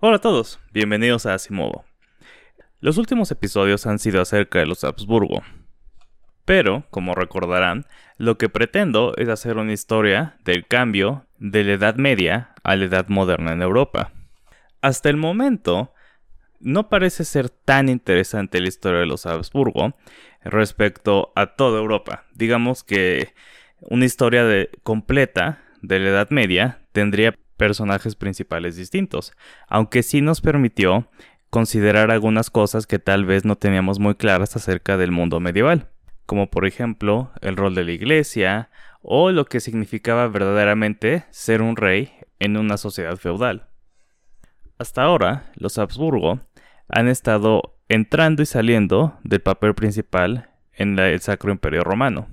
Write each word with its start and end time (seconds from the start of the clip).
Hola 0.00 0.18
a 0.18 0.20
todos, 0.20 0.60
bienvenidos 0.72 1.26
a 1.26 1.34
Asimovo. 1.34 1.84
Los 2.78 2.98
últimos 2.98 3.32
episodios 3.32 3.84
han 3.84 3.98
sido 3.98 4.22
acerca 4.22 4.60
de 4.60 4.66
los 4.66 4.84
Habsburgo. 4.84 5.42
Pero, 6.44 6.84
como 6.90 7.16
recordarán, 7.16 7.84
lo 8.16 8.38
que 8.38 8.48
pretendo 8.48 9.16
es 9.16 9.28
hacer 9.28 9.56
una 9.56 9.72
historia 9.72 10.36
del 10.44 10.68
cambio 10.68 11.26
de 11.40 11.64
la 11.64 11.72
Edad 11.72 11.96
Media 11.96 12.54
a 12.62 12.76
la 12.76 12.84
Edad 12.84 13.08
Moderna 13.08 13.50
en 13.50 13.60
Europa. 13.60 14.12
Hasta 14.82 15.08
el 15.08 15.16
momento, 15.16 15.92
no 16.60 16.88
parece 16.88 17.24
ser 17.24 17.50
tan 17.50 17.88
interesante 17.88 18.60
la 18.60 18.68
historia 18.68 19.00
de 19.00 19.06
los 19.06 19.26
Habsburgo 19.26 19.96
respecto 20.44 21.32
a 21.34 21.56
toda 21.56 21.80
Europa. 21.80 22.24
Digamos 22.34 22.84
que 22.84 23.34
una 23.80 24.04
historia 24.04 24.44
completa 24.84 25.60
de 25.82 25.98
la 25.98 26.10
Edad 26.10 26.30
Media 26.30 26.86
tendría 26.92 27.34
personajes 27.58 28.14
principales 28.14 28.76
distintos, 28.76 29.34
aunque 29.68 30.02
sí 30.02 30.22
nos 30.22 30.40
permitió 30.40 31.10
considerar 31.50 32.10
algunas 32.10 32.48
cosas 32.48 32.86
que 32.86 32.98
tal 32.98 33.26
vez 33.26 33.44
no 33.44 33.56
teníamos 33.56 33.98
muy 33.98 34.14
claras 34.14 34.56
acerca 34.56 34.96
del 34.96 35.10
mundo 35.10 35.40
medieval, 35.40 35.90
como 36.24 36.48
por 36.50 36.66
ejemplo 36.66 37.30
el 37.42 37.56
rol 37.56 37.74
de 37.74 37.84
la 37.84 37.92
iglesia 37.92 38.70
o 39.02 39.30
lo 39.30 39.44
que 39.44 39.60
significaba 39.60 40.28
verdaderamente 40.28 41.24
ser 41.30 41.60
un 41.60 41.76
rey 41.76 42.12
en 42.38 42.56
una 42.56 42.76
sociedad 42.76 43.16
feudal. 43.16 43.68
Hasta 44.78 45.02
ahora, 45.02 45.50
los 45.56 45.76
Habsburgo 45.78 46.40
han 46.88 47.08
estado 47.08 47.76
entrando 47.88 48.42
y 48.42 48.46
saliendo 48.46 49.18
del 49.24 49.40
papel 49.40 49.74
principal 49.74 50.50
en 50.72 50.98
el 50.98 51.20
Sacro 51.20 51.50
Imperio 51.50 51.82
Romano, 51.82 52.28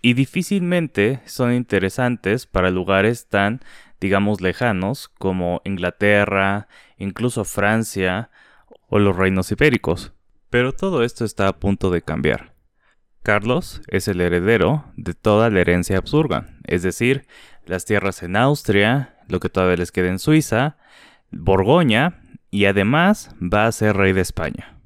y 0.00 0.14
difícilmente 0.14 1.20
son 1.26 1.52
interesantes 1.52 2.46
para 2.46 2.70
lugares 2.70 3.28
tan 3.28 3.60
digamos, 4.02 4.40
lejanos, 4.40 5.08
como 5.08 5.62
Inglaterra, 5.64 6.66
incluso 6.98 7.44
Francia 7.44 8.30
o 8.88 8.98
los 8.98 9.16
reinos 9.16 9.52
ibéricos. 9.52 10.12
Pero 10.50 10.72
todo 10.72 11.04
esto 11.04 11.24
está 11.24 11.46
a 11.46 11.60
punto 11.60 11.88
de 11.92 12.02
cambiar. 12.02 12.52
Carlos 13.22 13.80
es 13.86 14.08
el 14.08 14.20
heredero 14.20 14.84
de 14.96 15.14
toda 15.14 15.50
la 15.50 15.60
herencia 15.60 15.98
absurda, 15.98 16.48
es 16.64 16.82
decir, 16.82 17.28
las 17.64 17.84
tierras 17.84 18.24
en 18.24 18.34
Austria, 18.34 19.16
lo 19.28 19.38
que 19.38 19.48
todavía 19.48 19.76
les 19.76 19.92
queda 19.92 20.08
en 20.08 20.18
Suiza, 20.18 20.76
Borgoña, 21.30 22.18
y 22.50 22.64
además 22.64 23.36
va 23.40 23.66
a 23.66 23.72
ser 23.72 23.96
rey 23.96 24.12
de 24.12 24.20
España. 24.20 24.80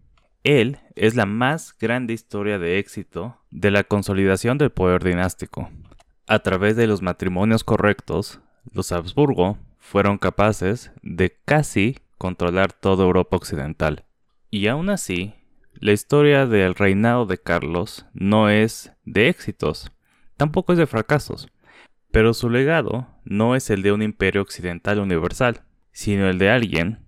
Él 0.45 0.79
es 0.95 1.17
la 1.17 1.25
más 1.25 1.75
grande 1.81 2.13
historia 2.13 2.59
de 2.59 2.79
éxito 2.79 3.41
de 3.51 3.71
la 3.71 3.83
consolidación 3.83 4.59
del 4.59 4.71
poder 4.71 5.03
dinástico. 5.03 5.71
A 6.27 6.41
través 6.41 6.77
de 6.77 6.87
los 6.87 7.01
matrimonios 7.01 7.65
correctos, 7.65 8.41
los 8.73 8.93
Habsburgo 8.93 9.59
fueron 9.79 10.19
capaces 10.19 10.93
de 11.03 11.37
casi 11.45 11.99
controlar 12.19 12.73
toda 12.73 13.05
Europa 13.05 13.37
occidental. 13.37 14.05
Y 14.51 14.69
aún 14.69 14.91
así, 14.91 15.35
la 15.75 15.93
historia 15.93 16.47
del 16.47 16.75
reinado 16.75 17.27
de 17.27 17.39
Carlos 17.39 18.07
no 18.15 18.49
es 18.49 18.93
de 19.05 19.29
éxitos, 19.29 19.93
tampoco 20.37 20.73
es 20.73 20.79
de 20.79 20.87
fracasos, 20.87 21.49
pero 22.11 22.33
su 22.35 22.49
legado 22.49 23.09
no 23.25 23.55
es 23.55 23.71
el 23.71 23.83
de 23.83 23.93
un 23.93 24.03
imperio 24.03 24.43
occidental 24.43 24.99
universal, 24.99 25.63
sino 25.93 26.29
el 26.29 26.39
de 26.39 26.51
alguien 26.51 27.07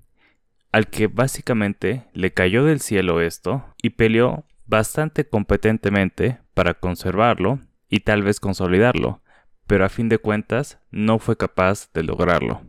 al 0.72 0.89
que 0.89 1.06
básicamente 1.06 2.05
le 2.12 2.33
cayó 2.33 2.65
del 2.65 2.81
cielo 2.81 3.20
esto 3.20 3.65
y 3.83 3.91
peleó 3.91 4.45
bastante 4.67 5.27
competentemente 5.27 6.39
para 6.53 6.75
conservarlo 6.75 7.61
y 7.89 8.00
tal 8.00 8.22
vez 8.22 8.39
consolidarlo, 8.39 9.22
pero 9.69 9.85
a 9.85 9.89
fin 9.89 10.09
de 10.09 10.19
cuentas 10.19 10.81
no 10.91 11.21
fue 11.21 11.37
capaz 11.37 11.93
de 11.93 12.03
lograrlo. 12.03 12.63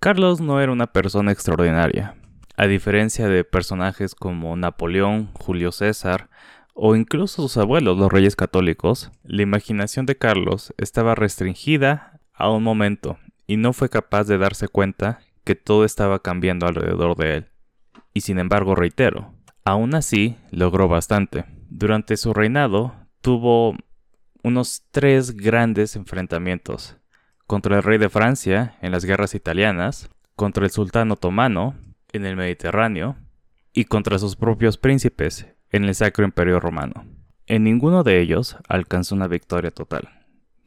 Carlos 0.00 0.40
no 0.40 0.60
era 0.60 0.72
una 0.72 0.88
persona 0.88 1.30
extraordinaria. 1.30 2.16
A 2.56 2.66
diferencia 2.66 3.28
de 3.28 3.44
personajes 3.44 4.14
como 4.14 4.56
Napoleón, 4.56 5.30
Julio 5.34 5.70
César 5.70 6.28
o 6.74 6.96
incluso 6.96 7.42
sus 7.42 7.58
abuelos, 7.58 7.98
los 7.98 8.10
reyes 8.10 8.34
católicos, 8.34 9.12
la 9.22 9.42
imaginación 9.42 10.06
de 10.06 10.16
Carlos 10.16 10.72
estaba 10.78 11.14
restringida 11.14 12.20
a 12.32 12.50
un 12.50 12.62
momento 12.62 13.18
y 13.46 13.58
no 13.58 13.74
fue 13.74 13.90
capaz 13.90 14.24
de 14.24 14.38
darse 14.38 14.68
cuenta 14.68 15.20
que 15.44 15.54
todo 15.54 15.84
estaba 15.84 16.22
cambiando 16.22 16.66
alrededor 16.66 17.16
de 17.16 17.36
él. 17.36 17.46
Y 18.14 18.22
sin 18.22 18.38
embargo, 18.38 18.74
reitero, 18.74 19.34
aún 19.64 19.94
así 19.94 20.36
logró 20.50 20.88
bastante. 20.88 21.44
Durante 21.68 22.16
su 22.16 22.32
reinado 22.32 22.94
tuvo 23.20 23.76
unos 24.42 24.84
tres 24.90 25.36
grandes 25.36 25.96
enfrentamientos. 25.96 26.96
Contra 27.46 27.76
el 27.76 27.82
rey 27.82 27.98
de 27.98 28.08
Francia 28.08 28.76
en 28.80 28.92
las 28.92 29.04
guerras 29.04 29.34
italianas, 29.34 30.08
contra 30.36 30.64
el 30.64 30.70
sultán 30.70 31.10
otomano 31.10 31.74
en 32.12 32.24
el 32.24 32.36
Mediterráneo 32.36 33.16
y 33.72 33.84
contra 33.84 34.18
sus 34.18 34.36
propios 34.36 34.78
príncipes 34.78 35.46
en 35.70 35.84
el 35.84 35.94
Sacro 35.94 36.24
Imperio 36.24 36.60
Romano. 36.60 37.04
En 37.46 37.64
ninguno 37.64 38.02
de 38.02 38.20
ellos 38.20 38.56
alcanzó 38.68 39.14
una 39.14 39.26
victoria 39.26 39.70
total. 39.70 40.08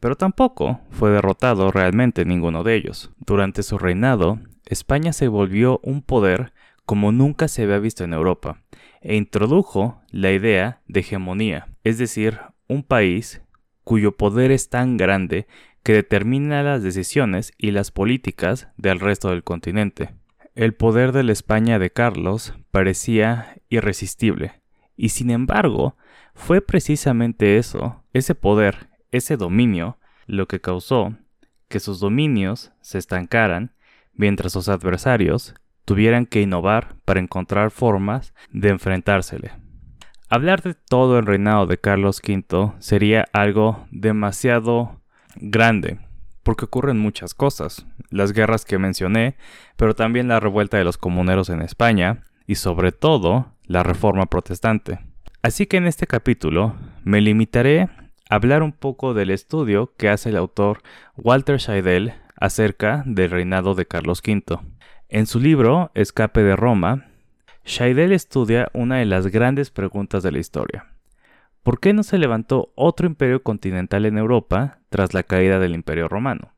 Pero 0.00 0.16
tampoco 0.16 0.80
fue 0.90 1.10
derrotado 1.10 1.70
realmente 1.70 2.24
ninguno 2.24 2.62
de 2.62 2.74
ellos. 2.74 3.10
Durante 3.18 3.62
su 3.62 3.78
reinado, 3.78 4.38
España 4.66 5.12
se 5.12 5.28
volvió 5.28 5.80
un 5.82 6.02
poder 6.02 6.52
como 6.84 7.12
nunca 7.12 7.48
se 7.48 7.62
había 7.62 7.78
visto 7.78 8.04
en 8.04 8.12
Europa, 8.12 8.62
e 9.00 9.16
introdujo 9.16 10.02
la 10.10 10.32
idea 10.32 10.82
de 10.86 11.00
hegemonía, 11.00 11.68
es 11.82 11.98
decir, 11.98 12.40
un 12.68 12.82
país 12.82 13.42
cuyo 13.84 14.12
poder 14.12 14.50
es 14.50 14.68
tan 14.68 14.96
grande 14.96 15.46
que 15.82 15.92
determina 15.92 16.62
las 16.62 16.82
decisiones 16.82 17.52
y 17.58 17.70
las 17.70 17.90
políticas 17.90 18.68
del 18.76 18.98
resto 19.00 19.30
del 19.30 19.44
continente. 19.44 20.14
El 20.54 20.74
poder 20.74 21.12
de 21.12 21.22
la 21.22 21.32
España 21.32 21.78
de 21.78 21.90
Carlos 21.90 22.54
parecía 22.70 23.56
irresistible, 23.68 24.62
y 24.96 25.10
sin 25.10 25.30
embargo, 25.30 25.96
fue 26.34 26.60
precisamente 26.60 27.58
eso, 27.58 28.02
ese 28.12 28.34
poder, 28.34 28.88
ese 29.10 29.36
dominio, 29.36 29.98
lo 30.26 30.48
que 30.48 30.60
causó 30.60 31.16
que 31.68 31.80
sus 31.80 32.00
dominios 32.00 32.72
se 32.80 32.98
estancaran 32.98 33.74
mientras 34.12 34.52
sus 34.52 34.68
adversarios 34.68 35.54
tuvieran 35.84 36.24
que 36.26 36.40
innovar 36.40 36.96
para 37.04 37.20
encontrar 37.20 37.70
formas 37.70 38.32
de 38.50 38.70
enfrentársele. 38.70 39.63
Hablar 40.30 40.62
de 40.62 40.74
todo 40.74 41.18
el 41.18 41.26
reinado 41.26 41.66
de 41.66 41.78
Carlos 41.78 42.22
V 42.26 42.72
sería 42.78 43.26
algo 43.32 43.86
demasiado 43.90 45.02
grande, 45.36 45.98
porque 46.42 46.64
ocurren 46.64 46.98
muchas 46.98 47.34
cosas, 47.34 47.86
las 48.08 48.32
guerras 48.32 48.64
que 48.64 48.78
mencioné, 48.78 49.36
pero 49.76 49.94
también 49.94 50.28
la 50.28 50.40
revuelta 50.40 50.78
de 50.78 50.84
los 50.84 50.96
comuneros 50.96 51.50
en 51.50 51.60
España 51.60 52.24
y 52.46 52.54
sobre 52.54 52.90
todo 52.90 53.52
la 53.66 53.82
reforma 53.82 54.26
protestante. 54.26 54.98
Así 55.42 55.66
que 55.66 55.76
en 55.76 55.86
este 55.86 56.06
capítulo 56.06 56.74
me 57.02 57.20
limitaré 57.20 57.82
a 57.82 58.36
hablar 58.36 58.62
un 58.62 58.72
poco 58.72 59.12
del 59.12 59.30
estudio 59.30 59.92
que 59.98 60.08
hace 60.08 60.30
el 60.30 60.38
autor 60.38 60.80
Walter 61.16 61.60
Scheidel 61.60 62.14
acerca 62.34 63.02
del 63.06 63.30
reinado 63.30 63.74
de 63.74 63.86
Carlos 63.86 64.22
V. 64.26 64.58
En 65.10 65.26
su 65.26 65.38
libro 65.38 65.90
Escape 65.94 66.42
de 66.42 66.56
Roma, 66.56 67.04
Scheidel 67.66 68.12
estudia 68.12 68.68
una 68.74 68.96
de 68.96 69.06
las 69.06 69.28
grandes 69.28 69.70
preguntas 69.70 70.22
de 70.22 70.30
la 70.30 70.38
historia. 70.38 70.86
¿Por 71.62 71.80
qué 71.80 71.94
no 71.94 72.02
se 72.02 72.18
levantó 72.18 72.72
otro 72.76 73.06
imperio 73.06 73.42
continental 73.42 74.04
en 74.04 74.18
Europa 74.18 74.80
tras 74.90 75.14
la 75.14 75.22
caída 75.22 75.58
del 75.58 75.74
imperio 75.74 76.06
romano? 76.08 76.52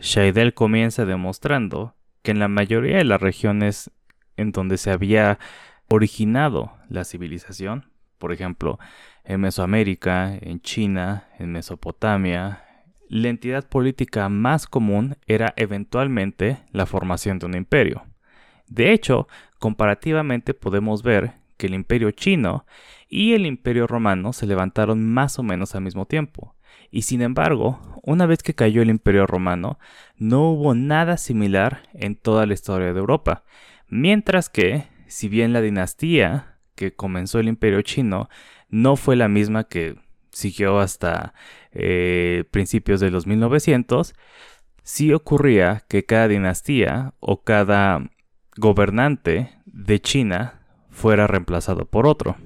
Scheidel 0.00 0.52
comienza 0.52 1.04
demostrando 1.04 1.94
que 2.22 2.32
en 2.32 2.40
la 2.40 2.48
mayoría 2.48 2.96
de 2.96 3.04
las 3.04 3.20
regiones 3.20 3.92
en 4.36 4.50
donde 4.50 4.78
se 4.78 4.90
había 4.90 5.38
originado 5.88 6.72
la 6.88 7.04
civilización, 7.04 7.92
por 8.18 8.32
ejemplo, 8.32 8.80
en 9.24 9.42
Mesoamérica, 9.42 10.34
en 10.34 10.60
China, 10.60 11.28
en 11.38 11.52
Mesopotamia, 11.52 12.64
la 13.08 13.28
entidad 13.28 13.68
política 13.68 14.28
más 14.28 14.66
común 14.66 15.16
era 15.26 15.54
eventualmente 15.56 16.64
la 16.72 16.86
formación 16.86 17.38
de 17.38 17.46
un 17.46 17.54
imperio. 17.54 18.04
De 18.66 18.92
hecho, 18.92 19.28
comparativamente 19.62 20.54
podemos 20.54 21.04
ver 21.04 21.34
que 21.56 21.68
el 21.68 21.74
imperio 21.74 22.10
chino 22.10 22.66
y 23.08 23.34
el 23.34 23.46
imperio 23.46 23.86
romano 23.86 24.32
se 24.32 24.44
levantaron 24.44 25.08
más 25.08 25.38
o 25.38 25.44
menos 25.44 25.76
al 25.76 25.82
mismo 25.82 26.04
tiempo. 26.04 26.56
Y 26.90 27.02
sin 27.02 27.22
embargo, 27.22 27.78
una 28.02 28.26
vez 28.26 28.42
que 28.42 28.56
cayó 28.56 28.82
el 28.82 28.90
imperio 28.90 29.24
romano, 29.24 29.78
no 30.16 30.50
hubo 30.50 30.74
nada 30.74 31.16
similar 31.16 31.88
en 31.94 32.16
toda 32.16 32.44
la 32.44 32.54
historia 32.54 32.92
de 32.92 32.98
Europa. 32.98 33.44
Mientras 33.86 34.50
que, 34.50 34.88
si 35.06 35.28
bien 35.28 35.52
la 35.52 35.60
dinastía 35.60 36.56
que 36.74 36.96
comenzó 36.96 37.38
el 37.38 37.46
imperio 37.46 37.82
chino 37.82 38.28
no 38.68 38.96
fue 38.96 39.14
la 39.14 39.28
misma 39.28 39.68
que 39.68 39.94
siguió 40.32 40.80
hasta 40.80 41.34
eh, 41.70 42.42
principios 42.50 42.98
de 42.98 43.12
los 43.12 43.28
1900, 43.28 44.12
sí 44.82 45.12
ocurría 45.12 45.84
que 45.88 46.04
cada 46.04 46.26
dinastía 46.26 47.14
o 47.20 47.44
cada 47.44 48.10
gobernante 48.62 49.50
de 49.66 50.00
China 50.00 50.60
fuera 50.88 51.26
reemplazado 51.26 51.84
por 51.84 52.06
otro. 52.06 52.36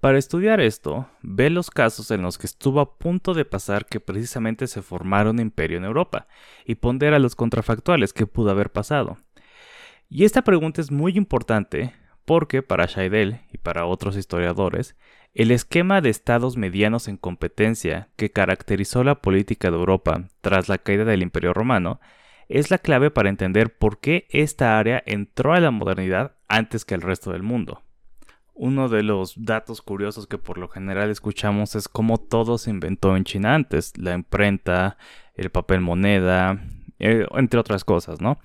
Para 0.00 0.16
estudiar 0.16 0.58
esto, 0.58 1.06
ve 1.20 1.50
los 1.50 1.70
casos 1.70 2.10
en 2.10 2.22
los 2.22 2.38
que 2.38 2.46
estuvo 2.46 2.80
a 2.80 2.96
punto 2.96 3.34
de 3.34 3.44
pasar 3.44 3.84
que 3.84 4.00
precisamente 4.00 4.66
se 4.66 4.80
formara 4.80 5.28
un 5.28 5.38
imperio 5.38 5.76
en 5.76 5.84
Europa 5.84 6.28
y 6.64 6.76
pondera 6.76 7.18
los 7.18 7.36
contrafactuales 7.36 8.14
que 8.14 8.26
pudo 8.26 8.50
haber 8.50 8.72
pasado. 8.72 9.18
Y 10.08 10.24
esta 10.24 10.42
pregunta 10.42 10.80
es 10.80 10.90
muy 10.90 11.18
importante 11.18 11.92
porque 12.24 12.62
para 12.62 12.88
Scheidel 12.88 13.40
y 13.52 13.58
para 13.58 13.84
otros 13.84 14.16
historiadores, 14.16 14.96
el 15.34 15.50
esquema 15.50 16.00
de 16.00 16.08
estados 16.08 16.56
medianos 16.56 17.06
en 17.06 17.18
competencia 17.18 18.08
que 18.16 18.30
caracterizó 18.30 19.04
la 19.04 19.20
política 19.20 19.70
de 19.70 19.76
Europa 19.76 20.24
tras 20.40 20.70
la 20.70 20.78
caída 20.78 21.04
del 21.04 21.22
Imperio 21.22 21.52
Romano 21.52 22.00
es 22.48 22.70
la 22.70 22.78
clave 22.78 23.10
para 23.10 23.28
entender 23.28 23.76
por 23.76 23.98
qué 23.98 24.26
esta 24.30 24.78
área 24.78 25.02
entró 25.06 25.52
a 25.52 25.60
la 25.60 25.70
modernidad 25.70 26.36
antes 26.48 26.84
que 26.84 26.94
el 26.94 27.02
resto 27.02 27.32
del 27.32 27.42
mundo. 27.42 27.82
Uno 28.54 28.88
de 28.88 29.02
los 29.02 29.44
datos 29.44 29.82
curiosos 29.82 30.26
que 30.26 30.38
por 30.38 30.58
lo 30.58 30.68
general 30.68 31.10
escuchamos 31.10 31.76
es 31.76 31.88
cómo 31.88 32.18
todo 32.18 32.58
se 32.58 32.70
inventó 32.70 33.16
en 33.16 33.24
China 33.24 33.54
antes, 33.54 33.96
la 33.96 34.14
imprenta, 34.14 34.96
el 35.34 35.50
papel 35.50 35.80
moneda, 35.80 36.60
eh, 36.98 37.26
entre 37.36 37.60
otras 37.60 37.84
cosas, 37.84 38.20
¿no? 38.20 38.38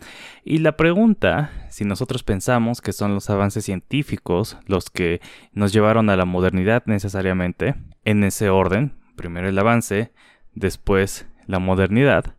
Y 0.44 0.60
la 0.60 0.78
pregunta, 0.78 1.52
si 1.70 1.86
nosotros 1.86 2.22
pensamos 2.22 2.82
que 2.82 2.94
son 2.94 3.16
los 3.16 3.32
avances 3.32 3.66
científicos 3.66 4.58
los 4.68 4.92
que 4.92 5.20
nos 5.54 5.74
llevaron 5.74 6.12
a 6.12 6.16
la 6.16 6.26
modernidad 6.26 6.84
necesariamente, 6.86 7.74
en 8.06 8.24
ese 8.24 8.50
orden, 8.50 8.94
primero 9.16 9.50
el 9.50 9.58
avance, 9.58 10.12
después 10.54 11.28
la 11.48 11.58
modernidad, 11.58 12.36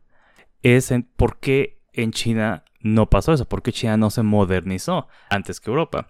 es 0.65 0.91
en 0.91 1.03
por 1.05 1.39
qué 1.39 1.79
en 1.93 2.11
China 2.11 2.65
no 2.81 3.09
pasó 3.09 3.33
eso, 3.33 3.45
por 3.45 3.63
qué 3.63 3.71
China 3.71 3.97
no 3.97 4.11
se 4.11 4.23
modernizó 4.23 5.09
antes 5.31 5.61
que 5.61 5.71
Europa. 5.71 6.09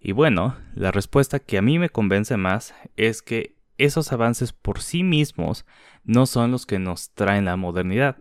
Y 0.00 0.12
bueno, 0.12 0.56
la 0.74 0.92
respuesta 0.92 1.40
que 1.40 1.58
a 1.58 1.62
mí 1.62 1.78
me 1.78 1.90
convence 1.90 2.36
más 2.36 2.74
es 2.96 3.22
que 3.22 3.56
esos 3.76 4.12
avances 4.12 4.52
por 4.52 4.80
sí 4.80 5.02
mismos 5.02 5.66
no 6.04 6.26
son 6.26 6.52
los 6.52 6.64
que 6.64 6.78
nos 6.78 7.10
traen 7.10 7.44
la 7.44 7.56
modernidad, 7.56 8.18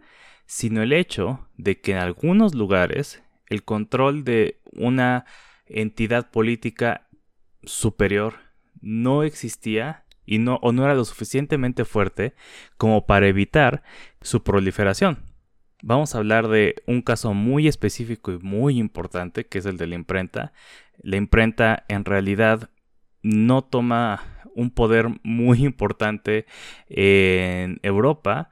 sino 0.47 0.81
el 0.81 0.93
hecho 0.93 1.47
de 1.57 1.79
que 1.79 1.91
en 1.91 1.99
algunos 1.99 2.55
lugares 2.55 3.23
el 3.47 3.63
control 3.63 4.23
de 4.23 4.59
una 4.73 5.25
entidad 5.67 6.31
política 6.31 7.07
superior 7.63 8.35
no 8.81 9.23
existía 9.23 10.05
y 10.25 10.39
no, 10.39 10.55
o 10.61 10.71
no 10.71 10.85
era 10.85 10.95
lo 10.95 11.05
suficientemente 11.05 11.85
fuerte 11.85 12.33
como 12.77 13.05
para 13.05 13.27
evitar 13.27 13.83
su 14.21 14.43
proliferación. 14.43 15.26
Vamos 15.83 16.15
a 16.15 16.17
hablar 16.17 16.47
de 16.47 16.75
un 16.87 17.01
caso 17.01 17.33
muy 17.33 17.67
específico 17.67 18.31
y 18.31 18.39
muy 18.39 18.79
importante, 18.79 19.45
que 19.45 19.59
es 19.59 19.65
el 19.65 19.77
de 19.77 19.87
la 19.87 19.95
imprenta. 19.95 20.51
La 20.97 21.17
imprenta 21.17 21.85
en 21.87 22.03
realidad 22.03 22.71
no 23.21 23.63
toma 23.63 24.23
un 24.55 24.71
poder 24.71 25.07
muy 25.23 25.63
importante 25.63 26.47
en 26.89 27.79
Europa, 27.83 28.49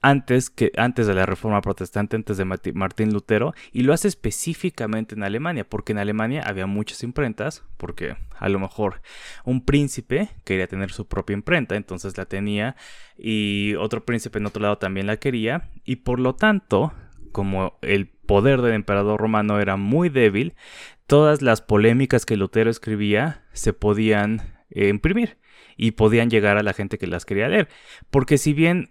antes, 0.00 0.50
que, 0.50 0.72
antes 0.76 1.06
de 1.06 1.14
la 1.14 1.26
Reforma 1.26 1.60
Protestante, 1.60 2.16
antes 2.16 2.36
de 2.36 2.44
Martín 2.44 3.12
Lutero, 3.12 3.54
y 3.72 3.82
lo 3.82 3.92
hace 3.92 4.08
específicamente 4.08 5.14
en 5.14 5.22
Alemania, 5.22 5.68
porque 5.68 5.92
en 5.92 5.98
Alemania 5.98 6.42
había 6.44 6.66
muchas 6.66 7.02
imprentas, 7.02 7.64
porque 7.76 8.16
a 8.38 8.48
lo 8.48 8.58
mejor 8.58 9.02
un 9.44 9.64
príncipe 9.64 10.30
quería 10.44 10.66
tener 10.66 10.90
su 10.90 11.06
propia 11.06 11.34
imprenta, 11.34 11.76
entonces 11.76 12.16
la 12.16 12.26
tenía, 12.26 12.76
y 13.16 13.74
otro 13.76 14.04
príncipe 14.04 14.38
en 14.38 14.46
otro 14.46 14.62
lado 14.62 14.78
también 14.78 15.06
la 15.06 15.18
quería, 15.18 15.70
y 15.84 15.96
por 15.96 16.18
lo 16.18 16.34
tanto, 16.34 16.92
como 17.32 17.78
el 17.82 18.08
poder 18.08 18.62
del 18.62 18.74
emperador 18.74 19.20
romano 19.20 19.60
era 19.60 19.76
muy 19.76 20.08
débil, 20.08 20.54
todas 21.06 21.42
las 21.42 21.60
polémicas 21.60 22.26
que 22.26 22.36
Lutero 22.36 22.70
escribía 22.70 23.44
se 23.52 23.72
podían 23.72 24.42
eh, 24.70 24.88
imprimir 24.88 25.38
y 25.76 25.92
podían 25.92 26.30
llegar 26.30 26.56
a 26.56 26.62
la 26.62 26.72
gente 26.72 26.98
que 26.98 27.06
las 27.06 27.24
quería 27.24 27.48
leer. 27.48 27.68
Porque 28.10 28.38
si 28.38 28.52
bien 28.52 28.90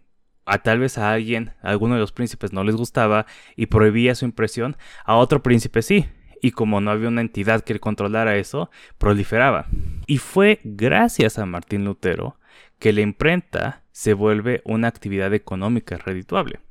a 0.49 0.57
tal 0.57 0.79
vez 0.79 0.97
a 0.97 1.11
alguien, 1.11 1.53
a 1.61 1.69
alguno 1.69 1.93
de 1.93 2.01
los 2.01 2.11
príncipes 2.11 2.53
no 2.53 2.63
les 2.63 2.75
gustaba 2.75 3.27
y 3.55 3.67
prohibía 3.67 4.15
su 4.15 4.25
impresión, 4.25 4.77
a 5.05 5.15
otro 5.15 5.43
príncipe 5.43 5.83
sí. 5.83 6.07
Y 6.41 6.51
como 6.51 6.81
no 6.81 6.89
había 6.89 7.09
una 7.09 7.21
entidad 7.21 7.63
que 7.63 7.79
controlara 7.79 8.37
eso, 8.37 8.71
proliferaba. 8.97 9.67
Y 10.07 10.17
fue 10.17 10.59
gracias 10.63 11.37
a 11.37 11.45
Martín 11.45 11.85
Lutero 11.85 12.37
que 12.79 12.93
la 12.93 13.01
imprenta 13.01 13.83
se 13.91 14.13
vuelve 14.13 14.61
una 14.65 14.87
actividad 14.87 15.33
económica 15.33 15.97
redituable. 15.97 16.61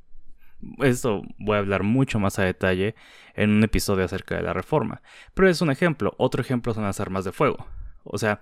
Esto 0.79 1.21
voy 1.37 1.55
a 1.55 1.59
hablar 1.59 1.83
mucho 1.83 2.19
más 2.19 2.37
a 2.37 2.43
detalle 2.43 2.95
en 3.35 3.51
un 3.51 3.63
episodio 3.63 4.03
acerca 4.03 4.35
de 4.35 4.41
la 4.41 4.51
reforma. 4.51 5.01
Pero 5.33 5.47
es 5.47 5.61
un 5.61 5.71
ejemplo. 5.71 6.15
Otro 6.17 6.41
ejemplo 6.41 6.73
son 6.73 6.83
las 6.83 6.99
armas 6.99 7.23
de 7.23 7.31
fuego. 7.31 7.65
O 8.03 8.17
sea, 8.17 8.41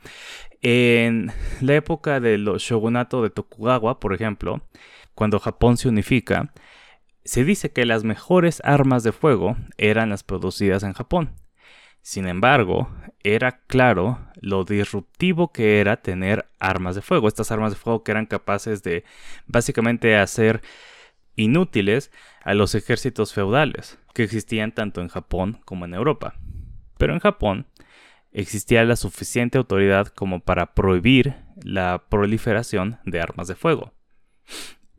en 0.61 1.31
la 1.61 1.75
época 1.75 2.19
de 2.19 2.37
los 2.37 2.63
shogunato 2.63 3.21
de 3.21 3.29
Tokugawa, 3.29 3.99
por 3.99 4.13
ejemplo, 4.13 4.61
cuando 5.17 5.39
Japón 5.39 5.77
se 5.77 5.89
unifica, 5.89 6.53
se 7.25 7.43
dice 7.43 7.71
que 7.71 7.87
las 7.87 8.03
mejores 8.03 8.61
armas 8.63 9.01
de 9.01 9.11
fuego 9.11 9.57
eran 9.79 10.11
las 10.11 10.21
producidas 10.21 10.83
en 10.83 10.93
Japón. 10.93 11.33
Sin 12.03 12.27
embargo, 12.27 12.87
era 13.23 13.63
claro 13.65 14.19
lo 14.39 14.63
disruptivo 14.63 15.51
que 15.51 15.79
era 15.81 16.03
tener 16.03 16.47
armas 16.59 16.93
de 16.93 17.01
fuego. 17.01 17.27
Estas 17.27 17.51
armas 17.51 17.71
de 17.71 17.79
fuego 17.79 18.03
que 18.03 18.11
eran 18.11 18.27
capaces 18.27 18.83
de 18.83 19.05
básicamente 19.47 20.15
hacer 20.15 20.61
inútiles 21.35 22.11
a 22.43 22.53
los 22.53 22.75
ejércitos 22.75 23.33
feudales 23.33 23.97
que 24.13 24.21
existían 24.23 24.71
tanto 24.71 25.01
en 25.01 25.07
Japón 25.07 25.61
como 25.65 25.85
en 25.85 25.95
Europa. 25.95 26.35
Pero 26.99 27.13
en 27.13 27.19
Japón 27.21 27.65
existía 28.31 28.85
la 28.85 28.95
suficiente 28.95 29.57
autoridad 29.57 30.09
como 30.09 30.41
para 30.41 30.75
prohibir 30.75 31.37
la 31.63 32.03
proliferación 32.07 32.99
de 33.03 33.19
armas 33.19 33.47
de 33.47 33.55
fuego. 33.55 33.93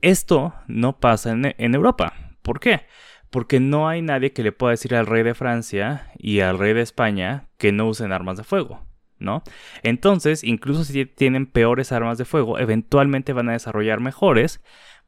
Esto 0.00 0.54
no 0.66 0.98
pasa 0.98 1.32
en, 1.32 1.74
Europa. 1.74 2.12
¿Por 2.42 2.60
qué? 2.60 2.86
Porque 3.30 3.60
no 3.60 3.88
hay 3.88 4.02
nadie 4.02 4.32
que 4.32 4.42
le 4.42 4.52
pueda 4.52 4.70
decir 4.70 4.94
al 4.94 5.06
rey 5.06 5.22
de 5.22 5.34
Francia 5.34 6.10
y 6.16 6.40
al 6.40 6.58
rey 6.58 6.72
de 6.72 6.82
España 6.82 7.48
que 7.58 7.72
no 7.72 7.86
usen 7.86 8.12
armas 8.12 8.36
de 8.36 8.44
fuego. 8.44 8.86
¿No? 9.18 9.42
Entonces, 9.82 10.44
incluso 10.44 10.84
si 10.84 11.04
tienen 11.04 11.46
peores 11.46 11.90
armas 11.90 12.18
de 12.18 12.24
fuego, 12.24 12.60
eventualmente 12.60 13.32
van 13.32 13.48
a 13.48 13.52
desarrollar 13.52 13.98
mejores 13.98 14.62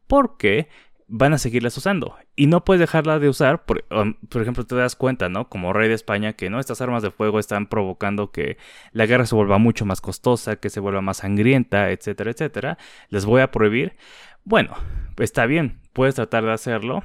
porque 0.08 0.68
van 1.12 1.32
a 1.32 1.38
seguirlas 1.38 1.76
usando. 1.76 2.16
Y 2.36 2.46
no 2.46 2.64
puedes 2.64 2.80
dejarla 2.80 3.18
de 3.18 3.28
usar, 3.28 3.64
por, 3.64 3.84
um, 3.90 4.14
por, 4.28 4.42
ejemplo, 4.42 4.64
te 4.64 4.76
das 4.76 4.94
cuenta, 4.94 5.28
¿no? 5.28 5.48
Como 5.48 5.72
rey 5.72 5.88
de 5.88 5.94
España, 5.94 6.34
que 6.34 6.48
no, 6.50 6.60
estas 6.60 6.80
armas 6.80 7.02
de 7.02 7.10
fuego 7.10 7.40
están 7.40 7.66
provocando 7.66 8.30
que 8.30 8.56
la 8.92 9.06
guerra 9.06 9.26
se 9.26 9.34
vuelva 9.34 9.58
mucho 9.58 9.84
más 9.84 10.00
costosa, 10.00 10.56
que 10.56 10.70
se 10.70 10.78
vuelva 10.78 11.00
más 11.00 11.18
sangrienta, 11.18 11.90
etcétera, 11.90 12.30
etcétera. 12.30 12.78
Les 13.08 13.24
voy 13.24 13.40
a 13.40 13.50
prohibir. 13.50 13.96
Bueno, 14.44 14.74
está 15.18 15.46
bien, 15.46 15.80
puedes 15.92 16.14
tratar 16.14 16.44
de 16.44 16.52
hacerlo, 16.52 17.02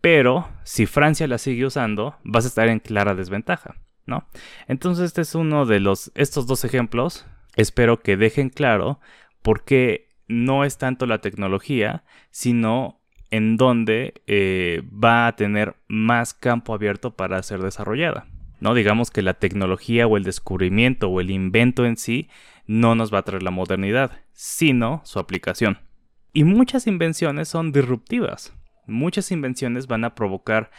pero 0.00 0.48
si 0.62 0.86
Francia 0.86 1.26
la 1.26 1.38
sigue 1.38 1.66
usando, 1.66 2.16
vas 2.22 2.44
a 2.44 2.48
estar 2.48 2.68
en 2.68 2.80
clara 2.80 3.14
desventaja, 3.14 3.76
¿no? 4.04 4.28
Entonces 4.68 5.06
este 5.06 5.22
es 5.22 5.34
uno 5.34 5.66
de 5.66 5.80
los, 5.80 6.12
estos 6.14 6.46
dos 6.46 6.64
ejemplos, 6.64 7.26
espero 7.56 8.00
que 8.00 8.16
dejen 8.16 8.50
claro 8.50 9.00
por 9.42 9.64
qué 9.64 10.08
no 10.28 10.64
es 10.64 10.78
tanto 10.78 11.06
la 11.06 11.20
tecnología, 11.20 12.04
sino 12.30 13.00
en 13.30 13.56
donde 13.56 14.22
eh, 14.26 14.82
va 14.92 15.26
a 15.26 15.36
tener 15.36 15.76
más 15.88 16.34
campo 16.34 16.74
abierto 16.74 17.16
para 17.16 17.42
ser 17.42 17.60
desarrollada. 17.60 18.26
No 18.60 18.74
digamos 18.74 19.10
que 19.10 19.22
la 19.22 19.34
tecnología 19.34 20.06
o 20.06 20.16
el 20.16 20.24
descubrimiento 20.24 21.08
o 21.08 21.20
el 21.20 21.30
invento 21.30 21.84
en 21.84 21.96
sí 21.96 22.28
no 22.66 22.94
nos 22.94 23.12
va 23.12 23.18
a 23.18 23.22
traer 23.22 23.42
la 23.42 23.50
modernidad, 23.50 24.12
sino 24.32 25.02
su 25.04 25.18
aplicación. 25.18 25.78
Y 26.36 26.44
muchas 26.44 26.86
invenciones 26.86 27.48
son 27.48 27.72
disruptivas. 27.72 28.52
Muchas 28.86 29.32
invenciones 29.32 29.86
van 29.86 30.04
a 30.04 30.14
provocar, 30.14 30.70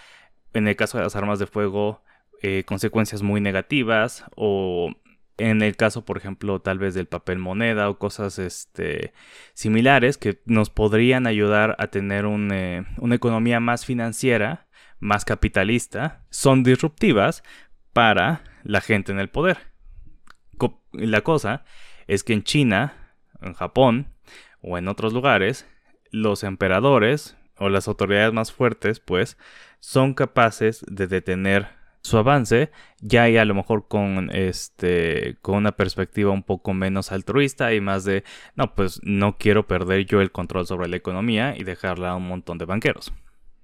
en 0.54 0.68
el 0.68 0.76
caso 0.76 1.00
de 1.00 1.04
las 1.04 1.16
armas 1.16 1.40
de 1.40 1.48
fuego, 1.48 2.04
eh, 2.44 2.64
consecuencias 2.64 3.24
muy 3.24 3.42
negativas 3.42 4.24
o 4.36 4.92
en 5.40 5.64
el 5.64 5.76
caso, 5.76 6.06
por 6.06 6.16
ejemplo, 6.18 6.62
tal 6.62 6.78
vez 6.78 6.94
del 6.94 7.08
papel 7.08 7.40
moneda 7.40 7.90
o 7.90 7.98
cosas 7.98 8.38
este, 8.38 9.14
similares 9.56 10.20
que 10.20 10.44
nos 10.46 10.70
podrían 10.70 11.26
ayudar 11.26 11.76
a 11.80 11.88
tener 11.88 12.26
eh, 12.28 12.86
una 13.00 13.16
economía 13.16 13.60
más 13.60 13.84
financiera, 13.84 14.68
más 15.00 15.26
capitalista, 15.26 16.24
son 16.30 16.62
disruptivas 16.62 17.42
para 17.94 18.44
la 18.62 18.80
gente 18.80 19.12
en 19.12 19.18
el 19.18 19.30
poder. 19.32 19.58
La 20.92 21.22
cosa 21.22 21.66
es 22.06 22.24
que 22.24 22.34
en 22.34 22.44
China, 22.44 23.16
en 23.42 23.54
Japón, 23.54 24.14
o 24.62 24.78
en 24.78 24.88
otros 24.88 25.14
lugares, 25.14 25.68
los 26.12 26.44
emperadores 26.44 27.38
o 27.58 27.70
las 27.70 27.88
autoridades 27.88 28.34
más 28.34 28.52
fuertes, 28.52 29.00
pues, 29.00 29.38
son 29.80 30.14
capaces 30.14 30.86
de 30.88 31.08
detener 31.08 31.78
su 32.02 32.18
avance, 32.18 32.72
ya 33.02 33.28
y 33.30 33.38
a 33.38 33.46
lo 33.46 33.54
mejor 33.54 33.88
con 33.88 34.30
este 34.34 35.38
con 35.42 35.56
una 35.56 35.74
perspectiva 35.74 36.32
un 36.32 36.44
poco 36.44 36.74
menos 36.74 37.12
altruista 37.12 37.74
y 37.74 37.82
más 37.82 38.06
de 38.06 38.24
no, 38.56 38.74
pues 38.76 39.02
no 39.04 39.38
quiero 39.38 39.68
perder 39.68 40.06
yo 40.06 40.22
el 40.22 40.32
control 40.32 40.66
sobre 40.66 40.88
la 40.88 40.96
economía 40.96 41.56
y 41.58 41.64
dejarla 41.64 42.12
a 42.12 42.16
un 42.16 42.28
montón 42.28 42.58
de 42.58 42.66
banqueros. 42.66 43.14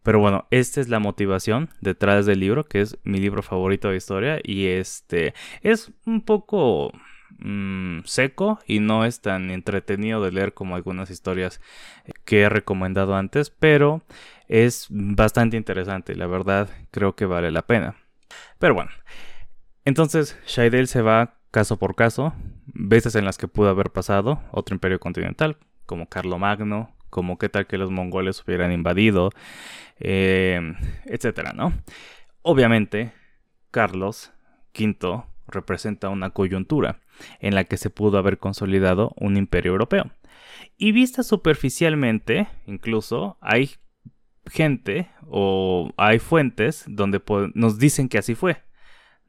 Pero 0.04 0.20
bueno, 0.20 0.48
esta 0.52 0.82
es 0.82 0.90
la 0.90 1.00
motivación 1.00 1.70
detrás 1.80 2.26
del 2.26 2.42
libro, 2.42 2.66
que 2.66 2.82
es 2.82 2.98
mi 3.04 3.20
libro 3.20 3.42
favorito 3.42 3.90
de 3.90 3.96
historia 3.96 4.40
y 4.44 4.66
este 4.66 5.34
es 5.62 5.92
un 6.06 6.22
poco 6.22 6.92
Mm, 7.40 8.02
seco 8.06 8.60
y 8.68 8.80
no 8.80 9.06
es 9.06 9.22
tan 9.22 9.50
entretenido 9.52 10.24
de 10.24 10.32
leer 10.32 10.54
como 10.54 10.76
algunas 10.76 11.10
historias 11.10 11.60
que 12.26 12.42
he 12.42 12.50
recomendado 12.50 13.16
antes, 13.16 13.50
pero 13.50 14.04
es 14.48 14.88
bastante 14.90 15.58
interesante, 15.58 16.16
la 16.16 16.28
verdad 16.28 16.70
creo 16.92 17.16
que 17.16 17.26
vale 17.26 17.52
la 17.52 17.64
pena. 17.64 17.96
Pero 18.60 18.76
bueno, 18.76 18.92
entonces 19.84 20.38
Shaidel 20.48 20.88
se 20.88 21.02
va 21.02 21.36
caso 21.52 21.78
por 21.78 21.96
caso, 21.96 22.34
veces 22.68 23.16
en 23.16 23.26
las 23.26 23.38
que 23.38 23.48
pudo 23.48 23.70
haber 23.70 23.90
pasado 23.92 24.42
otro 24.52 24.76
imperio 24.76 25.00
continental, 25.00 25.58
como 25.86 26.08
Carlomagno, 26.08 26.96
como 27.10 27.38
qué 27.38 27.50
tal 27.50 27.68
que 27.68 27.78
los 27.78 27.92
mongoles 27.92 28.42
hubieran 28.46 28.72
invadido, 28.72 29.32
eh, 30.00 30.62
etcétera, 31.06 31.54
¿no? 31.54 31.74
Obviamente, 32.42 33.12
Carlos 33.72 34.32
V 34.78 35.24
representa 35.48 36.10
una 36.10 36.32
coyuntura 36.32 37.03
en 37.40 37.56
la 37.56 37.64
que 37.64 37.78
se 37.78 37.90
pudo 37.90 38.18
haber 38.18 38.38
consolidado 38.38 39.14
un 39.18 39.38
imperio 39.38 39.72
europeo. 39.72 40.12
Y 40.78 40.92
vista 40.92 41.24
superficialmente, 41.24 42.48
incluso, 42.66 43.38
hay 43.42 43.72
gente 44.52 45.10
o 45.28 45.92
hay 45.98 46.20
fuentes 46.20 46.84
donde 46.88 47.22
nos 47.54 47.80
dicen 47.80 48.10
que 48.10 48.18
así 48.18 48.36
fue. 48.36 48.58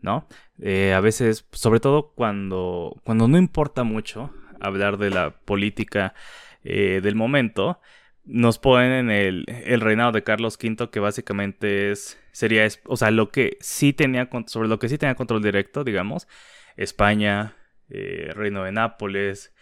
¿no? 0.04 0.28
Eh, 0.60 0.92
a 0.92 1.00
veces, 1.00 1.48
sobre 1.52 1.80
todo 1.80 2.12
cuando, 2.14 3.00
cuando 3.04 3.26
no 3.26 3.38
importa 3.38 3.84
mucho 3.84 4.30
hablar 4.60 4.98
de 4.98 5.08
la 5.08 5.30
política 5.30 6.14
eh, 6.62 7.00
del 7.02 7.14
momento, 7.14 7.80
nos 8.24 8.58
ponen 8.58 8.92
en 8.92 9.10
el, 9.10 9.44
el, 9.48 9.80
reinado 9.80 10.12
de 10.12 10.22
Carlos 10.22 10.58
V, 10.62 10.90
que 10.90 11.00
básicamente 11.00 11.90
es, 11.90 12.18
sería, 12.32 12.66
o 12.84 12.96
sea, 12.98 13.10
lo 13.10 13.30
que 13.30 13.56
sí 13.60 13.94
tenía, 13.94 14.28
sobre 14.46 14.68
lo 14.68 14.78
que 14.78 14.90
sí 14.90 14.98
tenía 14.98 15.14
control 15.14 15.42
directo, 15.42 15.84
digamos, 15.84 16.28
España, 16.76 17.56
eh, 17.90 18.30
Reino 18.34 18.64
de 18.64 18.72
Nápoles, 18.72 19.52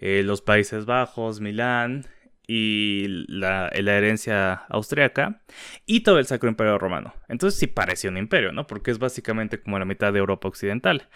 los 0.00 0.40
Países 0.40 0.86
Bajos, 0.86 1.40
Milán, 1.40 2.06
y 2.52 3.06
la, 3.28 3.68
herencia 3.68 4.54
austriaca 4.68 5.40
y 5.86 6.00
todo 6.00 6.18
el 6.18 6.26
Sacro 6.26 6.48
Imperio 6.48 6.78
Romano. 6.78 7.14
Entonces 7.28 7.60
sí 7.60 7.68
parece 7.68 8.08
un 8.08 8.16
imperio, 8.16 8.50
¿no? 8.50 8.66
Porque 8.66 8.90
es 8.90 8.98
básicamente 8.98 9.60
como 9.60 9.78
la 9.78 9.84
mitad 9.84 10.12
de 10.12 10.18
Europa 10.18 10.48
Occidental. 10.48 11.08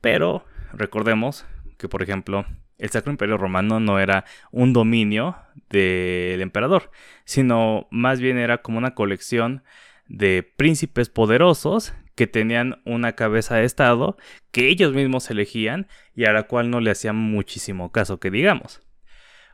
Pero 0.00 0.44
recordemos 0.72 1.46
que, 1.78 1.88
por 1.88 2.04
ejemplo, 2.04 2.46
el 2.78 2.90
Sacro 2.90 3.10
Imperio 3.10 3.36
Romano 3.38 3.80
no 3.80 3.98
era 3.98 4.24
un 4.52 4.72
dominio 4.72 5.36
del 5.68 6.40
emperador, 6.40 6.92
sino 7.24 7.88
más 7.90 8.20
bien 8.20 8.38
era 8.38 8.58
como 8.58 8.78
una 8.78 8.94
colección 8.94 9.64
de 10.06 10.48
príncipes 10.56 11.08
poderosos 11.08 11.92
que 12.18 12.26
tenían 12.26 12.82
una 12.84 13.12
cabeza 13.12 13.54
de 13.54 13.64
estado 13.64 14.16
que 14.50 14.68
ellos 14.68 14.92
mismos 14.92 15.30
elegían 15.30 15.86
y 16.16 16.24
a 16.24 16.32
la 16.32 16.42
cual 16.42 16.68
no 16.68 16.80
le 16.80 16.90
hacían 16.90 17.14
muchísimo 17.14 17.92
caso 17.92 18.18
que 18.18 18.32
digamos. 18.32 18.82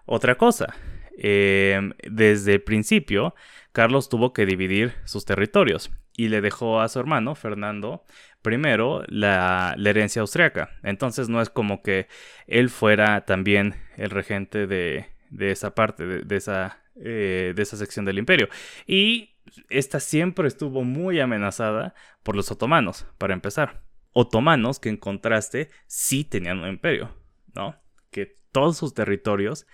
Otra 0.06 0.36
cosa, 0.36 0.74
Em, 1.16 1.92
desde 2.02 2.54
el 2.54 2.62
principio, 2.62 3.34
Carlos 3.72 4.08
tuvo 4.08 4.32
que 4.32 4.46
dividir 4.46 4.94
sus 5.04 5.24
territorios 5.24 5.90
y 6.16 6.28
le 6.28 6.40
dejó 6.40 6.80
a 6.80 6.88
su 6.88 6.98
hermano, 6.98 7.34
Fernando, 7.34 8.04
primero 8.42 9.02
la, 9.08 9.76
herencia 9.78 10.22
austriaca. 10.22 10.70
Entonces 10.82 11.28
no 11.28 11.40
es 11.40 11.50
como 11.50 11.82
que 11.82 12.08
él 12.46 12.68
fuera 12.68 13.24
también 13.24 13.76
el 13.96 14.10
regente 14.10 14.66
de, 14.66 15.06
esa 15.38 15.74
parte, 15.74 16.04
de, 16.04 16.36
esa, 16.36 16.82
eh, 16.96 17.52
de 17.54 17.62
esa 17.62 17.76
sección 17.76 18.04
del 18.04 18.18
imperio. 18.18 18.48
Y 18.86 19.33
esta 19.68 20.00
siempre 20.00 20.48
estuvo 20.48 20.84
muy 20.84 21.20
amenazada 21.20 21.94
por 22.22 22.36
los 22.36 22.50
otomanos, 22.50 23.06
para 23.18 23.34
empezar. 23.34 23.82
Otomanos 24.12 24.78
que 24.78 24.88
en 24.88 24.96
contraste 24.96 25.70
sí 25.86 26.24
tenían 26.24 26.60
un 26.60 26.68
imperio, 26.68 27.16
¿no? 27.54 27.76
Que 28.10 28.38
todos 28.52 28.76
sus 28.76 28.94
territorios, 28.94 29.66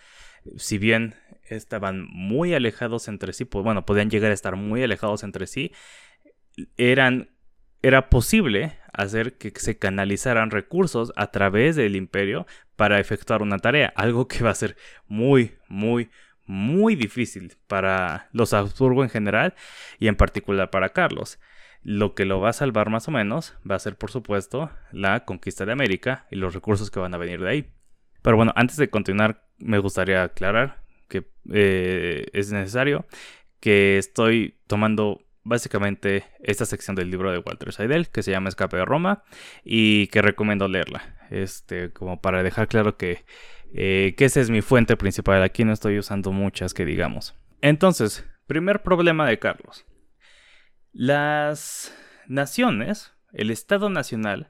si 0.57 0.79
bien 0.79 1.15
estaban 1.45 2.07
muy 2.09 2.55
alejados 2.55 3.09
entre 3.09 3.33
sí, 3.33 3.45
pues 3.45 3.65
bueno, 3.65 3.85
podían 3.85 4.11
llegar 4.11 4.31
a 4.31 4.35
estar 4.35 4.57
muy 4.57 4.83
alejados 4.83 5.23
entre 5.23 5.47
sí, 5.47 5.73
eran, 6.77 7.31
era 7.83 8.09
posible 8.09 8.79
hacer 8.93 9.37
que 9.37 9.53
se 9.57 9.79
canalizaran 9.79 10.51
recursos 10.51 11.13
a 11.17 11.31
través 11.31 11.77
del 11.77 11.97
imperio 11.97 12.47
para 12.77 12.99
efectuar 12.99 13.43
una 13.43 13.59
tarea, 13.59 13.93
algo 13.95 14.27
que 14.27 14.43
va 14.43 14.51
a 14.51 14.55
ser 14.55 14.77
muy, 15.07 15.57
muy, 15.69 16.11
muy 16.51 16.97
difícil 16.97 17.57
para 17.69 18.29
los 18.33 18.53
Habsburgo 18.53 19.05
en 19.05 19.09
general 19.09 19.55
y 20.01 20.09
en 20.09 20.17
particular 20.17 20.71
para 20.71 20.89
Carlos. 20.89 21.39
Lo 21.83 22.15
que 22.17 22.25
lo 22.25 22.41
va 22.41 22.51
a 22.51 22.53
salvar 22.53 22.91
más 22.91 23.07
o 23.07 23.13
menos 23.13 23.57
va 23.69 23.77
a 23.77 23.79
ser, 23.79 23.97
por 23.97 24.11
supuesto, 24.11 24.71
la 24.91 25.25
conquista 25.25 25.65
de 25.65 25.73
América 25.73 26.27
y 26.29 26.37
los 26.37 26.53
recursos 26.53 26.91
que 26.91 26.99
van 26.99 27.15
a 27.15 27.19
venir 27.19 27.41
de 27.41 27.49
ahí. 27.49 27.71
Pero 28.21 28.37
bueno, 28.37 28.53
antes 28.57 28.77
de 28.77 28.91
continuar, 28.91 29.47
me 29.59 29.79
gustaría 29.79 30.25
aclarar 30.25 30.83
que 31.09 31.25
eh, 31.53 32.27
es 32.33 32.51
necesario, 32.51 33.07
que 33.61 33.97
estoy 33.97 34.59
tomando 34.67 35.25
básicamente 35.45 36.25
esta 36.41 36.67
sección 36.67 36.97
del 36.97 37.11
libro 37.11 37.31
de 37.31 37.39
Walter 37.39 37.73
Seidel 37.73 38.09
que 38.09 38.23
se 38.23 38.33
llama 38.33 38.49
Escape 38.49 38.77
de 38.77 38.85
Roma 38.85 39.23
y 39.65 40.09
que 40.09 40.21
recomiendo 40.21 40.67
leerla. 40.67 41.17
Este, 41.31 41.93
como 41.93 42.21
para 42.21 42.43
dejar 42.43 42.67
claro 42.67 42.97
que, 42.97 43.25
eh, 43.73 44.15
que 44.17 44.25
esa 44.25 44.41
es 44.41 44.51
mi 44.51 44.63
fuente 44.63 44.97
principal. 44.97 45.43
Aquí 45.43 45.65
no 45.65 45.73
estoy 45.73 45.99
usando 45.99 46.33
muchas 46.33 46.75
que 46.75 46.85
digamos. 46.85 47.35
Entonces, 47.61 48.29
primer 48.47 48.83
problema 48.83 49.27
de 49.27 49.39
Carlos. 49.39 49.87
Las 50.93 51.95
naciones, 52.27 53.13
el 53.33 53.51
Estado 53.51 53.91
Nacional, 53.91 54.49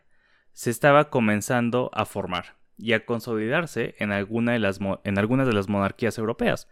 se 0.52 0.70
estaba 0.70 1.10
comenzando 1.10 1.90
a 1.92 2.04
formar 2.04 2.56
y 2.76 2.94
a 2.94 3.04
consolidarse 3.04 3.94
en, 3.98 4.10
de 4.10 4.58
las 4.58 4.80
en 5.04 5.18
algunas 5.18 5.46
de 5.46 5.52
las 5.52 5.68
monarquías 5.68 6.16
europeas, 6.18 6.68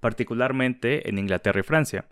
particularmente 0.00 1.08
en 1.08 1.18
Inglaterra 1.18 1.60
y 1.60 1.64
Francia. 1.64 2.06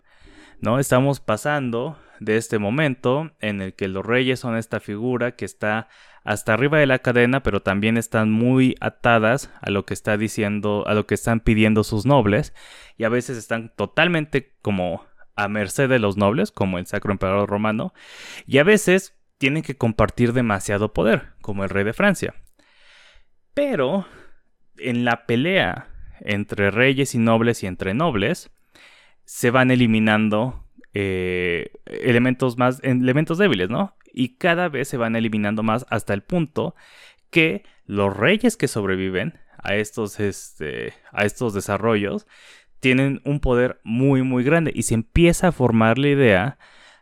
¿no? 0.61 0.79
Estamos 0.79 1.19
pasando 1.19 1.97
de 2.19 2.37
este 2.37 2.59
momento 2.59 3.31
en 3.39 3.61
el 3.61 3.73
que 3.73 3.87
los 3.87 4.05
reyes 4.05 4.39
son 4.39 4.57
esta 4.57 4.79
figura 4.79 5.35
que 5.35 5.45
está 5.45 5.87
hasta 6.23 6.53
arriba 6.53 6.77
de 6.77 6.85
la 6.85 6.99
cadena, 6.99 7.41
pero 7.43 7.61
también 7.61 7.97
están 7.97 8.31
muy 8.31 8.75
atadas 8.81 9.51
a 9.61 9.69
lo 9.69 9.85
que 9.85 9.93
está 9.93 10.17
diciendo, 10.17 10.83
a 10.87 10.93
lo 10.93 11.07
que 11.07 11.15
están 11.15 11.39
pidiendo 11.39 11.83
sus 11.83 12.05
nobles, 12.05 12.53
y 12.97 13.03
a 13.05 13.09
veces 13.09 13.37
están 13.37 13.73
totalmente 13.75 14.53
como 14.61 15.05
a 15.35 15.47
merced 15.47 15.89
de 15.89 15.99
los 15.99 16.17
nobles, 16.17 16.51
como 16.51 16.77
el 16.77 16.85
Sacro 16.85 17.11
Emperador 17.11 17.49
Romano, 17.49 17.93
y 18.45 18.57
a 18.57 18.63
veces 18.63 19.15
tienen 19.37 19.63
que 19.63 19.77
compartir 19.77 20.33
demasiado 20.33 20.93
poder, 20.93 21.33
como 21.41 21.63
el 21.63 21.69
rey 21.69 21.85
de 21.85 21.93
Francia. 21.93 22.35
Pero 23.53 24.05
en 24.77 25.05
la 25.05 25.25
pelea 25.25 25.87
entre 26.21 26.71
reyes 26.71 27.15
y 27.15 27.17
nobles 27.17 27.63
y 27.63 27.67
entre 27.67 27.93
nobles, 27.93 28.51
se 29.25 29.51
van 29.51 29.71
eliminando 29.71 30.65
eh, 30.93 31.71
elementos 31.85 32.57
más, 32.57 32.79
elementos 32.83 33.37
débiles, 33.37 33.69
¿no? 33.69 33.95
Y 34.13 34.37
cada 34.37 34.69
vez 34.69 34.87
se 34.87 34.97
van 34.97 35.15
eliminando 35.15 35.63
más 35.63 35.85
hasta 35.89 36.13
el 36.13 36.23
punto 36.23 36.75
que 37.29 37.63
los 37.85 38.15
reyes 38.15 38.57
que 38.57 38.67
sobreviven 38.67 39.39
a 39.57 39.75
estos, 39.75 40.19
este, 40.19 40.93
a 41.11 41.25
estos 41.25 41.53
desarrollos 41.53 42.27
tienen 42.79 43.21
un 43.25 43.39
poder 43.39 43.79
muy, 43.83 44.23
muy 44.23 44.43
grande 44.43 44.71
y 44.73 44.83
se 44.83 44.93
empieza 44.93 45.49
a 45.49 45.51
formar 45.51 45.97
la 45.97 46.09
idea 46.09 46.57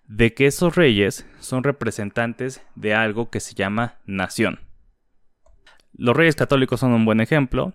de 0.08 0.34
que 0.34 0.48
esos 0.48 0.76
reyes 0.76 1.28
son 1.40 1.64
representantes 1.64 2.62
de 2.76 2.94
algo 2.94 3.30
que 3.30 3.40
se 3.40 3.54
llama 3.54 3.96
nación. 4.06 4.60
Los 5.94 6.16
reyes 6.16 6.36
católicos 6.36 6.80
son 6.80 6.92
un 6.94 7.06
buen 7.06 7.20
ejemplo. 7.20 7.74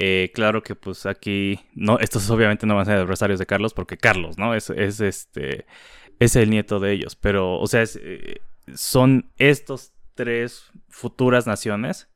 Eh, 0.00 0.30
claro 0.32 0.62
que 0.62 0.76
pues 0.76 1.06
aquí, 1.06 1.58
no, 1.74 1.98
estos 1.98 2.30
obviamente 2.30 2.68
no 2.68 2.76
van 2.76 2.82
a 2.82 2.84
ser 2.84 2.98
adversarios 2.98 3.40
de 3.40 3.46
Carlos 3.46 3.74
porque 3.74 3.96
Carlos, 3.96 4.38
¿no? 4.38 4.54
Es, 4.54 4.70
es 4.70 5.00
este, 5.00 5.66
es 6.20 6.36
el 6.36 6.50
nieto 6.50 6.78
de 6.78 6.92
ellos. 6.92 7.16
Pero, 7.16 7.58
o 7.58 7.66
sea, 7.66 7.82
eh, 7.82 8.36
son 8.74 9.32
estos 9.38 9.92
tres 10.14 10.70
futuras 10.88 11.48
naciones, 11.48 12.08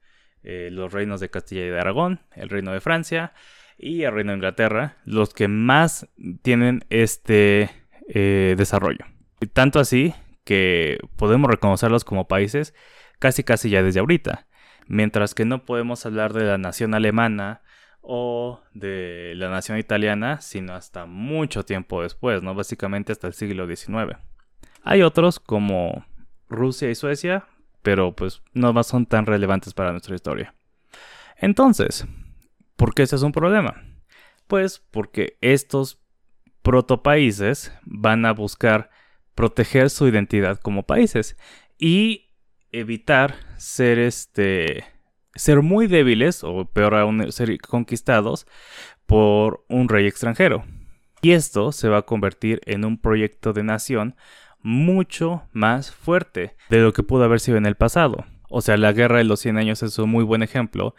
eh, 0.44 0.68
los 0.70 0.92
reinos 0.92 1.18
de 1.18 1.30
Castilla 1.30 1.66
y 1.66 1.70
de 1.70 1.80
Aragón, 1.80 2.20
el 2.36 2.50
reino 2.50 2.70
de 2.72 2.80
Francia 2.80 3.32
y 3.76 4.04
el 4.04 4.12
reino 4.12 4.30
de 4.30 4.36
Inglaterra, 4.36 4.98
los 5.04 5.34
que 5.34 5.48
más 5.48 6.08
tienen 6.42 6.84
este 6.88 7.68
desarrollo. 8.14 9.06
Tanto 9.54 9.80
así 9.80 10.14
que 10.44 10.98
podemos 11.16 11.50
reconocerlos 11.50 12.04
como 12.04 12.28
países 12.28 12.74
casi 13.18 13.42
casi 13.42 13.70
ya 13.70 13.82
desde 13.82 14.00
ahorita 14.00 14.46
mientras 14.86 15.34
que 15.34 15.44
no 15.44 15.64
podemos 15.64 16.04
hablar 16.06 16.32
de 16.32 16.44
la 16.44 16.58
nación 16.58 16.94
alemana 16.94 17.62
o 18.02 18.60
de 18.74 19.32
la 19.36 19.48
nación 19.48 19.78
italiana, 19.78 20.40
sino 20.40 20.74
hasta 20.74 21.06
mucho 21.06 21.64
tiempo 21.64 22.02
después, 22.02 22.42
¿no? 22.42 22.54
Básicamente 22.54 23.12
hasta 23.12 23.28
el 23.28 23.32
siglo 23.32 23.66
XIX. 23.66 24.18
Hay 24.82 25.02
otros 25.02 25.38
como 25.38 26.04
Rusia 26.48 26.90
y 26.90 26.94
Suecia, 26.96 27.46
pero 27.82 28.14
pues 28.14 28.42
no 28.52 28.82
son 28.82 29.06
tan 29.06 29.26
relevantes 29.26 29.72
para 29.72 29.92
nuestra 29.92 30.14
historia. 30.14 30.54
Entonces, 31.36 32.06
¿por 32.76 32.94
qué 32.94 33.04
ese 33.04 33.16
es 33.16 33.22
un 33.22 33.32
problema? 33.32 33.82
Pues 34.48 34.82
porque 34.90 35.38
estos 35.40 36.00
protopaíses 36.62 37.72
van 37.84 38.26
a 38.26 38.32
buscar 38.32 38.90
proteger 39.34 39.90
su 39.90 40.08
identidad 40.08 40.58
como 40.58 40.84
países 40.84 41.36
y 41.78 42.30
evitar 42.70 43.36
ser 43.56 43.98
este 43.98 44.84
ser 45.34 45.62
muy 45.62 45.86
débiles 45.86 46.44
o 46.44 46.64
peor 46.66 46.94
aún 46.94 47.30
ser 47.32 47.58
conquistados 47.60 48.46
por 49.06 49.64
un 49.68 49.88
rey 49.88 50.06
extranjero. 50.06 50.64
Y 51.20 51.32
esto 51.32 51.72
se 51.72 51.88
va 51.88 51.98
a 51.98 52.02
convertir 52.02 52.60
en 52.66 52.84
un 52.84 52.98
proyecto 52.98 53.52
de 53.52 53.62
nación 53.62 54.16
mucho 54.60 55.42
más 55.52 55.92
fuerte 55.92 56.56
de 56.68 56.78
lo 56.78 56.92
que 56.92 57.02
pudo 57.02 57.24
haber 57.24 57.40
sido 57.40 57.58
en 57.58 57.66
el 57.66 57.76
pasado. 57.76 58.24
O 58.48 58.60
sea, 58.60 58.76
la 58.76 58.92
guerra 58.92 59.18
de 59.18 59.24
los 59.24 59.40
100 59.40 59.56
años 59.56 59.82
es 59.82 59.98
un 59.98 60.10
muy 60.10 60.24
buen 60.24 60.42
ejemplo 60.42 60.94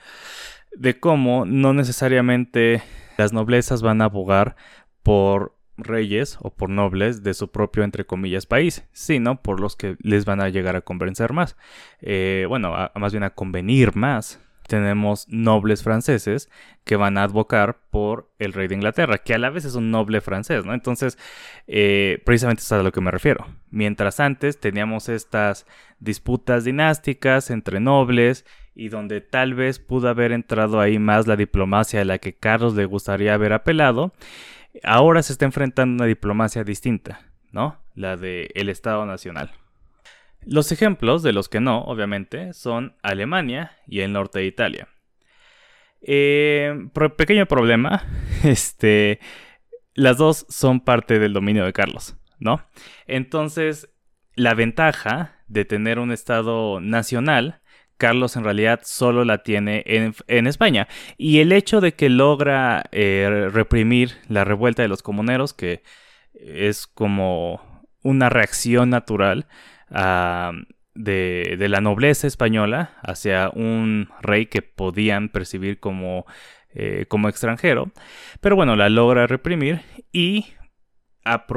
de 0.75 0.99
cómo 0.99 1.45
no 1.45 1.73
necesariamente 1.73 2.81
las 3.17 3.31
noblezas 3.31 3.81
van 3.81 4.01
a 4.01 4.05
abogar 4.05 4.55
por 5.03 5.55
reyes 5.77 6.37
o 6.41 6.51
por 6.53 6.69
nobles 6.69 7.23
de 7.23 7.33
su 7.33 7.51
propio, 7.51 7.83
entre 7.83 8.05
comillas, 8.05 8.45
país, 8.45 8.85
sino 8.93 9.41
por 9.41 9.59
los 9.59 9.75
que 9.75 9.97
les 10.01 10.25
van 10.25 10.41
a 10.41 10.49
llegar 10.49 10.75
a 10.75 10.81
convencer 10.81 11.33
más. 11.33 11.57
Eh, 12.01 12.45
bueno, 12.47 12.73
más 12.95 13.11
bien 13.11 13.23
a 13.23 13.31
convenir 13.31 13.95
más 13.95 14.39
tenemos 14.67 15.27
nobles 15.29 15.83
franceses 15.83 16.49
que 16.83 16.95
van 16.95 17.17
a 17.17 17.23
advocar 17.23 17.79
por 17.89 18.31
el 18.39 18.53
rey 18.53 18.67
de 18.67 18.75
Inglaterra, 18.75 19.17
que 19.17 19.33
a 19.33 19.37
la 19.37 19.49
vez 19.49 19.65
es 19.65 19.75
un 19.75 19.91
noble 19.91 20.21
francés, 20.21 20.65
¿no? 20.65 20.73
Entonces, 20.73 21.17
eh, 21.67 22.21
precisamente 22.25 22.61
es 22.61 22.71
a 22.71 22.81
lo 22.81 22.91
que 22.91 23.01
me 23.01 23.11
refiero. 23.11 23.45
Mientras 23.69 24.19
antes 24.19 24.59
teníamos 24.59 25.09
estas 25.09 25.65
disputas 25.99 26.63
dinásticas 26.63 27.49
entre 27.49 27.79
nobles 27.79 28.45
y 28.75 28.89
donde 28.89 29.21
tal 29.21 29.53
vez 29.53 29.79
pudo 29.79 30.09
haber 30.09 30.31
entrado 30.31 30.79
ahí 30.79 30.97
más 30.97 31.27
la 31.27 31.35
diplomacia 31.35 32.01
a 32.01 32.05
la 32.05 32.17
que 32.17 32.33
Carlos 32.33 32.73
le 32.75 32.85
gustaría 32.85 33.33
haber 33.33 33.53
apelado, 33.53 34.13
ahora 34.83 35.21
se 35.21 35.33
está 35.33 35.45
enfrentando 35.45 35.95
una 35.95 36.07
diplomacia 36.07 36.63
distinta, 36.63 37.21
¿no? 37.51 37.79
La 37.95 38.17
del 38.17 38.49
el 38.55 38.69
Estado 38.69 39.05
Nacional. 39.05 39.51
Los 40.45 40.71
ejemplos 40.71 41.23
de 41.23 41.33
los 41.33 41.47
que 41.47 41.61
no, 41.61 41.81
obviamente, 41.81 42.53
son 42.53 42.97
Alemania 43.01 43.71
y 43.87 44.01
el 44.01 44.11
norte 44.11 44.39
de 44.39 44.45
Italia. 44.45 44.87
Eh, 46.01 46.89
pequeño 47.17 47.45
problema, 47.45 48.03
este, 48.43 49.19
las 49.93 50.17
dos 50.17 50.45
son 50.49 50.81
parte 50.81 51.19
del 51.19 51.33
dominio 51.33 51.65
de 51.65 51.73
Carlos, 51.73 52.17
¿no? 52.39 52.61
Entonces, 53.07 53.89
la 54.35 54.53
ventaja 54.53 55.43
de 55.47 55.65
tener 55.65 55.99
un 55.99 56.11
Estado 56.11 56.81
nacional, 56.81 57.61
Carlos 57.97 58.35
en 58.35 58.43
realidad 58.43 58.81
solo 58.83 59.25
la 59.25 59.43
tiene 59.43 59.83
en, 59.85 60.47
España. 60.47 60.87
Y 61.17 61.39
el 61.39 61.51
hecho 61.51 61.81
de 61.81 61.93
que 61.93 62.09
logra 62.09 62.83
eh, 62.91 63.49
reprimir 63.51 64.17
la 64.27 64.43
revuelta 64.43 64.81
de 64.81 64.87
los 64.87 65.03
comuneros, 65.03 65.53
que 65.53 65.83
es 66.33 66.87
como 66.87 67.83
una 68.03 68.29
reacción 68.29 68.89
natural, 68.89 69.47
de, 70.95 71.67
la 71.69 71.81
nobleza 71.81 72.27
española 72.27 72.91
hacia 73.01 73.49
un 73.49 74.09
rey 74.21 74.47
que 74.47 74.61
podían 74.61 75.29
percibir 75.29 75.79
como, 75.79 76.25
eh, 76.73 77.05
como 77.07 77.29
extranjero. 77.29 77.91
Pero 78.41 78.55
bueno, 78.55 78.75
la 78.75 78.89
logra 78.89 79.27
reprimir 79.27 79.81
y 80.11 80.47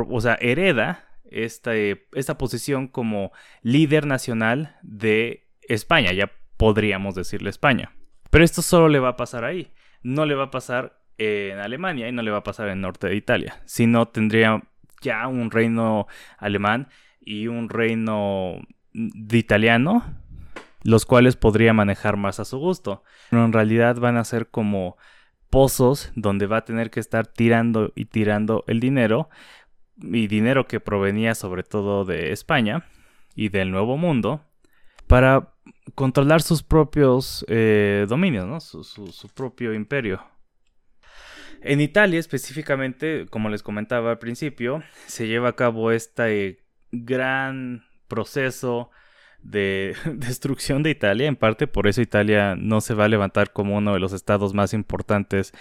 o 0.09 0.21
sea, 0.21 0.38
hereda 0.40 1.09
esta, 1.25 1.73
esta 1.75 2.38
posición 2.38 2.88
como 2.88 3.33
líder 3.62 4.07
nacional 4.07 4.76
de 4.83 5.46
España, 5.68 6.12
ya 6.12 6.30
podríamos 6.56 7.14
decirle 7.14 7.50
España. 7.50 7.92
Pero 8.30 8.44
esto 8.44 8.62
solo 8.62 8.88
le 8.88 8.99
va 8.99 9.11
a 9.11 9.16
pasar 9.16 9.44
ahí, 9.44 9.73
no 10.02 10.26
le 10.26 10.35
va 10.35 10.44
a 10.44 10.50
pasar 10.50 11.00
en 11.18 11.58
Alemania 11.58 12.08
y 12.08 12.12
no 12.12 12.23
le 12.23 12.30
va 12.30 12.38
a 12.38 12.44
pasar 12.44 12.66
en 12.68 12.75
el 12.75 12.80
norte 12.80 13.08
de 13.08 13.16
Italia, 13.16 13.61
sino 13.64 14.06
tendría 14.06 14.62
ya 15.00 15.26
un 15.28 15.50
reino 15.50 16.06
alemán 16.38 16.88
y 17.20 17.49
un 17.49 17.68
reino 17.68 18.61
de 18.92 19.38
italiano, 19.38 20.02
los 20.82 21.04
cuales 21.04 21.37
podría 21.37 21.73
manejar 21.73 22.16
más 22.16 22.40
a 22.40 22.44
su 22.44 22.58
gusto. 22.58 23.02
Pero 23.30 23.44
en 23.44 23.52
realidad 23.52 23.96
van 23.96 24.16
a 24.16 24.25
ser 24.25 24.49
como 24.49 24.96
pozos 25.50 26.12
donde 26.14 26.46
va 26.46 26.58
a 26.58 26.64
tener 26.64 26.90
que 26.90 27.00
estar 27.00 27.26
tirando 27.26 27.92
y 27.94 28.06
tirando 28.06 28.64
el 28.66 28.80
dinero, 28.80 29.28
y 29.99 30.26
dinero 30.26 30.66
que 30.66 30.80
provenía 30.80 31.35
sobre 31.35 31.62
todo 31.62 32.04
de 32.04 32.32
España 32.32 32.85
y 33.35 33.49
del 33.49 33.70
Nuevo 33.70 33.96
Mundo, 33.96 34.44
para 35.06 35.52
controlar 35.94 36.42
sus 36.42 36.62
propios 36.62 37.45
eh, 37.49 38.06
dominios, 38.08 38.64
su, 38.64 39.28
propio 39.34 39.73
imperio. 39.73 40.23
En 41.62 41.80
Italia 41.80 42.21
específicamente, 42.21 43.26
como 43.30 43.49
les 43.49 43.62
comentaba 43.62 44.10
al 44.10 44.19
principio, 44.19 44.82
se 45.06 45.26
lleva 45.26 45.50
a 45.50 45.56
cabo 45.56 45.90
esta 45.90 46.26
gran 46.92 47.84
proceso 48.08 48.90
de 49.42 49.97
destrucción 50.14 50.82
de 50.82 50.90
Italia. 50.90 51.26
En 51.26 51.36
parte 51.36 51.66
por 51.66 51.86
eso 51.86 52.02
Italia 52.02 52.54
no 52.56 52.80
se 52.80 52.95
va 52.95 53.04
a 53.04 53.08
levantar 53.08 53.52
como 53.52 53.76
uno 53.76 53.95
de 53.95 54.00
los 54.00 54.12
estados 54.12 54.54
más 54.54 54.75
importantes 54.75 55.52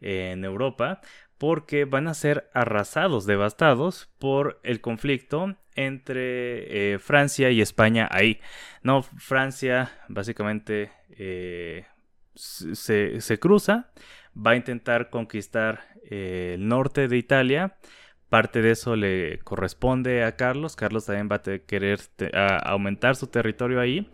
en 0.00 0.44
Europa, 0.44 1.00
porque 1.36 1.84
van 1.84 2.06
a 2.06 2.14
ser 2.14 2.50
arrasados, 2.54 3.26
devastados 3.26 4.10
por 4.18 4.60
el 4.62 4.80
conflicto 4.80 5.56
entre 5.86 6.94
eh, 6.94 6.98
Francia 6.98 7.50
y 7.50 7.60
España 7.60 8.08
ahí. 8.10 8.40
No, 8.82 9.02
Francia 9.02 9.90
básicamente 10.08 10.90
eh, 11.10 11.86
se, 12.34 13.20
se, 13.20 13.38
cruza, 13.38 13.90
va 14.34 14.52
a 14.52 14.56
intentar 14.56 15.10
conquistar 15.10 15.80
eh, 16.10 16.52
el 16.54 16.68
norte 16.68 17.08
de 17.08 17.16
Italia 17.16 17.76
Parte 18.30 18.62
de 18.62 18.70
eso 18.70 18.94
le 18.94 19.40
corresponde 19.40 20.22
a 20.22 20.36
Carlos. 20.36 20.76
Carlos 20.76 21.04
también 21.04 21.28
va 21.30 21.36
a 21.36 21.58
querer 21.66 21.98
aumentar 22.62 23.16
su 23.16 23.26
territorio 23.26 23.80
ahí. 23.80 24.08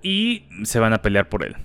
Y 0.00 0.44
se 0.62 0.78
van 0.78 0.92
a 0.92 1.02
pelear 1.02 1.28
por 1.28 1.44
él. 1.44 1.56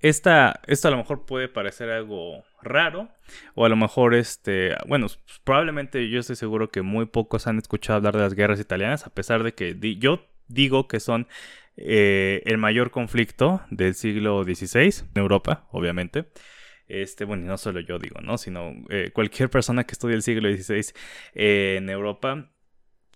Esta, 0.00 0.62
esto 0.66 0.88
a 0.88 0.90
lo 0.90 0.96
mejor 0.96 1.26
puede 1.26 1.48
parecer 1.48 1.90
algo 1.90 2.44
raro. 2.62 3.08
O 3.54 3.64
a 3.64 3.68
lo 3.68 3.76
mejor, 3.76 4.14
este. 4.14 4.74
Bueno, 4.86 5.06
probablemente 5.44 6.08
yo 6.08 6.20
estoy 6.20 6.36
seguro 6.36 6.70
que 6.70 6.82
muy 6.82 7.06
pocos 7.06 7.46
han 7.46 7.58
escuchado 7.58 7.98
hablar 7.98 8.14
de 8.14 8.22
las 8.22 8.34
guerras 8.34 8.60
italianas. 8.60 9.06
A 9.06 9.10
pesar 9.10 9.42
de 9.42 9.52
que 9.52 9.76
yo 9.98 10.26
digo 10.48 10.88
que 10.88 11.00
son 11.00 11.28
eh, 11.76 12.42
el 12.44 12.58
mayor 12.58 12.90
conflicto 12.90 13.60
del 13.70 13.94
siglo 13.94 14.42
XVI 14.44 15.04
en 15.14 15.20
Europa, 15.20 15.66
obviamente. 15.70 16.26
Este, 16.88 17.24
bueno, 17.24 17.44
y 17.44 17.46
no 17.46 17.58
solo 17.58 17.80
yo 17.80 17.98
digo, 17.98 18.20
¿no? 18.22 18.38
Sino 18.38 18.72
eh, 18.88 19.10
cualquier 19.12 19.50
persona 19.50 19.84
que 19.84 19.92
estudie 19.92 20.16
el 20.16 20.22
siglo 20.22 20.50
XVI 20.50 20.92
en 21.34 21.90
Europa 21.90 22.50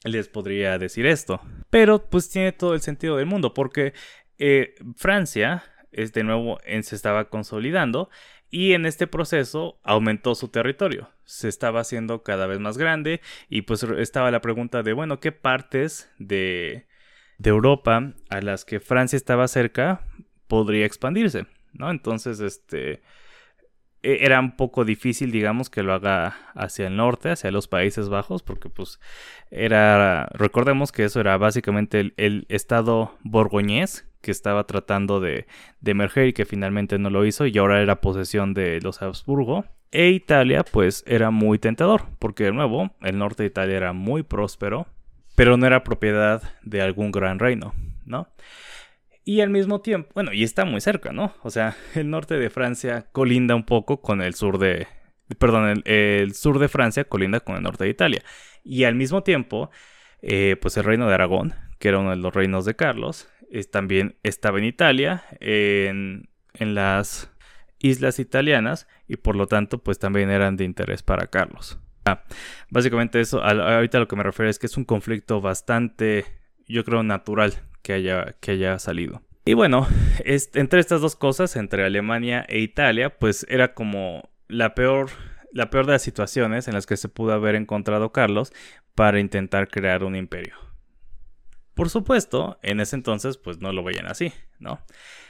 les 0.05 0.29
podría 0.29 0.79
decir 0.79 1.07
esto. 1.07 1.41
Pero 1.71 2.09
pues 2.11 2.29
tiene 2.29 2.53
todo 2.53 2.75
el 2.75 2.81
sentido 2.81 3.17
del 3.17 3.27
mundo, 3.27 3.55
porque 3.55 3.95
eh, 4.39 4.75
Francia 4.97 5.65
es 5.91 6.13
de 6.13 6.25
nuevo 6.25 6.59
se 6.83 6.97
estaba 6.97 7.29
consolidando 7.29 8.11
y 8.53 8.75
en 8.75 8.85
este 8.87 9.09
proceso 9.09 9.81
aumentó 9.83 10.37
su 10.37 10.49
territorio. 10.49 11.09
Se 11.25 11.49
estaba 11.49 11.81
haciendo 11.81 12.23
cada 12.23 12.47
vez 12.47 12.61
más 12.61 12.77
grande 12.79 13.23
y 13.49 13.63
pues 13.63 13.83
estaba 13.83 14.31
la 14.31 14.43
pregunta 14.43 14.83
de, 14.83 14.93
bueno, 14.93 15.19
¿qué 15.19 15.33
partes 15.33 16.13
de, 16.19 16.87
de 17.39 17.51
Europa 17.51 18.13
a 18.29 18.41
las 18.43 18.67
que 18.67 18.79
Francia 18.79 19.17
estaba 19.17 19.49
cerca 19.49 20.03
podría 20.49 20.85
expandirse? 20.85 21.47
¿No? 21.73 21.91
Entonces, 21.91 22.41
este 22.41 23.03
e, 24.03 24.25
era 24.25 24.39
un 24.39 24.55
poco 24.55 24.85
difícil, 24.85 25.33
digamos, 25.33 25.71
que 25.71 25.83
lo 25.83 25.95
haga 25.95 26.37
hacia 26.55 26.89
el 26.89 26.97
norte, 26.97 27.31
hacia 27.31 27.51
los 27.51 27.69
Países 27.69 28.11
Bajos, 28.11 28.43
porque 28.43 28.69
pues 28.69 29.01
era, 29.51 30.29
recordemos 30.33 30.93
que 30.93 31.05
eso 31.05 31.21
era 31.21 31.39
básicamente 31.39 32.13
el, 32.17 32.47
estado 32.51 33.17
borgoñés 33.23 34.07
que 34.23 34.31
estaba 34.31 34.65
tratando 34.65 35.21
de, 35.21 35.47
de, 35.81 35.91
emerger 35.91 36.29
y 36.29 36.33
que 36.33 36.47
finalmente 36.47 36.99
no 36.99 37.11
lo 37.11 37.27
hizo 37.27 37.47
y 37.47 37.59
ahora 37.59 37.83
era 37.83 38.01
posesión 38.01 38.55
de 38.55 38.81
los 38.81 39.03
Habsburgo. 39.03 39.67
E 39.91 40.09
Italia 40.09 40.65
pues 40.65 41.05
era 41.07 41.31
muy 41.31 41.59
tentador, 41.59 42.07
porque 42.19 42.45
de 42.45 42.53
nuevo 42.53 42.91
el 43.03 43.19
norte 43.19 43.43
de 43.43 43.49
Italia 43.49 43.77
era 43.77 43.93
muy 43.93 44.23
próspero, 44.23 44.87
pero 45.35 45.59
no 45.59 45.67
era 45.67 45.85
propiedad 45.85 46.43
de 46.63 46.81
algún 46.81 47.11
gran 47.11 47.39
reino, 47.39 47.75
¿no? 48.07 48.29
Y 49.25 49.41
al 49.41 49.51
mismo 49.51 49.81
tiempo, 49.81 50.11
bueno, 50.15 50.33
y 50.33 50.43
está 50.43 50.65
muy 50.65 50.81
cerca, 50.81 51.13
¿no? 51.13 51.35
O 51.43 51.51
sea, 51.51 51.77
el 51.95 52.11
norte 52.11 52.39
de 52.39 52.51
Francia 52.51 53.07
colinda 53.13 53.55
un 53.55 53.65
poco 53.65 54.01
con 54.01 54.23
el 54.23 54.35
sur 54.35 54.59
de, 54.59 54.87
perdón, 55.39 55.83
el, 55.85 56.35
sur 56.35 56.59
de 56.59 56.69
Francia 56.69 57.05
colinda 57.05 57.41
con 57.41 57.57
el 57.57 57.63
norte 57.63 57.85
de 57.85 57.91
Italia. 57.91 58.23
Y 58.65 58.85
al 58.85 58.95
mismo 58.95 59.23
tiempo, 59.23 59.71
eh, 60.23 60.57
pues 60.61 60.77
el 60.77 60.85
reino 60.85 61.07
de 61.07 61.15
Aragón, 61.15 61.55
que 61.79 61.89
era 61.89 61.99
uno 61.99 62.11
de 62.11 62.17
los 62.17 62.35
reinos 62.35 62.65
de 62.65 62.77
Carlos, 62.77 63.29
también 63.71 64.17
estaba 64.23 64.59
en 64.59 64.65
Italia, 64.65 65.25
en, 65.41 66.29
en 66.55 66.75
las 66.75 67.31
islas 67.79 68.19
italianas, 68.19 68.89
y 69.09 69.17
por 69.17 69.37
lo 69.37 69.47
tanto, 69.47 69.83
pues 69.83 69.99
también 69.99 70.31
eran 70.31 70.57
de 70.57 70.65
interés 70.65 71.03
para 71.03 71.27
Carlos. 71.27 71.79
Ah, 72.05 72.25
básicamente 72.71 73.21
eso, 73.21 73.43
ahorita 73.43 73.99
lo 73.99 74.09
que 74.09 74.17
me 74.17 74.23
refiero 74.23 74.51
es 74.51 74.59
que 74.59 74.67
es 74.67 74.77
un 74.77 74.85
conflicto 74.85 75.41
bastante, 75.41 76.25
yo 76.67 76.85
creo, 76.85 77.03
natural 77.03 77.55
que 77.83 77.93
haya, 77.93 78.35
que 78.41 78.53
haya 78.53 78.79
salido. 78.79 79.23
Y 79.45 79.55
bueno, 79.55 79.87
entre 80.25 80.81
estas 80.81 81.01
dos 81.01 81.17
cosas, 81.17 81.57
entre 81.57 81.85
Alemania 81.85 82.45
e 82.49 82.61
Italia, 82.61 83.19
pues 83.19 83.45
era 83.49 83.75
como 83.75 84.31
la 84.49 84.75
peor, 84.75 85.11
la 85.53 85.69
peor 85.69 85.87
de 85.87 85.93
las 85.93 86.03
situaciones 86.03 86.69
en 86.69 86.75
las 86.75 86.87
que 86.87 86.97
se 86.97 87.09
pudo 87.09 87.33
haber 87.33 87.57
encontrado 87.57 88.13
Carlos 88.13 88.53
para 88.95 89.19
intentar 89.19 89.69
crear 89.69 90.05
un 90.05 90.15
imperio. 90.15 90.55
Por 91.75 91.91
supuesto, 91.91 92.59
en 92.63 92.81
ese 92.81 92.97
entonces, 92.97 93.39
pues 93.39 93.61
no 93.61 93.73
lo 93.73 93.83
veían 93.83 94.07
así, 94.07 94.33
¿no? 94.59 94.81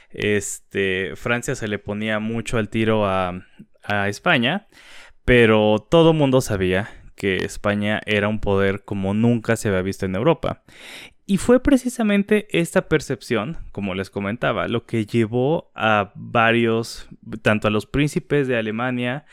Este, 0.09 1.15
Francia 1.15 1.55
se 1.55 1.67
le 1.67 1.79
ponía 1.79 2.19
mucho 2.19 2.57
al 2.57 2.69
tiro 2.69 3.05
a, 3.05 3.45
a 3.83 4.09
España, 4.09 4.67
pero 5.25 5.85
todo 5.89 6.13
mundo 6.13 6.41
sabía 6.41 6.89
que 7.15 7.37
España 7.37 8.01
era 8.05 8.27
un 8.27 8.39
poder 8.39 8.83
como 8.83 9.13
nunca 9.13 9.55
se 9.55 9.69
había 9.69 9.81
visto 9.81 10.05
en 10.05 10.15
Europa. 10.15 10.63
Y 11.25 11.37
fue 11.37 11.61
precisamente 11.61 12.47
esta 12.51 12.89
percepción, 12.89 13.57
como 13.71 13.95
les 13.95 14.09
comentaba, 14.09 14.67
lo 14.67 14.85
que 14.85 15.05
llevó 15.05 15.71
a 15.73 16.11
varios, 16.15 17.07
tanto 17.41 17.69
a 17.69 17.71
los 17.71 17.85
príncipes 17.85 18.47
de 18.49 18.57
Alemania 18.57 19.25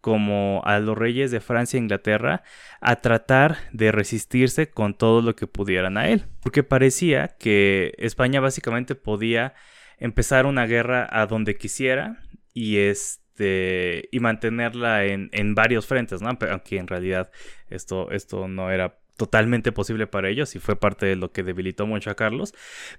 como 0.00 0.62
a 0.64 0.78
los 0.78 0.96
reyes 0.96 1.30
de 1.30 1.40
Francia 1.40 1.76
e 1.76 1.82
Inglaterra, 1.82 2.42
a 2.80 2.96
tratar 2.96 3.58
de 3.72 3.92
resistirse 3.92 4.70
con 4.70 4.94
todo 4.94 5.22
lo 5.22 5.34
que 5.34 5.46
pudieran 5.46 5.96
a 5.96 6.08
él. 6.08 6.24
Porque 6.40 6.62
parecía 6.62 7.36
que 7.38 7.94
España 7.98 8.40
básicamente 8.40 8.94
podía 8.94 9.54
empezar 9.98 10.46
una 10.46 10.66
guerra 10.66 11.08
a 11.10 11.26
donde 11.26 11.56
quisiera 11.56 12.22
y 12.54 12.78
este 12.78 14.08
y 14.10 14.20
mantenerla 14.20 15.04
en, 15.04 15.30
en 15.32 15.54
varios 15.54 15.86
frentes, 15.86 16.22
¿no? 16.22 16.30
Aunque 16.50 16.78
en 16.78 16.86
realidad 16.86 17.30
esto, 17.70 18.10
esto 18.10 18.48
no 18.48 18.70
era 18.70 18.98
totalmente 19.16 19.72
posible 19.72 20.06
para 20.06 20.28
ellos 20.28 20.54
y 20.54 20.60
fue 20.60 20.76
parte 20.76 21.04
de 21.04 21.16
lo 21.16 21.32
que 21.32 21.42
debilitó 21.42 21.86
mucho 21.86 22.10
a 22.10 22.14
Carlos. 22.14 22.54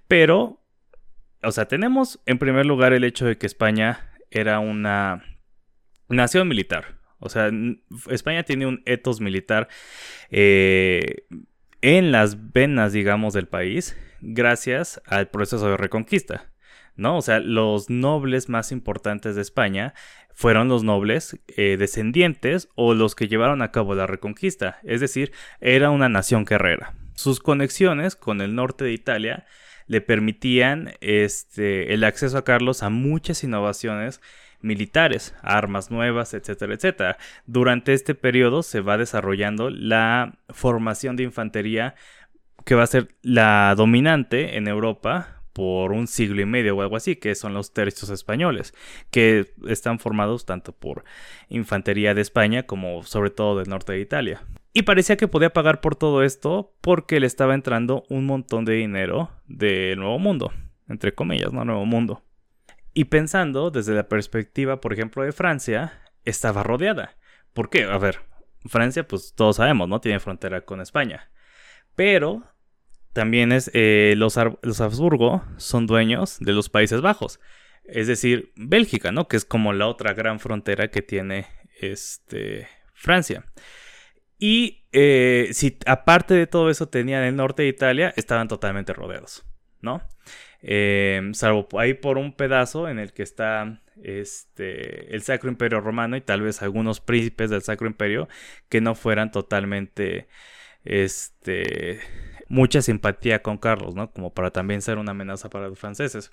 Pero, 0.08 0.62
o 1.42 1.52
sea, 1.52 1.68
tenemos 1.68 2.20
en 2.26 2.38
primer 2.40 2.66
lugar 2.66 2.94
el 2.94 3.06
hecho 3.06 3.26
de 3.26 3.38
que 3.38 3.48
España 3.48 4.12
era 4.30 4.60
una 4.60 5.24
nación 6.10 6.48
militar. 6.48 7.00
O 7.20 7.30
sea, 7.30 7.52
España 8.10 8.44
tiene 8.44 8.66
un 8.66 8.82
etos 8.86 9.20
militar 9.22 9.68
eh, 10.30 11.26
en 11.82 12.12
las 12.12 12.52
venas, 12.52 12.94
digamos, 12.94 13.34
del 13.34 13.48
país, 13.48 13.98
gracias 14.22 15.02
al 15.06 15.30
proceso 15.30 15.70
de 15.70 15.78
reconquista. 15.78 16.50
¿no? 17.00 17.18
O 17.18 17.22
sea, 17.22 17.40
los 17.40 17.90
nobles 17.90 18.50
más 18.50 18.72
importantes 18.72 19.36
de 19.36 19.42
España 19.42 19.94
fueron 20.34 20.68
los 20.68 20.84
nobles 20.84 21.40
eh, 21.48 21.78
descendientes 21.80 22.70
o 22.76 22.94
los 22.94 23.16
que 23.16 23.28
llevaron 23.28 23.62
a 23.62 23.72
cabo 23.72 23.96
la 23.96 24.06
reconquista, 24.06 24.80
es 24.84 25.02
decir, 25.02 25.32
era 25.62 25.90
una 25.90 26.10
nación 26.10 26.46
guerrera. 26.46 26.94
Sus 27.16 27.40
conexiones 27.40 28.16
con 28.16 28.42
el 28.42 28.54
norte 28.54 28.84
de 28.84 28.94
Italia 28.94 29.46
le 29.88 30.02
permitían 30.02 30.94
este, 31.02 31.94
el 31.94 32.04
acceso 32.04 32.38
a 32.38 32.44
Carlos 32.44 32.84
a 32.84 32.90
muchas 32.90 33.44
innovaciones 33.44 34.22
militares, 34.62 35.36
armas 35.42 35.92
nuevas, 35.92 36.34
etcétera, 36.34 36.74
etcétera. 36.74 37.18
Durante 37.46 37.94
este 37.94 38.16
periodo 38.16 38.64
se 38.64 38.82
va 38.82 38.98
desarrollando 38.98 39.70
la 39.70 40.38
formación 40.50 41.16
de 41.16 41.24
infantería 41.24 41.96
que 42.66 42.76
va 42.76 42.84
a 42.84 42.88
ser 42.88 43.08
la 43.22 43.74
dominante 43.76 44.58
en 44.58 44.68
Europa 44.68 45.40
por 45.54 45.92
un 45.92 46.08
siglo 46.08 46.42
y 46.42 46.46
medio 46.46 46.78
o 46.78 46.82
algo 46.82 46.96
así, 46.96 47.16
que 47.16 47.36
son 47.36 47.54
los 47.54 47.74
tercios 47.74 48.10
españoles, 48.12 48.74
que 49.12 49.54
están 49.68 50.00
formados 50.00 50.46
tanto 50.46 50.72
por 50.72 51.04
infantería 51.50 52.14
de 52.14 52.22
España 52.22 52.64
como 52.64 53.04
sobre 53.04 53.30
todo 53.30 53.60
del 53.60 53.70
norte 53.70 53.94
de 53.94 54.00
Italia. 54.00 54.44
Y 54.72 54.84
parecía 54.84 55.18
que 55.18 55.28
podía 55.28 55.52
pagar 55.52 55.82
por 55.82 55.96
todo 55.96 56.24
esto 56.24 56.74
porque 56.82 57.20
le 57.20 57.28
estaba 57.28 57.56
entrando 57.56 58.04
un 58.10 58.26
montón 58.26 58.66
de 58.66 58.74
dinero 58.74 59.32
del 59.48 60.00
Nuevo 60.00 60.20
Mundo, 60.20 60.54
entre 60.88 61.14
comillas, 61.14 61.52
no 61.52 61.66
Nuevo 61.66 61.86
Mundo. 61.86 62.24
Y 63.00 63.06
pensando 63.06 63.72
desde 63.72 63.94
la 63.94 64.10
perspectiva, 64.10 64.82
por 64.82 64.92
ejemplo, 64.92 65.24
de 65.24 65.32
Francia, 65.32 66.02
estaba 66.26 66.64
rodeada. 66.64 67.16
¿Por 67.54 67.70
qué? 67.70 67.86
A 67.86 67.98
ver, 67.98 68.20
Francia, 68.66 69.08
pues 69.08 69.34
todos 69.38 69.56
sabemos, 69.56 69.88
¿no? 69.88 70.02
Tiene 70.02 70.20
frontera 70.20 70.66
con 70.66 70.82
España. 70.82 71.32
Pero 71.96 72.44
también 73.14 73.54
es 73.54 73.72
eh, 73.74 74.16
los, 74.18 74.38
los 74.64 74.82
Habsburgo 74.82 75.46
son 75.56 75.88
dueños 75.88 76.40
de 76.42 76.52
los 76.52 76.68
Países 76.68 77.00
Bajos. 77.00 77.40
Es 77.86 78.08
decir, 78.08 78.52
Bélgica, 78.58 79.14
¿no? 79.14 79.30
Que 79.30 79.38
es 79.38 79.46
como 79.46 79.72
la 79.72 79.88
otra 79.88 80.12
gran 80.12 80.42
frontera 80.42 80.90
que 80.90 81.02
tiene 81.02 81.48
este, 81.80 82.68
Francia. 82.94 83.46
Y 84.38 84.90
eh, 84.92 85.52
si 85.54 85.78
aparte 85.86 86.34
de 86.34 86.48
todo 86.48 86.70
eso 86.70 86.90
tenían 86.90 87.24
el 87.24 87.38
norte 87.38 87.64
de 87.64 87.70
Italia, 87.70 88.14
estaban 88.18 88.50
totalmente 88.50 88.92
rodeados, 88.92 89.46
¿no? 89.80 90.02
Em, 90.62 91.34
salvo 91.34 91.68
ahí 91.80 91.94
por 91.94 92.18
un 92.18 92.34
pedazo 92.34 92.90
en 92.90 93.00
el 93.00 93.14
que 93.14 93.24
está 93.24 93.82
este, 94.04 95.16
el 95.16 95.22
Sacro 95.22 95.50
Imperio 95.50 95.80
Romano 95.80 96.18
y 96.18 96.22
tal 96.22 96.42
vez 96.42 96.62
algunos 96.62 97.00
príncipes 97.00 97.50
del 97.50 97.62
Sacro 97.62 97.88
Imperio 97.88 98.28
que 98.68 98.82
no 98.82 98.96
fueran 98.96 99.32
totalmente 99.32 100.28
este, 100.84 102.00
mucha 102.50 102.82
simpatía 102.82 103.42
con 103.42 103.58
Carlos, 103.58 103.96
¿no? 103.96 104.12
Como 104.12 104.34
para 104.34 104.52
también 104.52 104.82
ser 104.82 104.98
una 104.98 105.12
amenaza 105.12 105.50
para 105.50 105.70
los 105.70 105.80
franceses. 105.80 106.32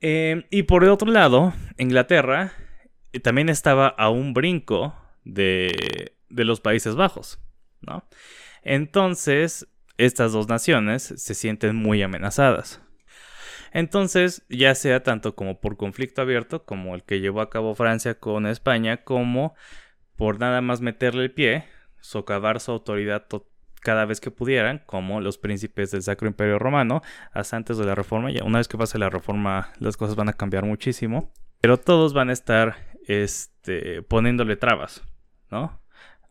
Eh, 0.00 0.46
y 0.50 0.64
por 0.64 0.84
el 0.84 0.90
otro 0.90 1.10
lado, 1.10 1.54
Inglaterra 1.78 2.52
eh, 3.12 3.20
también 3.20 3.48
estaba 3.48 3.88
a 3.88 4.10
un 4.10 4.34
brinco 4.34 4.94
de, 5.24 6.14
de 6.28 6.44
los 6.44 6.60
Países 6.60 6.94
Bajos, 6.94 7.40
¿no? 7.80 8.04
Entonces, 8.62 9.66
estas 9.96 10.32
dos 10.32 10.48
naciones 10.48 11.02
se 11.16 11.34
sienten 11.34 11.76
muy 11.76 12.02
amenazadas. 12.02 12.82
Entonces, 13.72 14.44
ya 14.48 14.74
sea 14.74 15.02
tanto 15.02 15.34
como 15.34 15.60
por 15.60 15.76
conflicto 15.76 16.22
abierto, 16.22 16.64
como 16.64 16.94
el 16.94 17.04
que 17.04 17.20
llevó 17.20 17.40
a 17.40 17.50
cabo 17.50 17.74
Francia 17.74 18.18
con 18.18 18.46
España, 18.46 18.98
como 19.04 19.54
por 20.16 20.40
nada 20.40 20.60
más 20.60 20.80
meterle 20.80 21.24
el 21.24 21.32
pie, 21.32 21.64
socavar 22.00 22.60
su 22.60 22.72
autoridad 22.72 23.26
cada 23.80 24.04
vez 24.04 24.20
que 24.20 24.30
pudieran, 24.30 24.82
como 24.86 25.20
los 25.20 25.38
príncipes 25.38 25.90
del 25.90 26.02
Sacro 26.02 26.28
Imperio 26.28 26.58
Romano, 26.58 27.02
hasta 27.32 27.56
antes 27.56 27.78
de 27.78 27.86
la 27.86 27.94
reforma. 27.94 28.30
Ya 28.30 28.44
una 28.44 28.58
vez 28.58 28.68
que 28.68 28.78
pase 28.78 28.98
la 28.98 29.10
reforma, 29.10 29.72
las 29.78 29.96
cosas 29.96 30.16
van 30.16 30.28
a 30.28 30.32
cambiar 30.32 30.64
muchísimo. 30.64 31.32
Pero 31.60 31.78
todos 31.78 32.12
van 32.12 32.30
a 32.30 32.32
estar 32.32 32.76
este, 33.06 34.02
poniéndole 34.02 34.56
trabas, 34.56 35.02
¿no? 35.50 35.80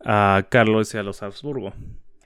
A 0.04 0.46
Carlos 0.48 0.94
y 0.94 0.98
a 0.98 1.02
los 1.02 1.22
Habsburgo. 1.22 1.72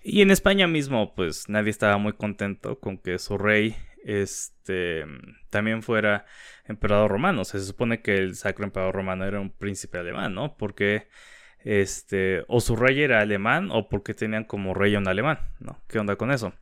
Y 0.03 0.23
en 0.23 0.31
España 0.31 0.67
mismo, 0.67 1.15
pues 1.15 1.49
nadie 1.49 1.71
estaba 1.71 1.97
muy 1.97 2.15
contento 2.15 2.81
con 2.81 2.99
que 2.99 3.19
su 3.19 3.39
rey 3.39 3.77
este, 4.05 5.05
también 5.51 5.83
fuera 5.83 6.27
emperador 6.65 7.11
romano. 7.11 7.45
Se 7.45 7.61
supone 7.61 8.03
que 8.03 8.17
el 8.17 8.35
Sacro 8.35 8.65
Emperador 8.65 8.95
Romano 8.95 9.25
era 9.25 9.41
un 9.41 9.51
príncipe 9.51 9.99
alemán, 9.99 10.35
¿no? 10.35 10.57
Porque 10.57 11.09
este, 11.65 12.45
o 12.49 12.61
su 12.61 12.77
rey 12.77 13.03
era 13.03 13.21
alemán 13.21 13.69
o 13.71 13.89
porque 13.89 14.15
tenían 14.15 14.45
como 14.45 14.75
rey 14.75 14.97
un 14.97 15.07
alemán, 15.07 15.39
¿no? 15.61 15.81
¿Qué 15.89 15.99
onda 15.99 16.17
con 16.17 16.33
eso? 16.33 16.53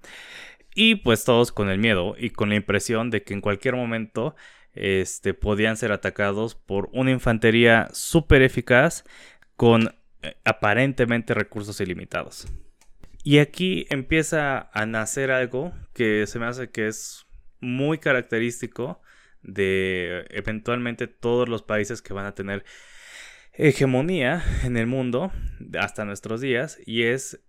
Y 0.74 0.96
pues 0.96 1.24
todos 1.24 1.52
con 1.52 1.70
el 1.70 1.78
miedo 1.78 2.14
y 2.18 2.30
con 2.30 2.50
la 2.50 2.56
impresión 2.56 3.10
de 3.10 3.22
que 3.22 3.34
en 3.34 3.40
cualquier 3.40 3.74
momento 3.74 4.36
este, 4.72 5.34
podían 5.34 5.76
ser 5.76 5.92
atacados 5.92 6.54
por 6.54 6.88
una 6.92 7.10
infantería 7.10 7.88
súper 7.92 8.42
eficaz 8.42 9.04
con 9.56 9.94
eh, 10.22 10.36
aparentemente 10.44 11.34
recursos 11.34 11.80
ilimitados. 11.80 12.46
Y 13.22 13.38
aquí 13.38 13.86
empieza 13.90 14.70
a 14.72 14.86
nacer 14.86 15.30
algo 15.30 15.72
que 15.92 16.26
se 16.26 16.38
me 16.38 16.46
hace 16.46 16.70
que 16.70 16.86
es 16.86 17.26
muy 17.60 17.98
característico 17.98 19.02
de 19.42 20.26
eventualmente 20.30 21.06
todos 21.06 21.48
los 21.48 21.62
países 21.62 22.00
que 22.02 22.14
van 22.14 22.26
a 22.26 22.34
tener 22.34 22.64
hegemonía 23.52 24.42
en 24.64 24.76
el 24.76 24.86
mundo 24.86 25.32
hasta 25.78 26.04
nuestros 26.04 26.40
días 26.40 26.78
y 26.86 27.02
es 27.02 27.42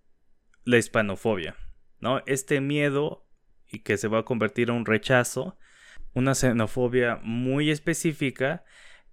la 0.64 0.78
hispanofobia, 0.78 1.56
¿no? 2.00 2.22
Este 2.26 2.60
miedo 2.60 3.26
y 3.68 3.80
que 3.80 3.96
se 3.96 4.08
va 4.08 4.20
a 4.20 4.24
convertir 4.24 4.68
en 4.68 4.76
un 4.76 4.86
rechazo, 4.86 5.56
una 6.12 6.34
xenofobia 6.34 7.18
muy 7.22 7.70
específica 7.70 8.64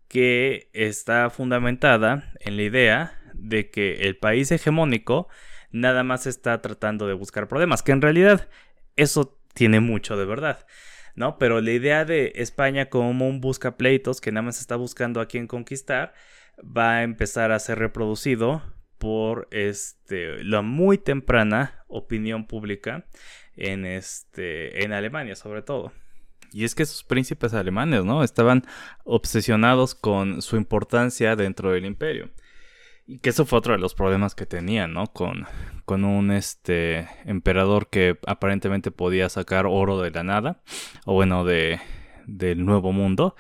que 0.10 0.70
está 0.74 1.30
fundamentada 1.30 2.34
en 2.40 2.58
la 2.58 2.64
idea 2.64 3.22
de 3.34 3.70
que 3.70 3.94
el 4.02 4.18
país 4.18 4.52
hegemónico 4.52 5.30
nada 5.72 6.04
más 6.04 6.28
está 6.28 6.62
tratando 6.62 7.08
de 7.08 7.14
buscar 7.14 7.48
problemas, 7.48 7.84
que 7.84 7.92
en 7.92 8.02
realidad 8.02 8.48
eso 8.96 9.38
tiene 9.54 9.80
mucho 9.80 10.18
de 10.18 10.26
verdad. 10.26 10.66
¿no? 11.16 11.38
Pero 11.38 11.60
la 11.62 11.72
idea 11.72 12.06
de 12.06 12.32
España 12.36 12.90
como 12.90 13.28
un 13.28 13.42
busca 13.42 13.76
pleitos 13.78 14.22
que 14.22 14.32
nada 14.32 14.44
más 14.44 14.62
está 14.62 14.76
buscando 14.78 15.20
a 15.20 15.28
quién 15.28 15.48
conquistar 15.48 16.14
va 16.60 16.96
a 16.96 17.04
empezar 17.04 17.52
a 17.52 17.60
ser 17.60 17.80
reproducido 17.80 18.62
por 18.98 19.48
este, 19.52 20.44
la 20.44 20.62
muy 20.62 20.98
temprana 20.98 21.84
opinión 21.88 22.48
pública 22.48 23.06
en, 23.56 23.86
este, 23.86 24.84
en 24.84 24.94
Alemania 24.94 25.36
sobre 25.36 25.62
todo. 25.62 25.92
Y 26.52 26.64
es 26.64 26.74
que 26.74 26.84
esos 26.84 27.04
príncipes 27.04 27.54
alemanes, 27.54 28.06
¿no? 28.06 28.24
Estaban 28.24 28.66
obsesionados 29.04 29.94
con 29.96 30.42
su 30.42 30.56
importancia 30.56 31.36
dentro 31.36 31.72
del 31.72 31.86
imperio. 31.86 32.30
Y 33.10 33.18
que 33.18 33.32
eso 33.32 33.44
fue 33.44 33.58
otro 33.58 33.74
de 33.74 33.80
los 33.80 33.96
problemas 33.96 34.36
que 34.36 34.46
tenían, 34.46 34.94
¿no? 34.94 35.08
Con, 35.08 35.48
con 35.86 36.06
un 36.06 36.30
este, 36.30 37.08
emperador 37.26 37.90
que 37.90 38.20
aparentemente 38.28 38.92
podía 38.92 39.30
sacar 39.30 39.66
oro 39.66 40.00
de 40.00 40.12
la 40.12 40.22
nada. 40.22 40.62
O 41.06 41.16
bueno, 41.16 41.44
de, 41.44 41.80
del 42.28 42.64
nuevo 42.64 42.92
mundo. 42.92 43.36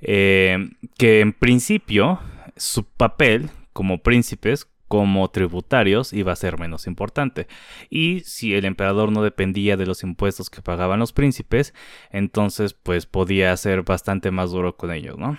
Eh, 0.00 0.70
que 0.96 1.20
en 1.20 1.34
principio 1.34 2.20
su 2.56 2.84
papel 2.84 3.50
como 3.74 4.02
príncipes, 4.02 4.66
como 4.88 5.30
tributarios, 5.30 6.14
iba 6.14 6.32
a 6.32 6.36
ser 6.36 6.58
menos 6.58 6.86
importante. 6.86 7.48
Y 7.90 8.20
si 8.20 8.54
el 8.54 8.64
emperador 8.64 9.12
no 9.12 9.22
dependía 9.22 9.76
de 9.76 9.84
los 9.84 10.02
impuestos 10.04 10.48
que 10.48 10.62
pagaban 10.62 11.00
los 11.00 11.12
príncipes, 11.12 11.74
entonces 12.12 12.72
pues 12.72 13.04
podía 13.04 13.54
ser 13.58 13.82
bastante 13.82 14.30
más 14.30 14.52
duro 14.52 14.78
con 14.78 14.90
ellos, 14.90 15.18
¿no? 15.18 15.36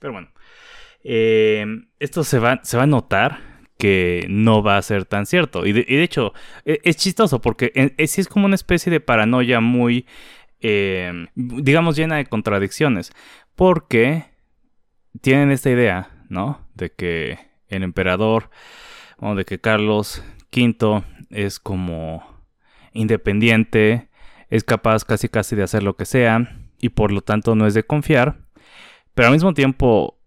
Pero 0.00 0.12
bueno, 0.12 0.28
eh, 1.04 1.66
esto 2.00 2.24
se 2.24 2.38
va, 2.38 2.60
se 2.64 2.76
va 2.76 2.84
a 2.84 2.86
notar 2.86 3.54
que 3.78 4.26
no 4.28 4.62
va 4.62 4.78
a 4.78 4.82
ser 4.82 5.04
tan 5.04 5.26
cierto. 5.26 5.66
Y 5.66 5.72
de, 5.72 6.02
hecho, 6.02 6.32
e, 6.64 6.80
es, 6.84 6.96
chistoso 6.96 7.40
porque 7.40 7.72
es, 7.74 8.18
es 8.18 8.28
como 8.28 8.46
una 8.46 8.54
especie 8.54 8.90
de 8.90 9.00
paranoia 9.00 9.60
muy, 9.60 10.06
eh, 10.60 11.26
digamos, 11.34 11.96
llena 11.96 12.16
de 12.16 12.26
contradicciones. 12.26 13.12
Porque 13.54 14.24
tienen 15.20 15.50
esta 15.50 15.70
idea, 15.70 16.24
¿no? 16.28 16.66
De 16.74 16.90
que 16.90 17.38
el 17.68 17.82
emperador, 17.82 18.50
o 19.18 19.34
de 19.34 19.44
que 19.44 19.60
Carlos 19.60 20.24
V 20.52 21.02
es 21.30 21.58
como 21.58 22.24
independiente, 22.92 24.08
es 24.50 24.64
capaz 24.64 25.04
casi 25.04 25.28
casi 25.28 25.56
de 25.56 25.64
hacer 25.64 25.82
lo 25.82 25.96
que 25.96 26.04
sea 26.04 26.58
y 26.78 26.90
por 26.90 27.12
lo 27.12 27.22
tanto 27.22 27.54
no 27.54 27.66
es 27.66 27.74
de 27.74 27.82
confiar, 27.82 28.38
pero 29.14 29.28
al 29.28 29.34
mismo 29.34 29.54
tiempo 29.54 30.18